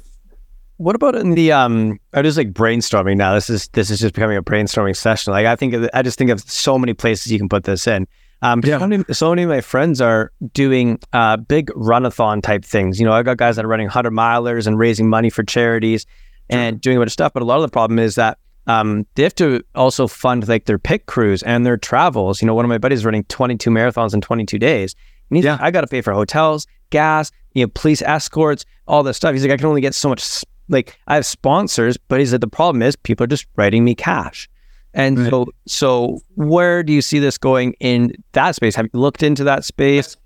What 0.77 0.95
about 0.95 1.15
in 1.15 1.31
the 1.31 1.51
um? 1.51 1.99
I 2.13 2.21
just 2.21 2.37
like 2.37 2.53
brainstorming 2.53 3.17
now. 3.17 3.33
This 3.33 3.49
is 3.49 3.67
this 3.69 3.89
is 3.89 3.99
just 3.99 4.13
becoming 4.13 4.37
a 4.37 4.43
brainstorming 4.43 4.95
session. 4.95 5.31
Like 5.33 5.45
I 5.45 5.55
think 5.55 5.73
of, 5.73 5.89
I 5.93 6.01
just 6.01 6.17
think 6.17 6.31
of 6.31 6.41
so 6.41 6.77
many 6.77 6.93
places 6.93 7.31
you 7.31 7.39
can 7.39 7.49
put 7.49 7.63
this 7.63 7.87
in. 7.87 8.07
Um, 8.43 8.61
Yeah. 8.63 8.77
so, 8.77 8.87
many, 8.87 9.03
so 9.13 9.29
many 9.31 9.43
of 9.43 9.49
my 9.49 9.61
friends 9.61 9.99
are 10.01 10.31
doing 10.53 10.99
uh 11.13 11.37
big 11.37 11.67
runathon 11.71 12.43
type 12.43 12.63
things. 12.65 12.99
You 12.99 13.05
know, 13.05 13.13
I 13.13 13.23
got 13.23 13.37
guys 13.37 13.55
that 13.55 13.65
are 13.65 13.69
running 13.69 13.87
hundred 13.87 14.11
milers 14.11 14.67
and 14.67 14.77
raising 14.77 15.09
money 15.09 15.29
for 15.29 15.43
charities 15.43 16.05
and 16.49 16.79
doing 16.81 16.97
a 16.97 16.99
bunch 16.99 17.10
of 17.10 17.13
stuff. 17.13 17.33
But 17.33 17.41
a 17.43 17.45
lot 17.45 17.57
of 17.57 17.62
the 17.63 17.69
problem 17.69 17.99
is 17.99 18.15
that 18.15 18.38
um, 18.67 19.05
they 19.15 19.23
have 19.23 19.36
to 19.36 19.62
also 19.75 20.07
fund 20.07 20.47
like 20.47 20.65
their 20.65 20.79
pit 20.79 21.05
crews 21.05 21.41
and 21.43 21.65
their 21.65 21.77
travels. 21.77 22.41
You 22.41 22.47
know, 22.47 22.53
one 22.53 22.65
of 22.65 22.69
my 22.69 22.77
buddies 22.77 22.99
is 22.99 23.05
running 23.05 23.23
22 23.25 23.69
marathons 23.69 24.13
in 24.13 24.21
22 24.21 24.60
days. 24.60 24.95
And 25.29 25.38
he's 25.38 25.45
Yeah. 25.45 25.53
like, 25.53 25.62
I 25.62 25.71
got 25.71 25.81
to 25.81 25.88
pay 25.88 26.01
for 26.01 26.13
hotels, 26.13 26.67
gas, 26.89 27.31
you 27.53 27.63
know, 27.65 27.71
police 27.73 28.01
escorts, 28.01 28.65
all 28.88 29.03
this 29.03 29.17
stuff. 29.17 29.33
He's 29.33 29.43
like, 29.43 29.51
I 29.51 29.57
can 29.57 29.65
only 29.67 29.81
get 29.81 29.95
so 29.95 30.10
much. 30.10 30.43
Like, 30.69 30.97
I 31.07 31.15
have 31.15 31.25
sponsors, 31.25 31.95
but 32.10 32.19
he's 32.19 32.33
like, 32.33 32.41
the 32.41 32.47
problem 32.47 32.81
is 32.81 32.95
people 32.97 33.23
are 33.23 33.27
just 33.27 33.45
writing 33.55 33.86
me 33.86 33.95
cash. 33.95 34.49
And 34.93 35.17
Right. 35.19 35.29
so, 35.29 35.45
so 35.65 36.19
where 36.36 36.83
do 36.83 36.91
you 36.91 37.01
see 37.01 37.19
this 37.19 37.38
going 37.38 37.73
in 37.79 38.13
that 38.33 38.55
space? 38.55 38.75
Have 38.75 38.88
you 38.91 38.99
looked 38.99 39.23
into 39.23 39.43
that 39.45 39.63
space? 39.63 40.17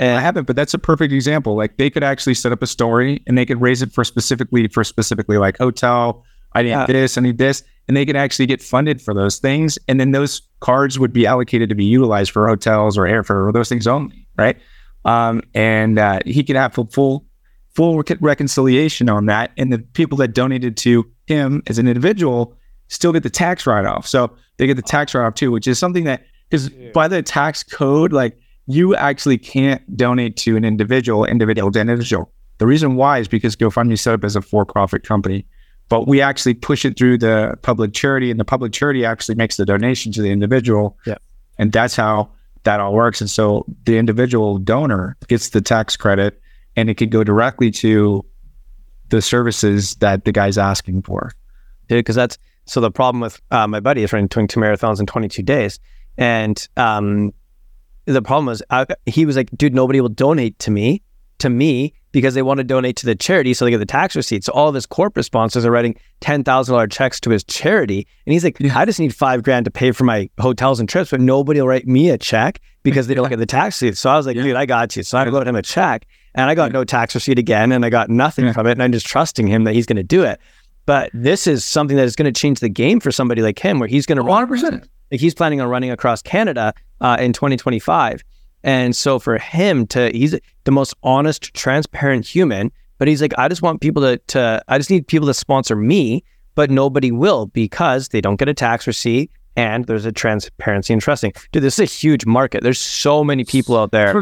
I 0.00 0.20
haven't, 0.20 0.46
but 0.46 0.56
that's 0.56 0.72
a 0.74 0.78
perfect 0.78 1.12
example. 1.12 1.56
Like 1.56 1.76
they 1.76 1.90
could 1.90 2.02
actually 2.02 2.34
set 2.34 2.52
up 2.52 2.62
a 2.62 2.66
story 2.66 3.22
and 3.26 3.36
they 3.36 3.44
could 3.44 3.60
raise 3.60 3.82
it 3.82 3.92
for 3.92 4.02
specifically 4.04 4.66
for 4.68 4.82
specifically 4.84 5.36
like 5.38 5.58
hotel. 5.58 6.24
I 6.54 6.62
need 6.62 6.70
Yeah. 6.70 6.86
this, 6.86 7.16
I 7.16 7.20
need 7.20 7.38
this, 7.38 7.62
and 7.86 7.96
they 7.96 8.04
could 8.06 8.16
actually 8.16 8.46
get 8.46 8.60
funded 8.62 9.00
for 9.00 9.14
those 9.14 9.38
things, 9.38 9.78
and 9.86 10.00
then 10.00 10.10
those 10.10 10.42
cards 10.60 10.98
would 10.98 11.12
be 11.12 11.26
allocated 11.26 11.68
to 11.68 11.74
be 11.74 11.84
utilized 11.84 12.30
for 12.32 12.48
hotels 12.48 12.98
or 12.98 13.02
airfare 13.02 13.46
or 13.48 13.52
those 13.52 13.68
things 13.68 13.86
only, 13.86 14.26
right? 14.36 14.56
Um, 15.04 15.42
and 15.54 15.98
uh, 15.98 16.20
he 16.26 16.42
could 16.42 16.56
have 16.56 16.74
full 16.74 16.86
full 16.90 17.26
full 17.74 17.96
rec- 17.98 18.18
reconciliation 18.20 19.08
on 19.08 19.26
that, 19.26 19.52
and 19.56 19.72
the 19.72 19.78
people 19.78 20.16
that 20.18 20.34
donated 20.34 20.76
to 20.78 21.08
him 21.26 21.62
as 21.68 21.78
an 21.78 21.86
individual 21.86 22.56
still 22.88 23.12
get 23.12 23.22
the 23.22 23.30
tax 23.30 23.64
write 23.66 23.86
off. 23.86 24.06
So 24.08 24.32
they 24.56 24.66
get 24.66 24.74
the 24.74 24.82
tax 24.82 25.14
write 25.14 25.24
off 25.26 25.34
too, 25.34 25.52
which 25.52 25.68
is 25.68 25.78
something 25.78 26.02
that 26.04 26.24
because 26.48 26.68
by 26.92 27.06
the 27.06 27.22
tax 27.22 27.62
code, 27.62 28.12
like 28.12 28.36
you 28.72 28.94
actually 28.94 29.38
can't 29.38 29.82
donate 29.96 30.36
to 30.38 30.56
an 30.56 30.64
individual, 30.64 31.24
individual 31.24 31.70
to 31.72 31.80
individual. 31.80 32.32
The 32.58 32.66
reason 32.66 32.96
why 32.96 33.18
is 33.18 33.28
because 33.28 33.56
GoFundMe 33.56 33.98
set 33.98 34.14
up 34.14 34.24
as 34.24 34.36
a 34.36 34.42
for-profit 34.42 35.02
company, 35.02 35.46
but 35.88 36.06
we 36.06 36.20
actually 36.20 36.54
push 36.54 36.84
it 36.84 36.96
through 36.96 37.18
the 37.18 37.58
public 37.62 37.92
charity, 37.92 38.30
and 38.30 38.38
the 38.38 38.44
public 38.44 38.72
charity 38.72 39.04
actually 39.04 39.34
makes 39.34 39.56
the 39.56 39.64
donation 39.64 40.12
to 40.12 40.22
the 40.22 40.30
individual. 40.30 40.96
Yeah. 41.06 41.16
and 41.58 41.72
that's 41.72 41.96
how 41.96 42.30
that 42.64 42.80
all 42.80 42.92
works. 42.92 43.20
And 43.20 43.30
so 43.30 43.64
the 43.84 43.96
individual 43.98 44.58
donor 44.58 45.16
gets 45.28 45.48
the 45.50 45.60
tax 45.60 45.96
credit, 45.96 46.40
and 46.76 46.90
it 46.90 46.94
could 46.94 47.10
go 47.10 47.24
directly 47.24 47.70
to 47.72 48.24
the 49.08 49.20
services 49.20 49.96
that 49.96 50.24
the 50.24 50.32
guy's 50.32 50.58
asking 50.58 51.02
for. 51.02 51.32
dude, 51.88 51.98
because 51.98 52.16
that's 52.16 52.38
So 52.66 52.80
the 52.80 52.90
problem 52.90 53.20
with 53.20 53.40
uh, 53.50 53.66
my 53.66 53.80
buddy 53.80 54.02
is 54.02 54.12
running 54.12 54.28
22 54.28 54.60
marathons 54.60 55.00
in 55.00 55.06
22 55.06 55.42
days. 55.42 55.80
And 56.16 56.68
um, 56.76 57.32
the 58.06 58.22
problem 58.22 58.46
was, 58.46 58.62
I, 58.70 58.86
he 59.06 59.26
was 59.26 59.36
like, 59.36 59.50
dude, 59.56 59.74
nobody 59.74 60.00
will 60.00 60.08
donate 60.08 60.58
to 60.60 60.70
me, 60.70 61.02
to 61.38 61.50
me, 61.50 61.94
because 62.12 62.34
they 62.34 62.42
want 62.42 62.58
to 62.58 62.64
donate 62.64 62.96
to 62.96 63.06
the 63.06 63.14
charity. 63.14 63.54
So 63.54 63.64
they 63.64 63.70
get 63.70 63.78
the 63.78 63.86
tax 63.86 64.16
receipt. 64.16 64.44
So 64.44 64.52
all 64.52 64.68
of 64.68 64.74
his 64.74 64.86
corporate 64.86 65.26
sponsors 65.26 65.64
are 65.64 65.70
writing 65.70 65.96
$10,000 66.22 66.90
checks 66.90 67.20
to 67.20 67.30
his 67.30 67.44
charity. 67.44 68.06
And 68.26 68.32
he's 68.32 68.44
like, 68.44 68.58
yeah. 68.58 68.78
I 68.78 68.84
just 68.84 68.98
need 68.98 69.14
five 69.14 69.42
grand 69.42 69.64
to 69.66 69.70
pay 69.70 69.92
for 69.92 70.04
my 70.04 70.28
hotels 70.38 70.80
and 70.80 70.88
trips, 70.88 71.10
but 71.10 71.20
nobody 71.20 71.60
will 71.60 71.68
write 71.68 71.86
me 71.86 72.10
a 72.10 72.18
check 72.18 72.60
because 72.82 73.06
they 73.06 73.14
don't 73.14 73.28
get 73.30 73.38
the 73.38 73.46
tax 73.46 73.80
receipt. 73.80 73.96
So 73.96 74.10
I 74.10 74.16
was 74.16 74.26
like, 74.26 74.36
yeah. 74.36 74.42
dude, 74.42 74.56
I 74.56 74.66
got 74.66 74.96
you. 74.96 75.02
So 75.02 75.18
I 75.18 75.28
wrote 75.28 75.46
him 75.46 75.56
a 75.56 75.62
check 75.62 76.06
and 76.34 76.50
I 76.50 76.54
got 76.54 76.72
no 76.72 76.84
tax 76.84 77.14
receipt 77.14 77.38
again 77.38 77.72
and 77.72 77.84
I 77.84 77.90
got 77.90 78.10
nothing 78.10 78.46
yeah. 78.46 78.52
from 78.52 78.66
it. 78.66 78.72
And 78.72 78.82
I'm 78.82 78.92
just 78.92 79.06
trusting 79.06 79.46
him 79.46 79.64
that 79.64 79.74
he's 79.74 79.86
going 79.86 79.96
to 79.96 80.02
do 80.02 80.24
it. 80.24 80.40
But 80.86 81.10
this 81.14 81.46
is 81.46 81.64
something 81.64 81.96
that 81.96 82.04
is 82.04 82.16
going 82.16 82.32
to 82.32 82.38
change 82.38 82.60
the 82.60 82.68
game 82.68 82.98
for 82.98 83.12
somebody 83.12 83.42
like 83.42 83.58
him, 83.58 83.78
where 83.78 83.88
he's 83.88 84.06
going 84.06 84.18
to 84.18 84.24
100%. 84.24 84.88
Like 85.10 85.20
he's 85.20 85.34
planning 85.34 85.60
on 85.60 85.68
running 85.68 85.90
across 85.90 86.22
Canada 86.22 86.74
uh, 87.00 87.16
in 87.20 87.32
2025. 87.32 88.22
And 88.62 88.94
so 88.94 89.18
for 89.18 89.38
him 89.38 89.86
to, 89.88 90.10
he's 90.10 90.38
the 90.64 90.70
most 90.70 90.94
honest, 91.02 91.54
transparent 91.54 92.26
human. 92.26 92.70
But 92.98 93.08
he's 93.08 93.22
like, 93.22 93.32
I 93.38 93.48
just 93.48 93.62
want 93.62 93.80
people 93.80 94.02
to, 94.02 94.18
to, 94.18 94.62
I 94.68 94.76
just 94.76 94.90
need 94.90 95.06
people 95.06 95.26
to 95.26 95.34
sponsor 95.34 95.74
me, 95.74 96.22
but 96.54 96.70
nobody 96.70 97.10
will 97.10 97.46
because 97.46 98.08
they 98.08 98.20
don't 98.20 98.36
get 98.36 98.48
a 98.48 98.54
tax 98.54 98.86
receipt 98.86 99.30
and 99.56 99.86
there's 99.86 100.04
a 100.04 100.12
transparency 100.12 100.92
and 100.92 101.00
trusting. 101.00 101.32
Dude, 101.52 101.62
this 101.62 101.78
is 101.78 101.90
a 101.90 101.92
huge 101.92 102.26
market. 102.26 102.62
There's 102.62 102.78
so 102.78 103.24
many 103.24 103.44
people 103.44 103.76
out 103.76 103.90
there. 103.90 104.12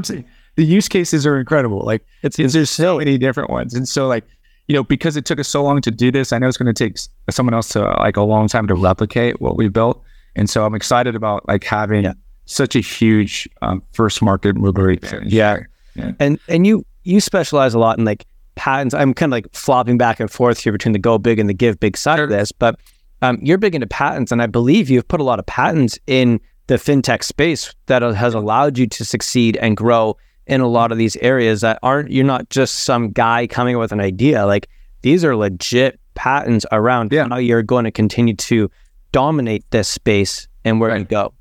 The 0.55 0.65
use 0.65 0.89
cases 0.89 1.27
are 1.27 1.39
incredible. 1.39 1.81
Like 1.81 2.05
it's, 2.23 2.39
it's 2.39 2.55
there's 2.55 2.71
so 2.71 2.99
many 2.99 3.19
different 3.19 3.51
ones. 3.51 3.75
And 3.75 3.89
so 3.89 4.07
like, 4.07 4.25
you 4.69 4.75
know, 4.75 4.85
because 4.85 5.17
it 5.17 5.25
took 5.25 5.41
us 5.41 5.49
so 5.49 5.63
long 5.63 5.81
to 5.81 5.91
do 5.91 6.13
this, 6.13 6.33
I 6.33 6.39
know 6.39 6.47
it's 6.47 6.57
going 6.57 6.73
to 6.73 6.89
take 6.89 6.99
someone 7.31 7.55
else 7.55 7.69
to 7.71 7.81
like 7.81 8.17
a 8.17 8.23
long 8.23 8.49
time 8.49 8.67
to 8.69 8.75
replicate 8.75 9.41
what 9.41 9.57
we 9.57 9.69
built. 9.69 10.03
And 10.39 10.49
so 10.49 10.65
I'm 10.65 10.75
excited 10.75 11.15
about 11.15 11.47
like 11.49 11.65
having 11.65 12.05
yeah. 12.05 12.15
such 12.47 12.77
a 12.77 12.81
huge 12.81 13.49
um, 13.61 13.83
first 13.93 14.23
market 14.23 14.57
mover. 14.57 14.93
Yeah. 15.25 15.65
yeah. 15.95 16.13
And 16.19 16.39
and 16.49 16.67
you 16.67 16.87
you 17.03 17.21
specialize 17.21 17.75
a 17.75 17.79
lot 17.79 17.99
in 17.99 18.05
like 18.05 18.25
patents. 18.55 18.95
I'm 18.95 19.15
kind 19.15 19.33
of 19.33 19.37
like 19.37 19.53
flopping 19.53 19.99
back 19.99 20.21
and 20.21 20.31
forth 20.31 20.61
here 20.61 20.73
between 20.73 20.93
the 20.93 20.99
go 20.99 21.19
big 21.19 21.39
and 21.39 21.49
the 21.49 21.55
give 21.55 21.81
big 21.81 21.97
side 21.97 22.21
of 22.21 22.29
this, 22.29 22.53
but 22.53 22.79
um, 23.21 23.39
you're 23.43 23.59
big 23.59 23.75
into 23.75 23.87
patents, 23.87 24.31
and 24.31 24.41
I 24.41 24.47
believe 24.47 24.89
you've 24.89 25.09
put 25.09 25.21
a 25.21 25.25
lot 25.25 25.41
of 25.41 25.47
patents 25.47 25.99
in 26.07 26.41
the 26.69 26.75
fintech 26.75 27.25
space 27.25 27.75
that 27.87 28.03
has 28.03 28.35
allowed 28.35 28.79
you 28.79 28.87
to 28.87 29.05
succeed 29.05 29.57
and 29.57 29.77
grow 29.77 30.17
in 30.47 30.61
a 30.61 30.69
lot 30.69 30.93
of 30.93 30.99
these 30.99 31.17
areas 31.17 31.63
that 31.63 31.79
aren't. 31.83 32.13
You're 32.13 32.25
not 32.25 32.49
just 32.51 32.85
some 32.85 33.11
guy 33.11 33.47
coming 33.47 33.75
up 33.75 33.81
with 33.81 33.93
an 33.93 34.01
idea. 34.01 34.47
Like 34.47 34.69
these 35.03 35.25
are 35.25 35.35
legit 35.35 35.99
patents 36.15 36.65
around 36.71 37.13
yeah. 37.13 37.29
how 37.29 37.39
you're 37.39 37.63
going 37.63 37.85
to 37.85 37.91
continue 37.91 38.35
to 38.35 38.71
dominate 39.13 39.71
this 39.71 39.89
space 39.89 40.49
and 40.65 40.81
where 40.81 40.91
right. 40.91 41.01
you 41.01 41.05
go. 41.05 41.33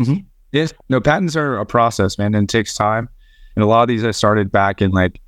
Mm-hmm. 0.00 0.20
Yes. 0.52 0.72
No, 0.88 1.00
patents 1.00 1.36
are 1.36 1.58
a 1.58 1.66
process, 1.66 2.18
man, 2.18 2.34
and 2.34 2.48
it 2.48 2.52
takes 2.52 2.74
time. 2.74 3.08
And 3.56 3.62
a 3.62 3.66
lot 3.66 3.82
of 3.82 3.88
these 3.88 4.04
I 4.04 4.10
started 4.12 4.50
back 4.50 4.82
in 4.82 4.90
like 4.90 5.20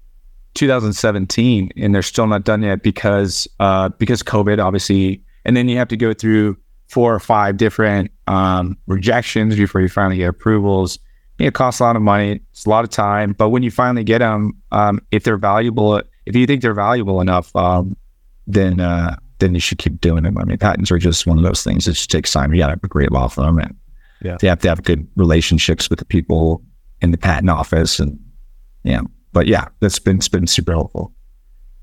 2017, 0.54 1.70
and 1.76 1.94
they're 1.94 2.02
still 2.02 2.26
not 2.26 2.44
done 2.44 2.62
yet 2.62 2.82
because 2.82 3.48
uh, 3.61 3.88
because 3.90 4.22
COVID, 4.22 4.62
obviously, 4.62 5.22
and 5.44 5.56
then 5.56 5.68
you 5.68 5.76
have 5.76 5.88
to 5.88 5.96
go 5.96 6.12
through 6.12 6.56
four 6.88 7.14
or 7.14 7.20
five 7.20 7.56
different 7.56 8.11
um, 8.26 8.76
rejections 8.87 9.56
before 9.56 9.80
you 9.80 9.88
finally 9.88 10.16
get 10.16 10.28
approvals. 10.28 10.98
It 11.38 11.54
costs 11.54 11.80
a 11.80 11.85
lot 11.85 11.96
of 11.96 12.02
money. 12.02 12.40
It's 12.52 12.64
a 12.64 12.70
lot 12.70 12.85
of 12.85 12.90
time. 12.90 13.32
But 13.32 13.50
when 13.50 13.62
you 13.62 13.70
finally 13.70 14.04
get 14.04 14.18
them, 14.18 14.54
um, 14.72 15.00
if 15.11 15.24
they're 15.24 15.37
valuable, 15.37 16.00
if 16.24 16.35
you 16.35 16.46
think 16.46 16.62
they're 16.62 16.72
valuable 16.72 17.20
enough, 17.20 17.54
um, 17.54 17.96
then 18.46 18.80
uh, 18.80 19.16
then 19.38 19.55
you 19.55 19.61
should 19.61 19.79
keep 19.79 20.01
doing 20.01 20.25
them. 20.25 20.38
I 20.38 20.44
mean, 20.44 20.59
patents 20.59 20.90
are 20.90 20.99
just 20.99 21.27
one 21.27 21.38
of 21.38 21.44
those 21.44 21.62
things. 21.62 21.87
It 21.87 21.92
just 21.92 22.11
takes 22.11 22.33
time. 22.33 22.53
You 22.53 22.61
got 22.61 22.66
to 22.66 22.72
have 22.72 22.85
a 22.85 22.88
great 22.88 23.12
law 23.12 23.29
firm, 23.29 23.59
and 23.59 23.75
yeah. 24.22 24.37
you 24.42 24.49
have 24.49 24.61
to 24.61 24.68
have 24.68 24.83
good 24.83 25.07
relationships 25.16 25.90
with 25.90 25.99
the 25.99 26.05
people 26.05 26.62
in 27.01 27.11
the 27.11 27.18
patent 27.18 27.51
office, 27.51 27.99
and 27.99 28.18
yeah. 28.83 29.03
But 29.33 29.46
yeah, 29.46 29.68
that's 29.81 29.99
been 29.99 30.16
it's 30.16 30.29
been 30.29 30.46
super 30.46 30.72
helpful. 30.72 31.12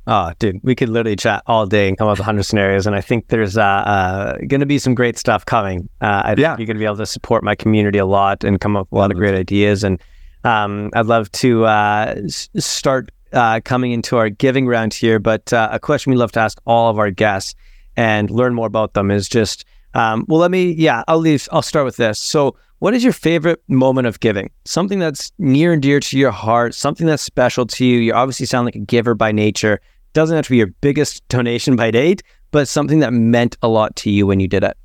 Oh, 0.06 0.34
dude, 0.38 0.60
we 0.64 0.76
could 0.76 0.90
literally 0.90 1.16
chat 1.16 1.44
all 1.48 1.66
day 1.66 1.88
and 1.88 1.98
come 1.98 2.08
up 2.08 2.14
with 2.14 2.20
100 2.20 2.44
scenarios. 2.44 2.86
And 2.86 2.94
I 2.94 3.00
think 3.00 3.30
there's 3.30 3.58
uh, 3.58 3.62
uh, 3.64 4.38
going 4.48 4.60
to 4.60 4.66
be 4.66 4.78
some 4.78 4.96
great 4.96 5.18
stuff 5.18 5.46
coming. 5.46 5.88
Uh, 6.02 6.24
I 6.26 6.28
think 6.30 6.40
yeah. 6.40 6.58
you're 6.58 6.66
going 6.66 6.76
to 6.76 6.80
be 6.80 6.86
able 6.86 6.98
to 6.98 7.06
support 7.06 7.42
my 7.42 7.56
community 7.56 8.00
a 8.00 8.06
lot 8.06 8.44
and 8.44 8.60
come 8.60 8.76
up 8.76 8.88
with 8.92 8.98
a 8.98 9.00
lot 9.00 9.12
of 9.12 9.18
great 9.18 9.34
ideas. 9.34 9.82
And 9.82 10.02
um, 10.44 10.90
I'd 10.94 11.06
love 11.06 11.32
to 11.34 11.66
uh, 11.66 12.16
start 12.28 13.12
uh, 13.34 13.60
coming 13.64 13.92
into 13.92 14.18
our 14.18 14.30
giving 14.30 14.68
round 14.68 14.94
here, 14.94 15.20
but 15.20 15.52
uh, 15.52 15.70
a 15.72 15.80
question 15.80 16.12
we 16.12 16.18
love 16.18 16.32
to 16.34 16.40
ask 16.40 16.60
all 16.66 16.90
of 16.90 17.00
our 17.00 17.12
guests 17.12 17.56
and 17.96 18.30
learn 18.30 18.54
more 18.54 18.68
about 18.68 18.94
them 18.94 19.12
is 19.12 19.28
just, 19.28 19.66
um, 19.94 20.26
well, 20.28 20.40
let 20.40 20.52
me, 20.52 20.72
yeah, 20.72 21.04
I'll 21.08 21.20
leave, 21.20 21.48
I'll 21.52 21.62
start 21.62 21.86
with 21.86 21.98
this. 21.98 22.20
So, 22.20 22.56
what 22.80 22.94
is 22.94 23.02
your 23.02 23.14
favorite 23.14 23.64
moment 23.70 24.08
of 24.08 24.20
giving? 24.20 24.52
Something 24.66 25.00
that's 25.00 25.32
near 25.38 25.72
and 25.72 25.82
dear 25.82 26.02
to 26.02 26.18
your 26.20 26.32
heart, 26.32 26.76
something 26.76 27.08
that's 27.08 27.24
special 27.24 27.66
to 27.66 27.86
you. 27.86 28.00
You 28.00 28.14
obviously 28.14 28.46
sound 28.46 28.66
like 28.66 28.76
a 28.76 28.80
giver 28.80 29.16
by 29.16 29.32
nature. 29.32 29.80
Doesn't 30.12 30.36
have 30.36 30.46
to 30.46 30.52
be 30.52 30.58
your 30.58 30.68
biggest 30.82 31.26
donation 31.30 31.78
by 31.78 31.92
date, 31.92 32.24
but 32.52 32.68
something 32.68 33.00
that 33.00 33.14
meant 33.14 33.56
a 33.62 33.70
lot 33.70 33.96
to 33.98 34.10
you 34.10 34.28
when 34.28 34.42
you 34.42 34.50
did 34.50 34.64
it. 34.64 34.76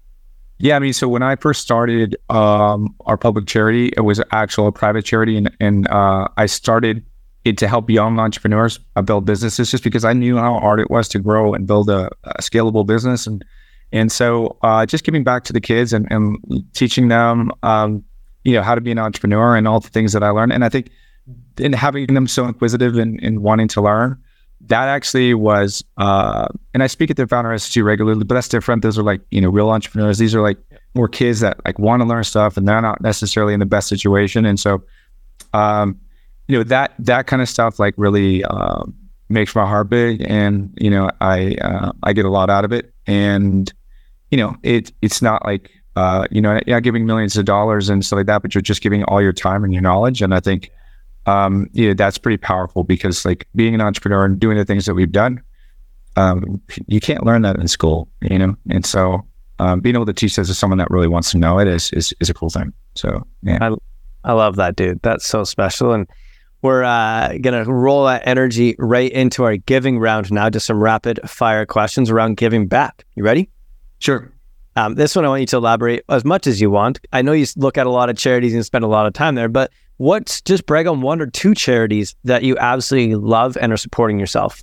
Yeah, 0.60 0.76
I 0.76 0.78
mean, 0.80 0.92
so 0.92 1.08
when 1.08 1.22
I 1.22 1.36
first 1.36 1.60
started 1.60 2.16
um, 2.30 2.94
our 3.06 3.16
public 3.16 3.46
charity, 3.46 3.92
it 3.96 4.00
was 4.00 4.20
actual 4.32 4.66
a 4.66 4.72
private 4.72 5.04
charity, 5.04 5.36
and, 5.36 5.50
and 5.60 5.88
uh, 5.88 6.28
I 6.36 6.46
started 6.46 7.04
it 7.44 7.58
to 7.58 7.68
help 7.68 7.88
young 7.88 8.18
entrepreneurs 8.18 8.78
uh, 8.96 9.02
build 9.02 9.24
businesses 9.24 9.70
just 9.70 9.84
because 9.84 10.04
I 10.04 10.12
knew 10.12 10.36
how 10.36 10.58
hard 10.58 10.80
it 10.80 10.90
was 10.90 11.08
to 11.08 11.18
grow 11.18 11.54
and 11.54 11.66
build 11.66 11.88
a, 11.88 12.10
a 12.24 12.42
scalable 12.42 12.86
business. 12.86 13.26
And 13.26 13.44
and 13.92 14.12
so 14.12 14.58
uh, 14.62 14.84
just 14.84 15.04
giving 15.04 15.24
back 15.24 15.44
to 15.44 15.52
the 15.52 15.60
kids 15.60 15.92
and, 15.92 16.06
and 16.10 16.36
teaching 16.74 17.08
them, 17.08 17.50
um, 17.62 18.04
you 18.44 18.52
know, 18.52 18.62
how 18.62 18.74
to 18.74 18.80
be 18.80 18.90
an 18.90 18.98
entrepreneur 18.98 19.56
and 19.56 19.66
all 19.66 19.80
the 19.80 19.88
things 19.88 20.12
that 20.12 20.22
I 20.22 20.28
learned. 20.28 20.52
And 20.52 20.64
I 20.64 20.68
think 20.68 20.90
in 21.58 21.72
having 21.72 22.06
them 22.12 22.26
so 22.26 22.44
inquisitive 22.44 22.96
and, 22.96 23.18
and 23.22 23.40
wanting 23.40 23.68
to 23.68 23.80
learn, 23.80 24.22
that 24.66 24.88
actually 24.88 25.34
was, 25.34 25.84
uh, 25.96 26.48
and 26.74 26.82
I 26.82 26.86
speak 26.86 27.10
at 27.10 27.16
the 27.16 27.26
Founder 27.26 27.52
Institute 27.52 27.84
regularly, 27.84 28.24
but 28.24 28.34
that's 28.34 28.48
different. 28.48 28.82
Those 28.82 28.98
are 28.98 29.02
like, 29.02 29.20
you 29.30 29.40
know, 29.40 29.48
real 29.48 29.70
entrepreneurs. 29.70 30.18
These 30.18 30.34
are 30.34 30.42
like 30.42 30.58
more 30.94 31.08
kids 31.08 31.40
that 31.40 31.64
like 31.64 31.78
want 31.78 32.02
to 32.02 32.06
learn 32.06 32.24
stuff 32.24 32.56
and 32.56 32.68
they're 32.68 32.82
not 32.82 33.00
necessarily 33.00 33.54
in 33.54 33.60
the 33.60 33.66
best 33.66 33.88
situation. 33.88 34.44
And 34.44 34.58
so, 34.58 34.82
um, 35.54 35.98
you 36.48 36.56
know 36.56 36.64
that 36.64 36.94
that 36.98 37.26
kind 37.26 37.40
of 37.40 37.48
stuff 37.48 37.78
like 37.78 37.94
really 37.96 38.42
uh, 38.44 38.82
makes 39.28 39.54
my 39.54 39.66
heart 39.66 39.90
big, 39.90 40.24
and 40.26 40.74
you 40.80 40.90
know 40.90 41.10
I 41.20 41.54
uh, 41.60 41.92
I 42.02 42.12
get 42.12 42.24
a 42.24 42.30
lot 42.30 42.50
out 42.50 42.64
of 42.64 42.72
it, 42.72 42.92
and 43.06 43.72
you 44.30 44.38
know 44.38 44.56
it 44.62 44.92
it's 45.02 45.22
not 45.22 45.44
like 45.44 45.70
uh, 45.94 46.26
you 46.30 46.40
know 46.40 46.58
yeah 46.66 46.80
giving 46.80 47.06
millions 47.06 47.36
of 47.36 47.44
dollars 47.44 47.88
and 47.88 48.04
stuff 48.04 48.16
like 48.16 48.26
that, 48.26 48.42
but 48.42 48.54
you're 48.54 48.62
just 48.62 48.80
giving 48.80 49.04
all 49.04 49.22
your 49.22 49.32
time 49.32 49.62
and 49.62 49.72
your 49.72 49.82
knowledge, 49.82 50.22
and 50.22 50.34
I 50.34 50.40
think 50.40 50.70
um, 51.26 51.68
yeah 51.72 51.92
that's 51.92 52.16
pretty 52.16 52.38
powerful 52.38 52.82
because 52.82 53.24
like 53.24 53.46
being 53.54 53.74
an 53.74 53.82
entrepreneur 53.82 54.24
and 54.24 54.40
doing 54.40 54.56
the 54.56 54.64
things 54.64 54.86
that 54.86 54.94
we've 54.94 55.12
done, 55.12 55.42
um, 56.16 56.62
you 56.86 57.00
can't 57.00 57.24
learn 57.24 57.42
that 57.42 57.56
in 57.56 57.68
school, 57.68 58.08
you 58.22 58.38
know, 58.38 58.56
and 58.70 58.86
so 58.86 59.22
um, 59.58 59.80
being 59.80 59.96
able 59.96 60.06
to 60.06 60.14
teach 60.14 60.36
this 60.36 60.48
to 60.48 60.54
someone 60.54 60.78
that 60.78 60.90
really 60.90 61.08
wants 61.08 61.30
to 61.32 61.38
know 61.38 61.58
it 61.58 61.68
is 61.68 61.90
is, 61.92 62.14
is 62.20 62.30
a 62.30 62.34
cool 62.34 62.48
thing. 62.48 62.72
So 62.94 63.26
yeah, 63.42 63.58
I, 63.60 63.74
I 64.24 64.32
love 64.32 64.56
that, 64.56 64.76
dude. 64.76 65.02
That's 65.02 65.26
so 65.26 65.44
special. 65.44 65.92
And 65.92 66.08
we're 66.62 66.82
uh, 66.82 67.34
going 67.40 67.64
to 67.64 67.70
roll 67.70 68.06
that 68.06 68.22
energy 68.26 68.74
right 68.78 69.10
into 69.12 69.44
our 69.44 69.56
giving 69.56 69.98
round 69.98 70.30
now, 70.32 70.50
just 70.50 70.66
some 70.66 70.82
rapid 70.82 71.20
fire 71.28 71.64
questions 71.64 72.10
around 72.10 72.36
giving 72.36 72.66
back. 72.66 73.04
You 73.14 73.24
ready? 73.24 73.48
Sure. 74.00 74.32
Um, 74.76 74.94
this 74.94 75.16
one 75.16 75.24
I 75.24 75.28
want 75.28 75.40
you 75.40 75.46
to 75.46 75.56
elaborate 75.56 76.04
as 76.08 76.24
much 76.24 76.46
as 76.46 76.60
you 76.60 76.70
want. 76.70 77.00
I 77.12 77.22
know 77.22 77.32
you 77.32 77.46
look 77.56 77.78
at 77.78 77.86
a 77.86 77.90
lot 77.90 78.10
of 78.10 78.16
charities 78.16 78.54
and 78.54 78.64
spend 78.64 78.84
a 78.84 78.88
lot 78.88 79.06
of 79.06 79.12
time 79.12 79.34
there, 79.34 79.48
but 79.48 79.72
what's 79.96 80.40
just 80.40 80.66
brag 80.66 80.86
on 80.86 81.00
one 81.00 81.20
or 81.20 81.26
two 81.26 81.54
charities 81.54 82.14
that 82.24 82.42
you 82.42 82.56
absolutely 82.58 83.16
love 83.16 83.56
and 83.60 83.72
are 83.72 83.76
supporting 83.76 84.18
yourself? 84.18 84.62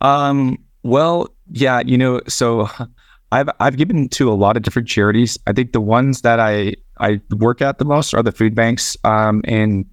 Um, 0.00 0.58
well, 0.82 1.28
yeah, 1.50 1.80
you 1.80 1.96
know, 1.96 2.20
so 2.28 2.68
I've 3.32 3.48
I've 3.58 3.76
given 3.76 4.08
to 4.10 4.30
a 4.30 4.34
lot 4.34 4.56
of 4.56 4.62
different 4.62 4.86
charities. 4.88 5.38
I 5.46 5.52
think 5.52 5.72
the 5.72 5.80
ones 5.80 6.20
that 6.20 6.38
I 6.38 6.74
I 6.98 7.20
work 7.36 7.62
at 7.62 7.78
the 7.78 7.84
most 7.84 8.14
are 8.14 8.22
the 8.22 8.32
food 8.32 8.54
banks. 8.54 8.96
Um, 9.04 9.42
and 9.44 9.86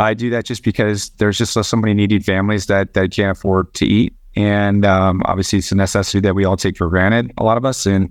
I 0.00 0.14
do 0.14 0.30
that 0.30 0.44
just 0.44 0.64
because 0.64 1.10
there's 1.18 1.38
just 1.38 1.52
so 1.52 1.76
many 1.76 1.94
needy 1.94 2.18
families 2.20 2.66
that 2.66 2.94
that 2.94 3.12
can't 3.12 3.36
afford 3.36 3.74
to 3.74 3.86
eat, 3.86 4.14
and 4.34 4.84
um, 4.84 5.22
obviously 5.26 5.58
it's 5.58 5.72
a 5.72 5.76
necessity 5.76 6.20
that 6.20 6.34
we 6.34 6.44
all 6.44 6.56
take 6.56 6.76
for 6.76 6.88
granted. 6.88 7.32
A 7.38 7.44
lot 7.44 7.56
of 7.56 7.64
us, 7.64 7.86
and 7.86 8.10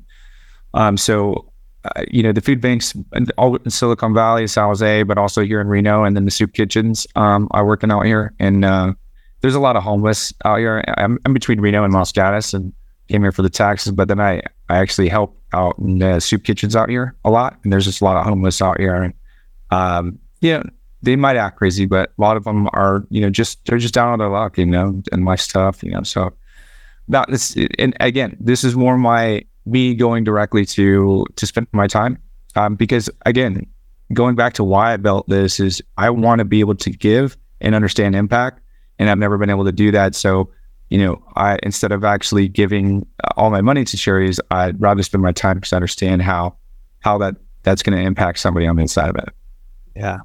um, 0.73 0.97
so 0.97 1.51
uh, 1.85 2.03
you 2.09 2.21
know 2.21 2.31
the 2.31 2.41
food 2.41 2.61
banks 2.61 2.93
all 3.37 3.55
in 3.55 3.71
Silicon 3.71 4.13
Valley, 4.13 4.45
San 4.47 4.65
Jose, 4.65 5.03
but 5.03 5.17
also 5.17 5.41
here 5.43 5.59
in 5.59 5.67
Reno, 5.67 6.03
and 6.03 6.15
then 6.15 6.25
the 6.25 6.31
soup 6.31 6.53
kitchens 6.53 7.07
um, 7.15 7.47
are 7.51 7.65
working 7.65 7.91
out 7.91 8.05
here, 8.05 8.33
and 8.39 8.63
uh, 8.63 8.93
there's 9.41 9.55
a 9.55 9.59
lot 9.59 9.75
of 9.75 9.81
homeless 9.81 10.31
out 10.45 10.59
here. 10.59 10.83
I'm, 10.97 11.17
I'm, 11.25 11.33
between 11.33 11.59
Reno 11.59 11.83
and 11.83 11.93
Los 11.93 12.11
Gatos, 12.11 12.53
and 12.53 12.71
came 13.07 13.23
here 13.23 13.31
for 13.31 13.41
the 13.41 13.49
taxes, 13.49 13.93
but 13.93 14.07
then 14.07 14.19
I 14.19 14.41
I 14.69 14.77
actually 14.77 15.09
help 15.09 15.35
out 15.53 15.75
in 15.79 15.97
the 15.97 16.19
soup 16.19 16.43
kitchens 16.43 16.75
out 16.75 16.89
here 16.89 17.15
a 17.25 17.31
lot, 17.31 17.57
and 17.63 17.73
there's 17.73 17.85
just 17.85 18.01
a 18.01 18.03
lot 18.03 18.17
of 18.17 18.25
homeless 18.25 18.61
out 18.61 18.79
here, 18.79 19.01
and 19.01 19.13
um, 19.71 20.19
yeah 20.41 20.61
they 21.01 21.15
might 21.15 21.37
act 21.37 21.57
crazy, 21.57 21.85
but 21.85 22.11
a 22.17 22.21
lot 22.21 22.37
of 22.37 22.43
them 22.43 22.67
are, 22.73 23.03
you 23.09 23.21
know, 23.21 23.29
just 23.29 23.65
they're 23.65 23.77
just 23.77 23.93
down 23.93 24.09
on 24.09 24.19
their 24.19 24.29
luck, 24.29 24.57
you 24.57 24.65
know, 24.65 25.01
and 25.11 25.23
my 25.23 25.35
stuff, 25.35 25.83
you 25.83 25.91
know. 25.91 26.03
So 26.03 26.33
that 27.07 27.29
this, 27.29 27.55
and 27.77 27.95
again, 27.99 28.37
this 28.39 28.63
is 28.63 28.75
more 28.75 28.97
my 28.97 29.43
me 29.65 29.93
going 29.93 30.23
directly 30.23 30.65
to 30.65 31.25
to 31.35 31.47
spend 31.47 31.67
my 31.71 31.87
time. 31.87 32.17
Um, 32.55 32.75
because 32.75 33.09
again, 33.25 33.65
going 34.13 34.35
back 34.35 34.53
to 34.53 34.63
why 34.63 34.93
I 34.93 34.97
built 34.97 35.27
this 35.29 35.59
is 35.59 35.81
I 35.97 36.09
want 36.09 36.39
to 36.39 36.45
be 36.45 36.59
able 36.59 36.75
to 36.75 36.89
give 36.89 37.37
and 37.61 37.75
understand 37.75 38.15
impact, 38.15 38.61
and 38.97 39.09
I've 39.09 39.17
never 39.17 39.37
been 39.37 39.49
able 39.49 39.65
to 39.65 39.71
do 39.71 39.91
that. 39.91 40.15
So, 40.15 40.51
you 40.89 40.97
know, 40.97 41.23
I 41.35 41.59
instead 41.63 41.91
of 41.91 42.03
actually 42.03 42.47
giving 42.47 43.05
all 43.37 43.51
my 43.51 43.61
money 43.61 43.85
to 43.85 43.97
charities, 43.97 44.39
I'd 44.51 44.79
rather 44.81 45.03
spend 45.03 45.23
my 45.23 45.31
time 45.31 45.61
to 45.61 45.75
understand 45.75 46.21
how 46.21 46.55
how 46.99 47.17
that 47.19 47.35
that's 47.63 47.83
going 47.83 47.97
to 47.97 48.03
impact 48.03 48.39
somebody 48.39 48.67
on 48.67 48.75
the 48.75 48.81
inside 48.81 49.09
of 49.09 49.15
it. 49.15 49.29
Yeah, 49.95 50.19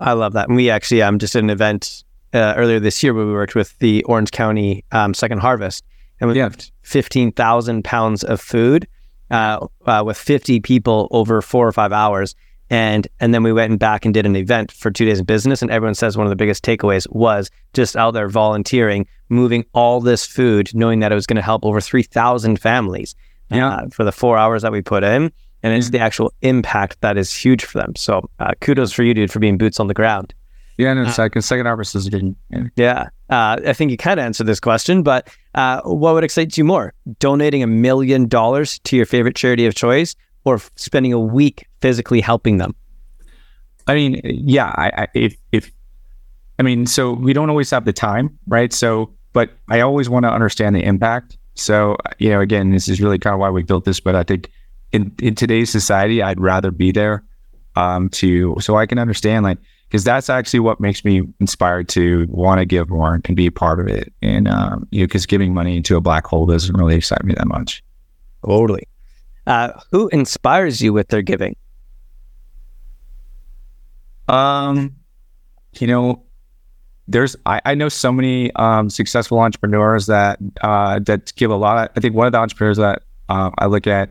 I 0.00 0.12
love 0.14 0.32
that. 0.32 0.48
And 0.48 0.56
we 0.56 0.70
actually 0.70 1.02
um 1.02 1.18
just 1.18 1.34
did 1.34 1.44
an 1.44 1.50
event 1.50 2.04
uh, 2.32 2.54
earlier 2.56 2.80
this 2.80 3.02
year 3.02 3.14
where 3.14 3.26
we 3.26 3.32
worked 3.32 3.54
with 3.54 3.78
the 3.78 4.02
Orange 4.04 4.30
County 4.30 4.84
um, 4.92 5.14
Second 5.14 5.38
Harvest, 5.38 5.84
and 6.20 6.30
we 6.30 6.36
yeah. 6.36 6.50
fifteen 6.82 7.32
thousand 7.32 7.84
pounds 7.84 8.24
of 8.24 8.40
food 8.40 8.86
uh, 9.30 9.66
uh, 9.86 10.02
with 10.04 10.16
fifty 10.16 10.60
people 10.60 11.08
over 11.10 11.42
four 11.42 11.68
or 11.68 11.72
five 11.72 11.92
hours. 11.92 12.34
And 12.72 13.08
and 13.18 13.34
then 13.34 13.42
we 13.42 13.52
went 13.52 13.80
back 13.80 14.04
and 14.04 14.14
did 14.14 14.26
an 14.26 14.36
event 14.36 14.70
for 14.70 14.92
two 14.92 15.04
days 15.04 15.18
of 15.18 15.26
business. 15.26 15.60
And 15.60 15.72
everyone 15.72 15.96
says 15.96 16.16
one 16.16 16.26
of 16.26 16.30
the 16.30 16.36
biggest 16.36 16.64
takeaways 16.64 17.04
was 17.10 17.50
just 17.72 17.96
out 17.96 18.12
there 18.12 18.28
volunteering, 18.28 19.08
moving 19.28 19.64
all 19.72 20.00
this 20.00 20.24
food, 20.24 20.70
knowing 20.72 21.00
that 21.00 21.10
it 21.10 21.16
was 21.16 21.26
going 21.26 21.36
to 21.36 21.42
help 21.42 21.64
over 21.64 21.80
three 21.80 22.04
thousand 22.04 22.60
families. 22.60 23.16
Yeah. 23.50 23.68
Uh, 23.68 23.88
for 23.88 24.04
the 24.04 24.12
four 24.12 24.38
hours 24.38 24.62
that 24.62 24.70
we 24.70 24.82
put 24.82 25.02
in, 25.02 25.32
and 25.62 25.74
it's 25.74 25.90
the 25.90 25.98
actual 25.98 26.32
impact 26.42 27.00
that 27.00 27.16
is 27.16 27.34
huge 27.34 27.64
for 27.64 27.78
them. 27.78 27.94
So 27.96 28.28
uh, 28.38 28.52
kudos 28.60 28.92
for 28.92 29.02
you, 29.02 29.14
dude, 29.14 29.30
for 29.30 29.38
being 29.38 29.58
boots 29.58 29.80
on 29.80 29.86
the 29.86 29.94
ground. 29.94 30.34
Yeah, 30.78 30.94
no, 30.94 31.02
uh, 31.02 31.10
second 31.10 31.42
second 31.42 31.66
harvest 31.66 31.94
is 31.94 32.08
good. 32.08 32.34
Yeah, 32.50 32.64
yeah. 32.76 33.08
Uh, 33.28 33.60
I 33.66 33.72
think 33.74 33.90
you 33.90 33.96
kind 33.96 34.18
of 34.18 34.24
answered 34.24 34.46
this 34.46 34.60
question, 34.60 35.02
but 35.02 35.28
uh, 35.54 35.82
what 35.82 36.14
would 36.14 36.24
excite 36.24 36.56
you 36.56 36.64
more? 36.64 36.94
Donating 37.18 37.62
a 37.62 37.66
million 37.66 38.26
dollars 38.26 38.78
to 38.84 38.96
your 38.96 39.04
favorite 39.04 39.36
charity 39.36 39.66
of 39.66 39.74
choice, 39.74 40.16
or 40.44 40.58
spending 40.76 41.12
a 41.12 41.20
week 41.20 41.66
physically 41.80 42.20
helping 42.20 42.56
them? 42.56 42.74
I 43.86 43.94
mean, 43.94 44.20
yeah, 44.24 44.72
I, 44.76 45.02
I, 45.02 45.08
if, 45.14 45.36
if, 45.52 45.70
I 46.58 46.62
mean, 46.62 46.86
so 46.86 47.12
we 47.12 47.32
don't 47.32 47.50
always 47.50 47.70
have 47.70 47.84
the 47.84 47.92
time, 47.92 48.38
right? 48.46 48.72
So, 48.72 49.12
but 49.32 49.50
I 49.68 49.80
always 49.80 50.08
want 50.08 50.24
to 50.24 50.30
understand 50.30 50.76
the 50.76 50.82
impact. 50.82 51.36
So, 51.54 51.96
you 52.18 52.30
know, 52.30 52.40
again, 52.40 52.70
this 52.70 52.88
is 52.88 53.00
really 53.00 53.18
kind 53.18 53.34
of 53.34 53.40
why 53.40 53.50
we 53.50 53.62
built 53.62 53.84
this, 53.84 54.00
but 54.00 54.14
I 54.14 54.22
think 54.22 54.50
in, 54.92 55.12
in 55.20 55.34
today's 55.34 55.70
society, 55.70 56.22
I'd 56.22 56.40
rather 56.40 56.70
be 56.70 56.92
there 56.92 57.24
um, 57.76 58.08
to, 58.10 58.56
so 58.60 58.76
I 58.76 58.86
can 58.86 58.98
understand 58.98 59.44
like, 59.44 59.58
because 59.88 60.04
that's 60.04 60.30
actually 60.30 60.60
what 60.60 60.80
makes 60.80 61.04
me 61.04 61.22
inspired 61.40 61.88
to 61.90 62.26
want 62.30 62.60
to 62.60 62.64
give 62.64 62.88
more 62.88 63.14
and 63.14 63.36
be 63.36 63.46
a 63.46 63.52
part 63.52 63.80
of 63.80 63.88
it. 63.88 64.12
And, 64.22 64.46
um, 64.46 64.86
you 64.90 65.00
know, 65.00 65.06
because 65.06 65.26
giving 65.26 65.52
money 65.52 65.76
into 65.76 65.96
a 65.96 66.00
black 66.00 66.26
hole 66.26 66.46
doesn't 66.46 66.76
really 66.76 66.94
excite 66.94 67.24
me 67.24 67.34
that 67.34 67.48
much. 67.48 67.82
Totally. 68.44 68.86
Uh, 69.46 69.72
who 69.90 70.08
inspires 70.08 70.80
you 70.80 70.92
with 70.92 71.08
their 71.08 71.22
giving? 71.22 71.56
Um, 74.28 74.94
you 75.78 75.88
know, 75.88 76.22
there's 77.08 77.34
I, 77.44 77.60
I 77.64 77.74
know 77.74 77.88
so 77.88 78.12
many 78.12 78.52
um, 78.54 78.88
successful 78.88 79.40
entrepreneurs 79.40 80.06
that 80.06 80.38
uh, 80.60 81.00
that 81.00 81.34
give 81.34 81.50
a 81.50 81.56
lot. 81.56 81.90
I 81.96 82.00
think 82.00 82.14
one 82.14 82.28
of 82.28 82.32
the 82.32 82.38
entrepreneurs 82.38 82.76
that 82.76 83.02
uh, 83.28 83.50
I 83.58 83.66
look 83.66 83.88
at 83.88 84.10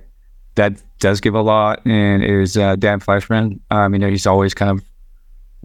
that 0.59 0.73
does 0.99 1.21
give 1.21 1.35
a 1.35 1.41
lot 1.41 1.79
and 1.85 2.21
is 2.21 2.57
uh, 2.57 2.75
Dan 2.75 2.99
Fleischman. 2.99 3.61
Um, 3.71 3.93
you 3.93 3.99
know, 3.99 4.09
he's 4.09 4.27
always 4.27 4.53
kind 4.53 4.69
of 4.69 4.83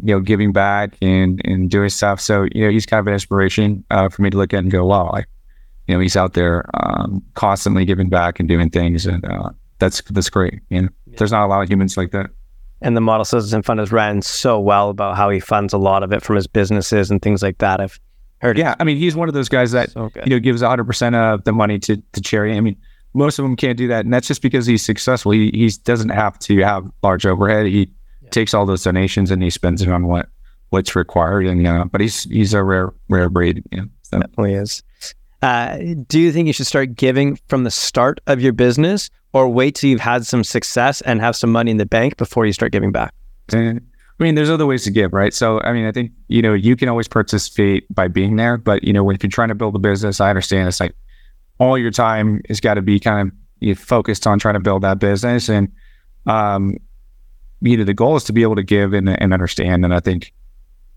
you 0.03 0.15
know 0.15 0.21
giving 0.21 0.53
back 0.53 0.97
and 1.03 1.41
and 1.45 1.69
doing 1.69 1.89
stuff. 1.89 2.21
So 2.21 2.47
you 2.53 2.65
know, 2.65 2.71
he's 2.71 2.87
kind 2.87 3.01
of 3.01 3.09
an 3.09 3.13
inspiration 3.13 3.85
uh, 3.91 4.09
for 4.09 4.23
me 4.23 4.31
to 4.31 4.37
look 4.37 4.55
at 4.55 4.61
and 4.61 4.71
go, 4.71 4.87
wow, 4.87 5.11
like 5.13 5.27
you 5.89 5.95
know, 5.95 6.01
he's 6.01 6.17
out 6.17 6.35
there 6.35 6.65
um, 6.75 7.23
constantly 7.35 7.85
giving 7.85 8.09
back 8.09 8.39
and 8.39 8.49
doing 8.49 8.71
things, 8.71 9.05
and 9.05 9.25
uh, 9.25 9.51
that's 9.81 10.01
that's 10.11 10.31
great. 10.31 10.61
You 10.71 10.83
know, 10.83 10.89
yeah. 11.07 11.17
there's 11.19 11.33
not 11.33 11.45
a 11.45 11.49
lot 11.49 11.63
of 11.63 11.69
humans 11.69 11.97
like 11.97 12.13
that. 12.13 12.31
And 12.81 12.97
the 12.97 13.01
Model 13.01 13.25
Citizen 13.25 13.65
Fund 13.65 13.81
has 13.81 13.91
ran 13.91 14.23
so 14.23 14.61
well 14.61 14.91
about 14.91 15.17
how 15.17 15.29
he 15.29 15.41
funds 15.41 15.73
a 15.73 15.79
lot 15.79 16.05
of 16.05 16.13
it 16.13 16.23
from 16.23 16.37
his 16.37 16.47
businesses 16.47 17.11
and 17.11 17.21
things 17.21 17.43
like 17.43 17.59
that. 17.59 17.81
I've 17.81 17.99
heard. 18.43 18.59
Yeah, 18.59 18.77
I 18.79 18.85
mean, 18.85 18.97
he's 18.97 19.17
one 19.17 19.27
of 19.27 19.35
those 19.35 19.49
guys 19.49 19.73
that 19.73 19.91
so 19.91 20.11
you 20.25 20.31
know 20.31 20.39
gives 20.39 20.63
100 20.63 20.85
percent 20.85 21.17
of 21.17 21.43
the 21.43 21.53
money 21.53 21.81
to 21.81 21.97
to 21.97 22.21
charity. 22.21 22.57
I 22.57 22.61
mean, 22.61 22.77
most 23.15 23.39
of 23.39 23.45
them 23.45 23.57
can't 23.57 23.79
do 23.79 23.89
that, 23.89 24.05
and 24.05 24.13
that's 24.13 24.29
just 24.29 24.43
because 24.43 24.67
he's 24.67 24.85
successful. 24.85 25.33
He 25.33 25.51
he 25.55 25.71
doesn't 25.85 26.11
have 26.11 26.39
to 26.41 26.59
have 26.63 26.85
large 27.03 27.25
overhead. 27.25 27.67
He 27.67 27.91
yeah. 28.21 28.29
takes 28.31 28.53
all 28.53 28.67
those 28.67 28.83
donations 28.83 29.31
and 29.31 29.43
he 29.43 29.51
spends 29.51 29.81
it 29.81 29.89
on 29.89 30.07
what 30.07 30.29
what's 30.71 30.97
required. 30.97 31.47
And 31.47 31.67
uh, 31.67 31.85
but 31.87 32.01
he's 32.01 32.25
he's 32.25 32.53
a 32.53 32.63
rare 32.63 32.93
rare 33.09 33.31
breed. 33.31 33.63
Know, 33.73 33.87
so. 34.03 34.19
Definitely 34.19 34.55
is. 34.55 34.83
Uh, 35.43 35.77
do 36.09 36.19
you 36.19 36.33
think 36.33 36.47
you 36.47 36.53
should 36.53 36.67
start 36.67 36.95
giving 36.95 37.39
from 37.49 37.65
the 37.65 37.71
start 37.71 38.19
of 38.27 38.41
your 38.41 38.53
business 38.53 39.11
or 39.35 39.49
wait 39.49 39.75
till 39.75 39.91
you've 39.91 40.01
had 40.01 40.27
some 40.27 40.43
success 40.43 41.03
and 41.03 41.21
have 41.21 41.37
some 41.37 41.53
money 41.53 41.71
in 41.71 41.77
the 41.77 41.85
bank 41.85 42.17
before 42.17 42.47
you 42.47 42.53
start 42.53 42.73
giving 42.73 42.93
back? 42.93 43.13
I 43.53 44.23
mean, 44.23 44.37
there's 44.37 44.49
other 44.49 44.65
ways 44.65 44.85
to 44.85 44.91
give, 44.91 45.13
right? 45.13 45.35
So, 45.35 45.61
I 45.61 45.73
mean, 45.73 45.87
I 45.87 45.93
think, 45.93 46.13
you 46.29 46.41
know, 46.41 46.55
you 46.55 46.77
can 46.77 46.89
always 46.89 47.09
participate 47.09 47.85
by 47.95 48.09
being 48.09 48.37
there, 48.37 48.57
but, 48.57 48.85
you 48.85 48.93
know, 48.93 49.11
if 49.11 49.23
you're 49.23 49.31
trying 49.31 49.49
to 49.49 49.55
build 49.55 49.75
a 49.75 49.79
business, 49.79 50.21
I 50.21 50.31
understand 50.31 50.69
it's 50.69 50.81
like 50.81 50.95
all 51.59 51.79
your 51.79 51.91
time 51.91 52.41
has 52.49 52.61
got 52.61 52.75
to 52.75 52.83
be 52.83 52.99
kind 53.01 53.29
of 53.29 53.35
you 53.61 53.75
focused 53.75 54.27
on 54.27 54.39
trying 54.39 54.55
to 54.55 54.61
build 54.61 54.83
that 54.83 54.99
business. 54.99 55.49
And, 55.49 55.73
um, 56.27 56.77
you 57.61 57.77
know, 57.77 57.85
the 57.85 57.95
goal 57.95 58.17
is 58.17 58.25
to 58.25 58.33
be 58.33 58.43
able 58.43 58.57
to 58.57 58.63
give 58.63 58.93
and, 58.93 59.09
and 59.09 59.33
understand. 59.33 59.85
And 59.85 59.95
I 59.95 60.01
think, 60.01 60.33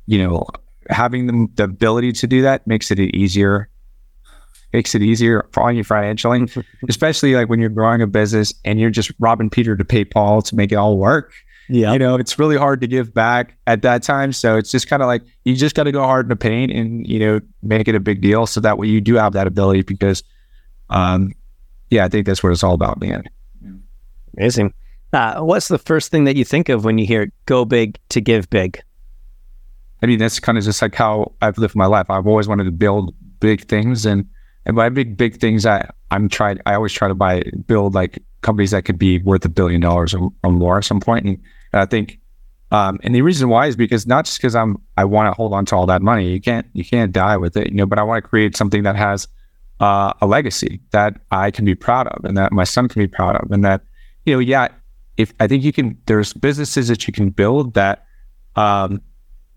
you 0.05 0.22
know, 0.22 0.45
having 0.89 1.28
the, 1.28 1.47
the 1.55 1.64
ability 1.64 2.12
to 2.14 2.28
do 2.28 2.41
that 2.41 2.66
makes 2.68 2.91
it 2.91 2.99
easier 2.99 3.70
makes 4.74 4.93
it 4.93 5.01
easier 5.01 5.47
for 5.53 5.72
you 5.72 5.84
financially, 5.84 6.45
especially 6.89 7.36
like 7.36 7.47
when 7.47 7.60
you're 7.60 7.70
growing 7.70 8.01
a 8.01 8.08
business 8.08 8.53
and 8.66 8.80
you're 8.80 8.89
just 8.89 9.12
robbing 9.18 9.49
Peter 9.49 9.78
to 9.78 9.86
pay 9.86 10.03
Paul 10.03 10.41
to 10.41 10.55
make 10.55 10.74
it 10.74 10.76
all 10.76 10.97
work. 10.97 11.34
Yeah. 11.70 11.93
You 11.93 11.99
know, 11.99 12.16
it's 12.16 12.39
really 12.39 12.58
hard 12.58 12.82
to 12.82 12.88
give 12.88 13.14
back 13.14 13.58
at 13.66 13.82
that 13.82 14.03
time. 14.03 14.32
So 14.32 14.58
it's 14.58 14.72
just 14.72 14.88
kind 14.88 15.01
of 15.01 15.08
like 15.08 15.24
you 15.43 15.55
just 15.55 15.76
got 15.76 15.84
to 15.84 15.91
go 15.91 16.01
hard 16.01 16.26
in 16.26 16.30
the 16.30 16.36
paint 16.36 16.72
and, 16.72 17.05
you 17.08 17.20
know, 17.20 17.41
make 17.62 17.88
it 17.88 17.95
a 17.95 17.99
big 17.99 18.22
deal. 18.22 18.45
So 18.45 18.62
that 18.62 18.78
way 18.78 18.88
you 18.88 19.01
do 19.01 19.16
have 19.16 19.34
that 19.34 19.47
ability 19.47 19.82
because, 19.84 20.24
um, 20.89 21.33
yeah, 21.89 22.05
I 22.05 22.09
think 22.09 22.25
that's 22.25 22.43
what 22.43 22.51
it's 22.51 22.63
all 22.63 22.73
about, 22.73 22.99
man. 22.99 23.23
Amazing. 24.38 24.73
Uh, 25.13 25.39
what's 25.41 25.67
the 25.67 25.77
first 25.77 26.11
thing 26.11 26.25
that 26.25 26.35
you 26.35 26.43
think 26.43 26.69
of 26.69 26.83
when 26.83 26.97
you 26.97 27.05
hear 27.05 27.31
go 27.45 27.65
big 27.65 27.97
to 28.09 28.21
give 28.21 28.49
big? 28.49 28.81
I 30.01 30.05
mean, 30.05 30.19
that's 30.19 30.39
kind 30.39 30.57
of 30.57 30.63
just 30.63 30.81
like 30.81 30.93
how 30.93 31.33
I've 31.41 31.57
lived 31.57 31.75
my 31.75 31.85
life. 31.85 32.09
I've 32.09 32.27
always 32.27 32.47
wanted 32.47 32.65
to 32.65 32.71
build 32.71 33.15
big 33.39 33.65
things 33.67 34.05
and 34.05 34.25
and 34.67 34.75
by 34.75 34.89
big 34.89 35.15
big 35.15 35.39
things, 35.39 35.65
I 35.65 35.89
I'm 36.11 36.27
trying. 36.27 36.59
I 36.65 36.73
always 36.73 36.91
try 36.91 37.07
to 37.07 37.15
buy 37.15 37.41
build 37.65 37.95
like 37.95 38.21
companies 38.41 38.71
that 38.71 38.83
could 38.83 38.99
be 38.99 39.19
worth 39.19 39.45
a 39.45 39.49
billion 39.49 39.79
dollars 39.79 40.13
or, 40.13 40.29
or 40.43 40.51
more 40.51 40.77
at 40.77 40.83
some 40.83 40.99
point. 40.99 41.25
And 41.25 41.39
I 41.71 41.85
think, 41.85 42.19
um, 42.71 42.99
and 43.01 43.15
the 43.15 43.21
reason 43.21 43.47
why 43.47 43.67
is 43.67 43.77
because 43.77 44.05
not 44.05 44.25
just 44.25 44.38
because 44.38 44.55
I'm 44.55 44.75
I 44.97 45.05
want 45.05 45.27
to 45.27 45.31
hold 45.31 45.53
on 45.53 45.65
to 45.67 45.75
all 45.75 45.85
that 45.85 46.01
money. 46.01 46.29
You 46.31 46.41
can't 46.41 46.67
you 46.73 46.83
can't 46.83 47.13
die 47.13 47.38
with 47.38 47.55
it, 47.55 47.69
you 47.69 47.75
know. 47.75 47.85
But 47.85 47.97
I 47.97 48.03
want 48.03 48.21
to 48.21 48.27
create 48.27 48.57
something 48.57 48.83
that 48.83 48.97
has 48.97 49.25
uh, 49.80 50.13
a 50.21 50.28
legacy 50.28 50.82
that 50.91 51.19
I 51.32 51.51
can 51.51 51.65
be 51.65 51.75
proud 51.75 52.07
of, 52.07 52.23
and 52.25 52.38
that 52.38 52.51
my 52.51 52.63
son 52.63 52.88
can 52.88 53.01
be 53.01 53.07
proud 53.07 53.36
of, 53.36 53.51
and 53.51 53.63
that 53.63 53.82
you 54.25 54.34
know, 54.34 54.39
yeah. 54.39 54.69
If 55.17 55.34
I 55.39 55.47
think 55.47 55.63
you 55.63 55.73
can, 55.73 55.97
there's 56.05 56.32
businesses 56.32 56.89
that 56.89 57.07
you 57.07 57.11
can 57.11 57.32
build 57.32 57.73
that 57.73 58.05
um, 58.55 59.01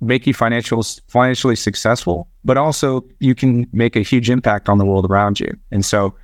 make 0.00 0.26
you 0.26 0.32
financial, 0.32 0.82
financially 1.08 1.56
successful, 1.56 2.28
but 2.44 2.56
also 2.56 3.04
you 3.18 3.34
can 3.34 3.66
make 3.72 3.94
a 3.96 4.00
huge 4.00 4.30
impact 4.30 4.70
on 4.70 4.78
the 4.78 4.86
world 4.86 5.10
around 5.10 5.38
you. 5.38 5.54
And 5.70 5.84
so 5.84 6.14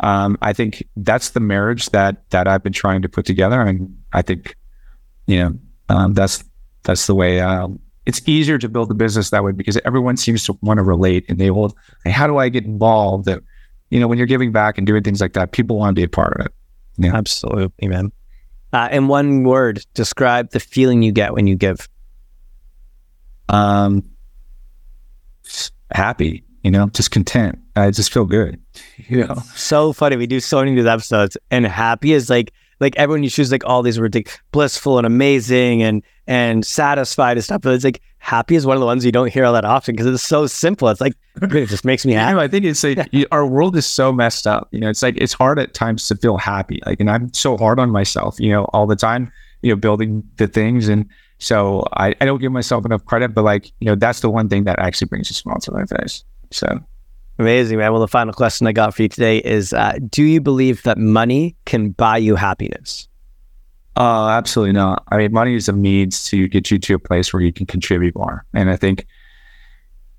um, 0.00 0.38
I 0.42 0.52
think 0.52 0.86
that's 0.96 1.30
the 1.30 1.40
marriage 1.40 1.86
that 1.86 2.28
that 2.30 2.46
I've 2.46 2.62
been 2.62 2.72
trying 2.72 3.02
to 3.02 3.08
put 3.08 3.24
together, 3.24 3.60
and 3.60 3.96
I 4.12 4.22
think 4.22 4.56
you 5.26 5.38
know 5.38 5.58
um, 5.88 6.14
that's 6.14 6.44
that's 6.82 7.06
the 7.06 7.14
way. 7.14 7.40
Um, 7.40 7.80
it's 8.06 8.22
easier 8.26 8.56
to 8.58 8.68
build 8.68 8.90
a 8.90 8.94
business 8.94 9.30
that 9.30 9.44
way 9.44 9.52
because 9.52 9.76
everyone 9.84 10.16
seems 10.16 10.44
to 10.44 10.56
want 10.62 10.78
to 10.78 10.84
relate, 10.84 11.24
and 11.28 11.38
they 11.38 11.50
will. 11.50 11.76
Hey, 12.04 12.10
how 12.10 12.26
do 12.26 12.38
I 12.38 12.48
get 12.48 12.64
involved? 12.64 13.26
That 13.26 13.42
you 13.90 14.00
know, 14.00 14.08
when 14.08 14.18
you're 14.18 14.26
giving 14.26 14.52
back 14.52 14.78
and 14.78 14.86
doing 14.86 15.02
things 15.02 15.20
like 15.20 15.34
that, 15.34 15.52
people 15.52 15.76
want 15.76 15.94
to 15.94 16.00
be 16.00 16.04
a 16.04 16.08
part 16.08 16.34
of 16.38 16.46
it. 16.46 16.52
Yeah. 16.98 17.14
Absolutely, 17.14 17.88
man. 17.88 18.12
Uh, 18.72 18.88
in 18.90 19.08
one 19.08 19.44
word, 19.44 19.84
describe 19.94 20.50
the 20.50 20.60
feeling 20.60 21.02
you 21.02 21.12
get 21.12 21.34
when 21.34 21.46
you 21.46 21.56
give. 21.56 21.88
Um, 23.48 24.02
happy, 25.92 26.44
you 26.62 26.70
know, 26.70 26.88
just 26.88 27.10
content. 27.10 27.58
I 27.76 27.90
just 27.90 28.12
feel 28.12 28.24
good, 28.24 28.60
you 28.96 29.26
know. 29.26 29.36
So 29.54 29.92
funny. 29.92 30.16
We 30.16 30.26
do 30.26 30.40
so 30.40 30.58
many 30.58 30.72
of 30.72 30.76
these 30.76 30.86
episodes, 30.86 31.36
and 31.50 31.66
happy 31.66 32.12
is 32.12 32.30
like 32.30 32.52
like 32.80 32.96
everyone 32.96 33.22
you 33.22 33.30
choose 33.30 33.50
like 33.50 33.64
all 33.64 33.82
these 33.82 33.98
ridiculous, 33.98 34.40
blissful 34.52 34.98
and 34.98 35.06
amazing 35.06 35.82
and 35.82 36.02
and 36.26 36.66
satisfied 36.66 37.36
and 37.36 37.44
stuff. 37.44 37.62
But 37.62 37.74
it's 37.74 37.84
like 37.84 38.00
happy 38.18 38.56
is 38.56 38.66
one 38.66 38.76
of 38.76 38.80
the 38.80 38.86
ones 38.86 39.04
you 39.04 39.12
don't 39.12 39.32
hear 39.32 39.44
all 39.44 39.52
that 39.52 39.64
often 39.64 39.94
because 39.94 40.06
it's 40.06 40.22
so 40.22 40.46
simple. 40.46 40.88
It's 40.88 41.00
like 41.00 41.14
it 41.42 41.66
just 41.66 41.84
makes 41.84 42.04
me 42.04 42.12
happy. 42.12 42.30
You 42.30 42.36
know, 42.36 42.42
I 42.42 42.48
think 42.48 42.64
it's 42.64 42.84
like 42.84 43.08
our 43.30 43.46
world 43.46 43.76
is 43.76 43.86
so 43.86 44.12
messed 44.12 44.46
up. 44.46 44.68
You 44.72 44.80
know, 44.80 44.90
it's 44.90 45.02
like 45.02 45.16
it's 45.16 45.32
hard 45.32 45.58
at 45.58 45.74
times 45.74 46.06
to 46.08 46.16
feel 46.16 46.36
happy. 46.36 46.80
Like, 46.86 47.00
and 47.00 47.10
I'm 47.10 47.32
so 47.32 47.56
hard 47.56 47.78
on 47.78 47.90
myself. 47.90 48.38
You 48.38 48.52
know, 48.52 48.64
all 48.72 48.86
the 48.86 48.96
time. 48.96 49.32
You 49.62 49.72
know, 49.72 49.76
building 49.76 50.22
the 50.36 50.46
things 50.46 50.86
and 50.86 51.08
so 51.38 51.84
I, 51.94 52.14
I 52.20 52.24
don't 52.24 52.40
give 52.40 52.52
myself 52.52 52.84
enough 52.84 53.04
credit, 53.04 53.34
but 53.34 53.44
like, 53.44 53.66
you 53.80 53.86
know, 53.86 53.94
that's 53.94 54.20
the 54.20 54.30
one 54.30 54.48
thing 54.48 54.64
that 54.64 54.78
actually 54.78 55.08
brings 55.08 55.30
a 55.30 55.34
smile 55.34 55.58
to 55.60 55.72
my 55.72 55.84
face. 55.84 56.24
So 56.50 56.80
Amazing, 57.38 57.78
man. 57.78 57.92
Well, 57.92 58.00
the 58.00 58.08
final 58.08 58.32
question 58.32 58.66
I 58.66 58.72
got 58.72 58.94
for 58.94 59.02
you 59.02 59.08
today 59.08 59.38
is 59.38 59.72
uh, 59.72 59.98
Do 60.08 60.22
you 60.22 60.40
believe 60.40 60.82
that 60.84 60.96
money 60.96 61.54
can 61.66 61.90
buy 61.90 62.16
you 62.16 62.34
happiness? 62.34 63.08
Uh, 63.96 64.28
absolutely 64.28 64.72
not. 64.72 65.04
I 65.10 65.16
mean, 65.16 65.32
money 65.32 65.54
is 65.54 65.68
a 65.68 65.72
means 65.72 66.24
to 66.24 66.48
get 66.48 66.70
you 66.70 66.78
to 66.78 66.94
a 66.94 66.98
place 66.98 67.32
where 67.32 67.42
you 67.42 67.52
can 67.52 67.66
contribute 67.66 68.14
more. 68.14 68.44
And 68.52 68.70
I 68.70 68.76
think, 68.76 69.06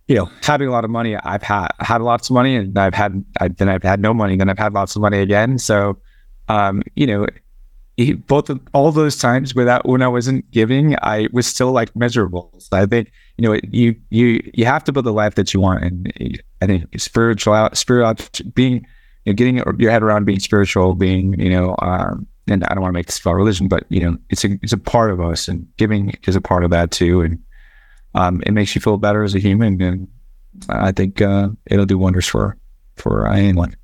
you 0.08 0.16
know, 0.16 0.30
having 0.42 0.68
a 0.68 0.72
lot 0.72 0.84
of 0.84 0.90
money, 0.90 1.16
I've 1.16 1.44
had 1.44 1.70
had 1.80 2.02
lots 2.02 2.30
of 2.30 2.34
money, 2.34 2.56
and 2.56 2.78
I've 2.78 2.94
had 2.94 3.24
I, 3.40 3.50
then 3.50 3.70
I've 3.70 3.84
had 3.84 4.00
no 4.00 4.14
money, 4.14 4.36
then 4.36 4.50
I've 4.50 4.58
had 4.58 4.74
lots 4.74 4.96
of 4.96 5.02
money 5.02 5.20
again. 5.20 5.60
So, 5.60 5.98
um, 6.50 6.82
you 6.96 7.06
know, 7.06 7.28
both 8.28 8.50
of, 8.50 8.60
all 8.74 8.92
those 8.92 9.18
times 9.18 9.56
without 9.56 9.88
when 9.88 10.02
I 10.02 10.08
wasn't 10.08 10.50
giving, 10.52 10.96
I 11.02 11.28
was 11.32 11.48
still 11.48 11.72
like 11.72 11.96
miserable. 11.96 12.54
So 12.60 12.78
I 12.78 12.86
think 12.86 13.12
you 13.38 13.48
know 13.48 13.60
you 13.70 13.96
you 14.10 14.40
you 14.54 14.66
have 14.66 14.84
to 14.86 14.92
build 14.92 15.06
the 15.06 15.14
life 15.14 15.36
that 15.36 15.54
you 15.54 15.60
want, 15.60 15.84
and 15.84 16.42
I 16.62 16.68
think 16.68 17.00
spiritual 17.00 17.70
spiritual 17.74 18.16
being 18.54 18.86
you 19.26 19.34
know, 19.34 19.36
getting 19.36 19.58
your 19.80 19.92
head 19.92 20.04
around 20.04 20.26
being 20.26 20.40
spiritual, 20.40 20.94
being 20.94 21.40
you 21.40 21.50
know, 21.50 21.76
um, 21.80 22.28
and 22.48 22.64
I 22.66 22.74
don't 22.74 22.82
want 22.82 22.94
to 22.94 22.98
make 22.98 23.08
this 23.08 23.20
about 23.20 23.36
religion, 23.36 23.68
but 23.68 23.84
you 23.90 24.00
know, 24.00 24.18
it's 24.30 24.46
a 24.46 24.60
it's 24.62 24.74
a 24.74 24.78
part 24.78 25.12
of 25.12 25.20
us, 25.20 25.48
and 25.48 25.68
giving 25.78 26.14
is 26.28 26.36
a 26.36 26.42
part 26.42 26.64
of 26.64 26.70
that 26.72 26.92
too, 26.92 27.22
and 27.22 27.40
um, 28.14 28.44
it 28.46 28.52
makes 28.52 28.76
you 28.76 28.82
feel 28.82 28.98
better 28.98 29.24
as 29.24 29.34
a 29.34 29.40
human, 29.40 29.82
and 29.82 30.08
I 30.70 30.92
think 30.92 31.22
uh, 31.22 31.50
it'll 31.66 31.86
do 31.86 31.98
wonders 31.98 32.28
for 32.28 32.58
for 32.96 33.28
anyone. 33.28 33.76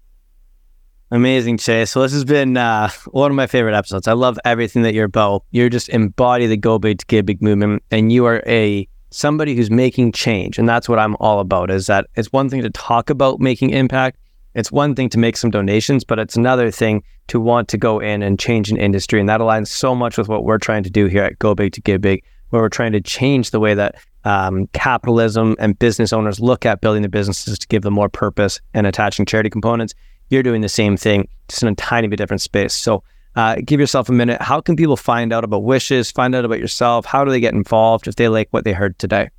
Amazing, 1.14 1.60
Chase. 1.60 1.92
So 1.92 2.02
this 2.02 2.12
has 2.14 2.26
been 2.26 2.58
uh, 2.58 2.90
one 3.12 3.30
of 3.30 3.36
my 3.36 3.46
favorite 3.46 3.76
episodes. 3.76 4.08
I 4.08 4.14
love 4.14 4.40
everything 4.46 4.82
that 4.82 4.96
you're 4.96 5.06
about. 5.06 5.44
You're 5.52 5.70
just 5.70 5.90
embody 5.90 6.48
the 6.48 6.58
Go 6.58 6.80
Big 6.80 6.98
to 6.98 7.06
Give 7.06 7.24
Big 7.24 7.40
movement, 7.40 7.84
and 7.92 8.12
you 8.12 8.26
are 8.26 8.42
a 8.48 8.88
somebody 9.12 9.56
who's 9.56 9.70
making 9.70 10.14
change, 10.14 10.58
and 10.58 10.68
that's 10.68 10.90
what 10.90 10.98
I'm 10.98 11.16
all 11.20 11.40
about. 11.40 11.70
Is 11.70 11.86
that 11.86 12.08
it's 12.16 12.34
one 12.34 12.50
thing 12.50 12.64
to 12.64 12.72
talk 12.72 13.12
about 13.12 13.40
making 13.40 13.70
impact. 13.70 14.18
It's 14.56 14.72
one 14.72 14.96
thing 14.96 15.08
to 15.10 15.20
make 15.20 15.38
some 15.38 15.52
donations, 15.52 16.04
but 16.04 16.18
it's 16.18 16.36
another 16.36 16.72
thing 16.72 17.04
to 17.28 17.40
want 17.40 17.68
to 17.68 17.78
go 17.78 18.00
in 18.00 18.24
and 18.24 18.40
change 18.40 18.72
an 18.72 18.78
industry, 18.78 19.20
and 19.20 19.30
that 19.30 19.40
aligns 19.40 19.68
so 19.68 19.94
much 19.94 20.18
with 20.18 20.30
what 20.30 20.46
we're 20.46 20.58
trying 20.58 20.82
to 20.82 20.90
do 20.90 21.06
here 21.06 21.26
at 21.26 21.38
Go 21.38 21.54
Big 21.54 21.74
to 21.74 21.82
Give 21.82 22.02
Big, 22.02 22.24
where 22.50 22.64
we're 22.64 22.70
trying 22.70 22.92
to 22.92 23.02
change 23.02 23.52
the 23.52 23.60
way 23.60 23.76
that 23.76 23.98
um, 24.24 24.66
capitalism 24.74 25.56
and 25.60 25.78
business 25.78 26.12
owners 26.12 26.40
look 26.40 26.66
at 26.66 26.82
building 26.82 27.04
their 27.04 27.10
businesses 27.10 27.60
to 27.60 27.68
give 27.68 27.84
them 27.84 27.94
more 27.94 28.10
purpose 28.10 28.60
and 28.74 28.88
attaching 28.88 29.28
charity 29.28 29.52
components 29.52 29.94
you're 30.30 30.44
doing 30.44 30.62
the 30.62 30.70
same 30.70 30.98
thing, 30.98 31.28
just 31.48 31.64
in 31.64 31.70
a 31.70 31.76
tiny 31.76 32.08
bit 32.08 32.18
different 32.18 32.42
space. 32.42 32.74
So 32.74 33.04
uh, 33.36 33.58
give 33.66 33.80
yourself 33.80 34.10
a 34.10 34.12
minute. 34.12 34.42
How 34.42 34.62
can 34.62 34.76
people 34.76 34.98
find 34.98 35.34
out 35.34 35.44
about 35.44 35.64
Wishes, 35.64 36.12
find 36.12 36.36
out 36.36 36.46
about 36.46 36.60
yourself? 36.60 37.06
How 37.06 37.24
do 37.24 37.32
they 37.32 37.40
get 37.40 37.54
involved 37.54 38.08
if 38.08 38.16
they 38.16 38.28
like 38.28 38.48
what 38.52 38.64
they 38.64 38.74
heard 38.74 38.98
today? 39.00 39.30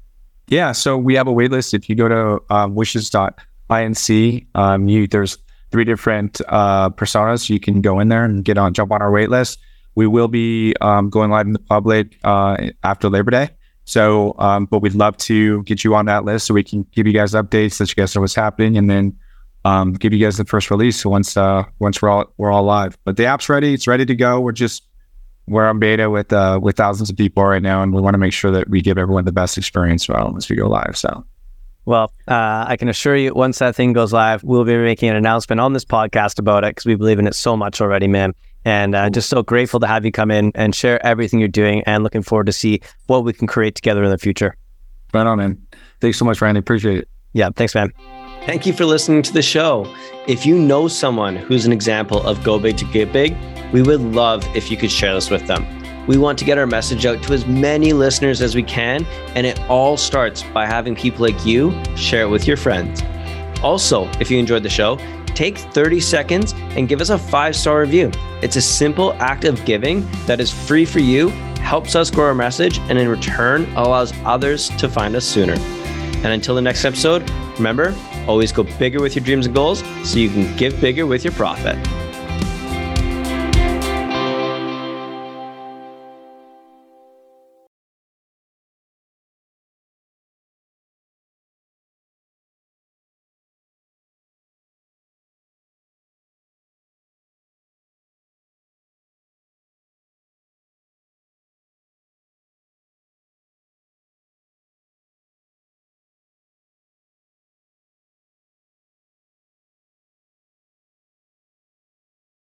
Yeah, 0.48 0.72
so 0.72 0.98
we 0.98 1.14
have 1.14 1.26
a 1.26 1.32
waitlist. 1.32 1.74
If 1.74 1.88
you 1.88 1.96
go 1.96 2.08
to 2.08 2.54
um, 2.54 2.74
wishes.inc, 2.74 4.46
um, 4.54 4.88
you, 4.88 5.06
there's 5.06 5.38
three 5.70 5.84
different 5.84 6.40
uh, 6.48 6.90
personas. 6.90 7.48
You 7.48 7.60
can 7.60 7.80
go 7.80 7.98
in 7.98 8.08
there 8.08 8.24
and 8.24 8.44
get 8.44 8.58
on, 8.58 8.74
jump 8.74 8.92
on 8.92 9.00
our 9.00 9.10
waitlist. 9.10 9.58
We 9.94 10.06
will 10.06 10.28
be 10.28 10.74
um, 10.80 11.08
going 11.08 11.30
live 11.30 11.46
in 11.46 11.52
the 11.52 11.60
public 11.60 12.18
uh, 12.24 12.56
after 12.82 13.08
Labor 13.08 13.30
Day. 13.30 13.50
So, 13.84 14.34
um, 14.38 14.66
but 14.66 14.80
we'd 14.80 14.94
love 14.94 15.16
to 15.18 15.62
get 15.64 15.84
you 15.84 15.94
on 15.94 16.06
that 16.06 16.24
list 16.24 16.46
so 16.46 16.54
we 16.54 16.64
can 16.64 16.86
give 16.92 17.06
you 17.06 17.12
guys 17.12 17.32
updates, 17.32 17.78
let 17.80 17.90
you 17.90 17.94
guys 17.94 18.14
know 18.14 18.22
what's 18.22 18.34
happening, 18.34 18.76
and 18.76 18.88
then 18.88 19.16
um, 19.64 19.92
give 19.92 20.12
you 20.12 20.18
guys 20.18 20.36
the 20.36 20.44
first 20.44 20.70
release 20.70 21.04
once 21.04 21.36
uh, 21.36 21.64
once 21.78 22.02
we're 22.02 22.10
all 22.10 22.32
we're 22.36 22.52
all 22.52 22.64
live. 22.64 22.98
But 23.04 23.16
the 23.16 23.26
app's 23.26 23.48
ready; 23.48 23.74
it's 23.74 23.86
ready 23.86 24.06
to 24.06 24.14
go. 24.14 24.40
We're 24.40 24.52
just 24.52 24.84
we're 25.46 25.66
on 25.66 25.78
beta 25.78 26.10
with 26.10 26.32
uh, 26.32 26.58
with 26.62 26.76
thousands 26.76 27.10
of 27.10 27.16
people 27.16 27.44
right 27.44 27.62
now, 27.62 27.82
and 27.82 27.94
we 27.94 28.00
want 28.00 28.14
to 28.14 28.18
make 28.18 28.32
sure 28.32 28.50
that 28.50 28.68
we 28.68 28.80
give 28.80 28.98
everyone 28.98 29.24
the 29.24 29.32
best 29.32 29.58
experience 29.58 30.08
well 30.08 30.30
once 30.32 30.48
we 30.48 30.56
go 30.56 30.68
live. 30.68 30.96
So. 30.96 31.24
Well, 31.86 32.12
uh, 32.28 32.64
I 32.66 32.78
can 32.78 32.88
assure 32.88 33.14
you, 33.14 33.34
once 33.34 33.58
that 33.58 33.76
thing 33.76 33.92
goes 33.92 34.10
live, 34.10 34.42
we'll 34.42 34.64
be 34.64 34.74
making 34.78 35.10
an 35.10 35.16
announcement 35.16 35.60
on 35.60 35.74
this 35.74 35.84
podcast 35.84 36.38
about 36.38 36.64
it 36.64 36.70
because 36.70 36.86
we 36.86 36.94
believe 36.94 37.18
in 37.18 37.26
it 37.26 37.34
so 37.34 37.58
much 37.58 37.78
already, 37.82 38.08
man. 38.08 38.32
And 38.64 38.94
uh, 38.94 39.10
just 39.10 39.28
so 39.28 39.42
grateful 39.42 39.80
to 39.80 39.86
have 39.86 40.06
you 40.06 40.10
come 40.10 40.30
in 40.30 40.50
and 40.54 40.74
share 40.74 41.04
everything 41.04 41.40
you're 41.40 41.48
doing, 41.48 41.82
and 41.82 42.02
looking 42.02 42.22
forward 42.22 42.46
to 42.46 42.52
see 42.52 42.80
what 43.06 43.24
we 43.24 43.34
can 43.34 43.46
create 43.46 43.74
together 43.74 44.02
in 44.02 44.10
the 44.10 44.16
future. 44.16 44.56
Right 45.12 45.26
on, 45.26 45.36
man. 45.36 45.66
Thanks 46.00 46.18
so 46.18 46.24
much, 46.24 46.40
Randy. 46.40 46.60
Appreciate 46.60 47.00
it. 47.00 47.08
Yeah, 47.34 47.50
thanks, 47.54 47.74
man. 47.74 47.92
Thank 48.46 48.66
you 48.66 48.74
for 48.74 48.84
listening 48.84 49.22
to 49.22 49.32
the 49.32 49.40
show. 49.40 49.90
If 50.26 50.44
you 50.44 50.58
know 50.58 50.86
someone 50.86 51.34
who's 51.34 51.64
an 51.64 51.72
example 51.72 52.22
of 52.24 52.44
go 52.44 52.58
big 52.58 52.76
to 52.76 52.84
get 52.84 53.10
big, 53.10 53.34
we 53.72 53.80
would 53.80 54.02
love 54.02 54.44
if 54.54 54.70
you 54.70 54.76
could 54.76 54.90
share 54.90 55.14
this 55.14 55.30
with 55.30 55.46
them. 55.46 55.66
We 56.06 56.18
want 56.18 56.38
to 56.40 56.44
get 56.44 56.58
our 56.58 56.66
message 56.66 57.06
out 57.06 57.22
to 57.22 57.32
as 57.32 57.46
many 57.46 57.94
listeners 57.94 58.42
as 58.42 58.54
we 58.54 58.62
can, 58.62 59.06
and 59.34 59.46
it 59.46 59.58
all 59.70 59.96
starts 59.96 60.42
by 60.42 60.66
having 60.66 60.94
people 60.94 61.22
like 61.22 61.46
you 61.46 61.72
share 61.96 62.24
it 62.24 62.28
with 62.28 62.46
your 62.46 62.58
friends. 62.58 63.02
Also, 63.62 64.10
if 64.20 64.30
you 64.30 64.38
enjoyed 64.38 64.62
the 64.62 64.68
show, 64.68 64.98
take 65.28 65.56
30 65.56 65.98
seconds 66.00 66.52
and 66.76 66.86
give 66.86 67.00
us 67.00 67.08
a 67.08 67.16
five 67.16 67.56
star 67.56 67.80
review. 67.80 68.10
It's 68.42 68.56
a 68.56 68.62
simple 68.62 69.14
act 69.14 69.44
of 69.44 69.64
giving 69.64 70.06
that 70.26 70.38
is 70.38 70.50
free 70.50 70.84
for 70.84 71.00
you, 71.00 71.30
helps 71.60 71.96
us 71.96 72.10
grow 72.10 72.26
our 72.26 72.34
message, 72.34 72.76
and 72.90 72.98
in 72.98 73.08
return 73.08 73.64
allows 73.76 74.12
others 74.26 74.68
to 74.76 74.86
find 74.86 75.16
us 75.16 75.24
sooner. 75.24 75.54
And 75.54 76.26
until 76.26 76.54
the 76.54 76.62
next 76.62 76.84
episode, 76.84 77.28
remember, 77.56 77.94
always 78.26 78.52
go 78.52 78.64
bigger 78.78 79.00
with 79.00 79.14
your 79.16 79.24
dreams 79.24 79.46
and 79.46 79.54
goals 79.54 79.82
so 80.02 80.18
you 80.18 80.30
can 80.30 80.56
give 80.56 80.80
bigger 80.80 81.06
with 81.06 81.24
your 81.24 81.32
profit. 81.32 81.76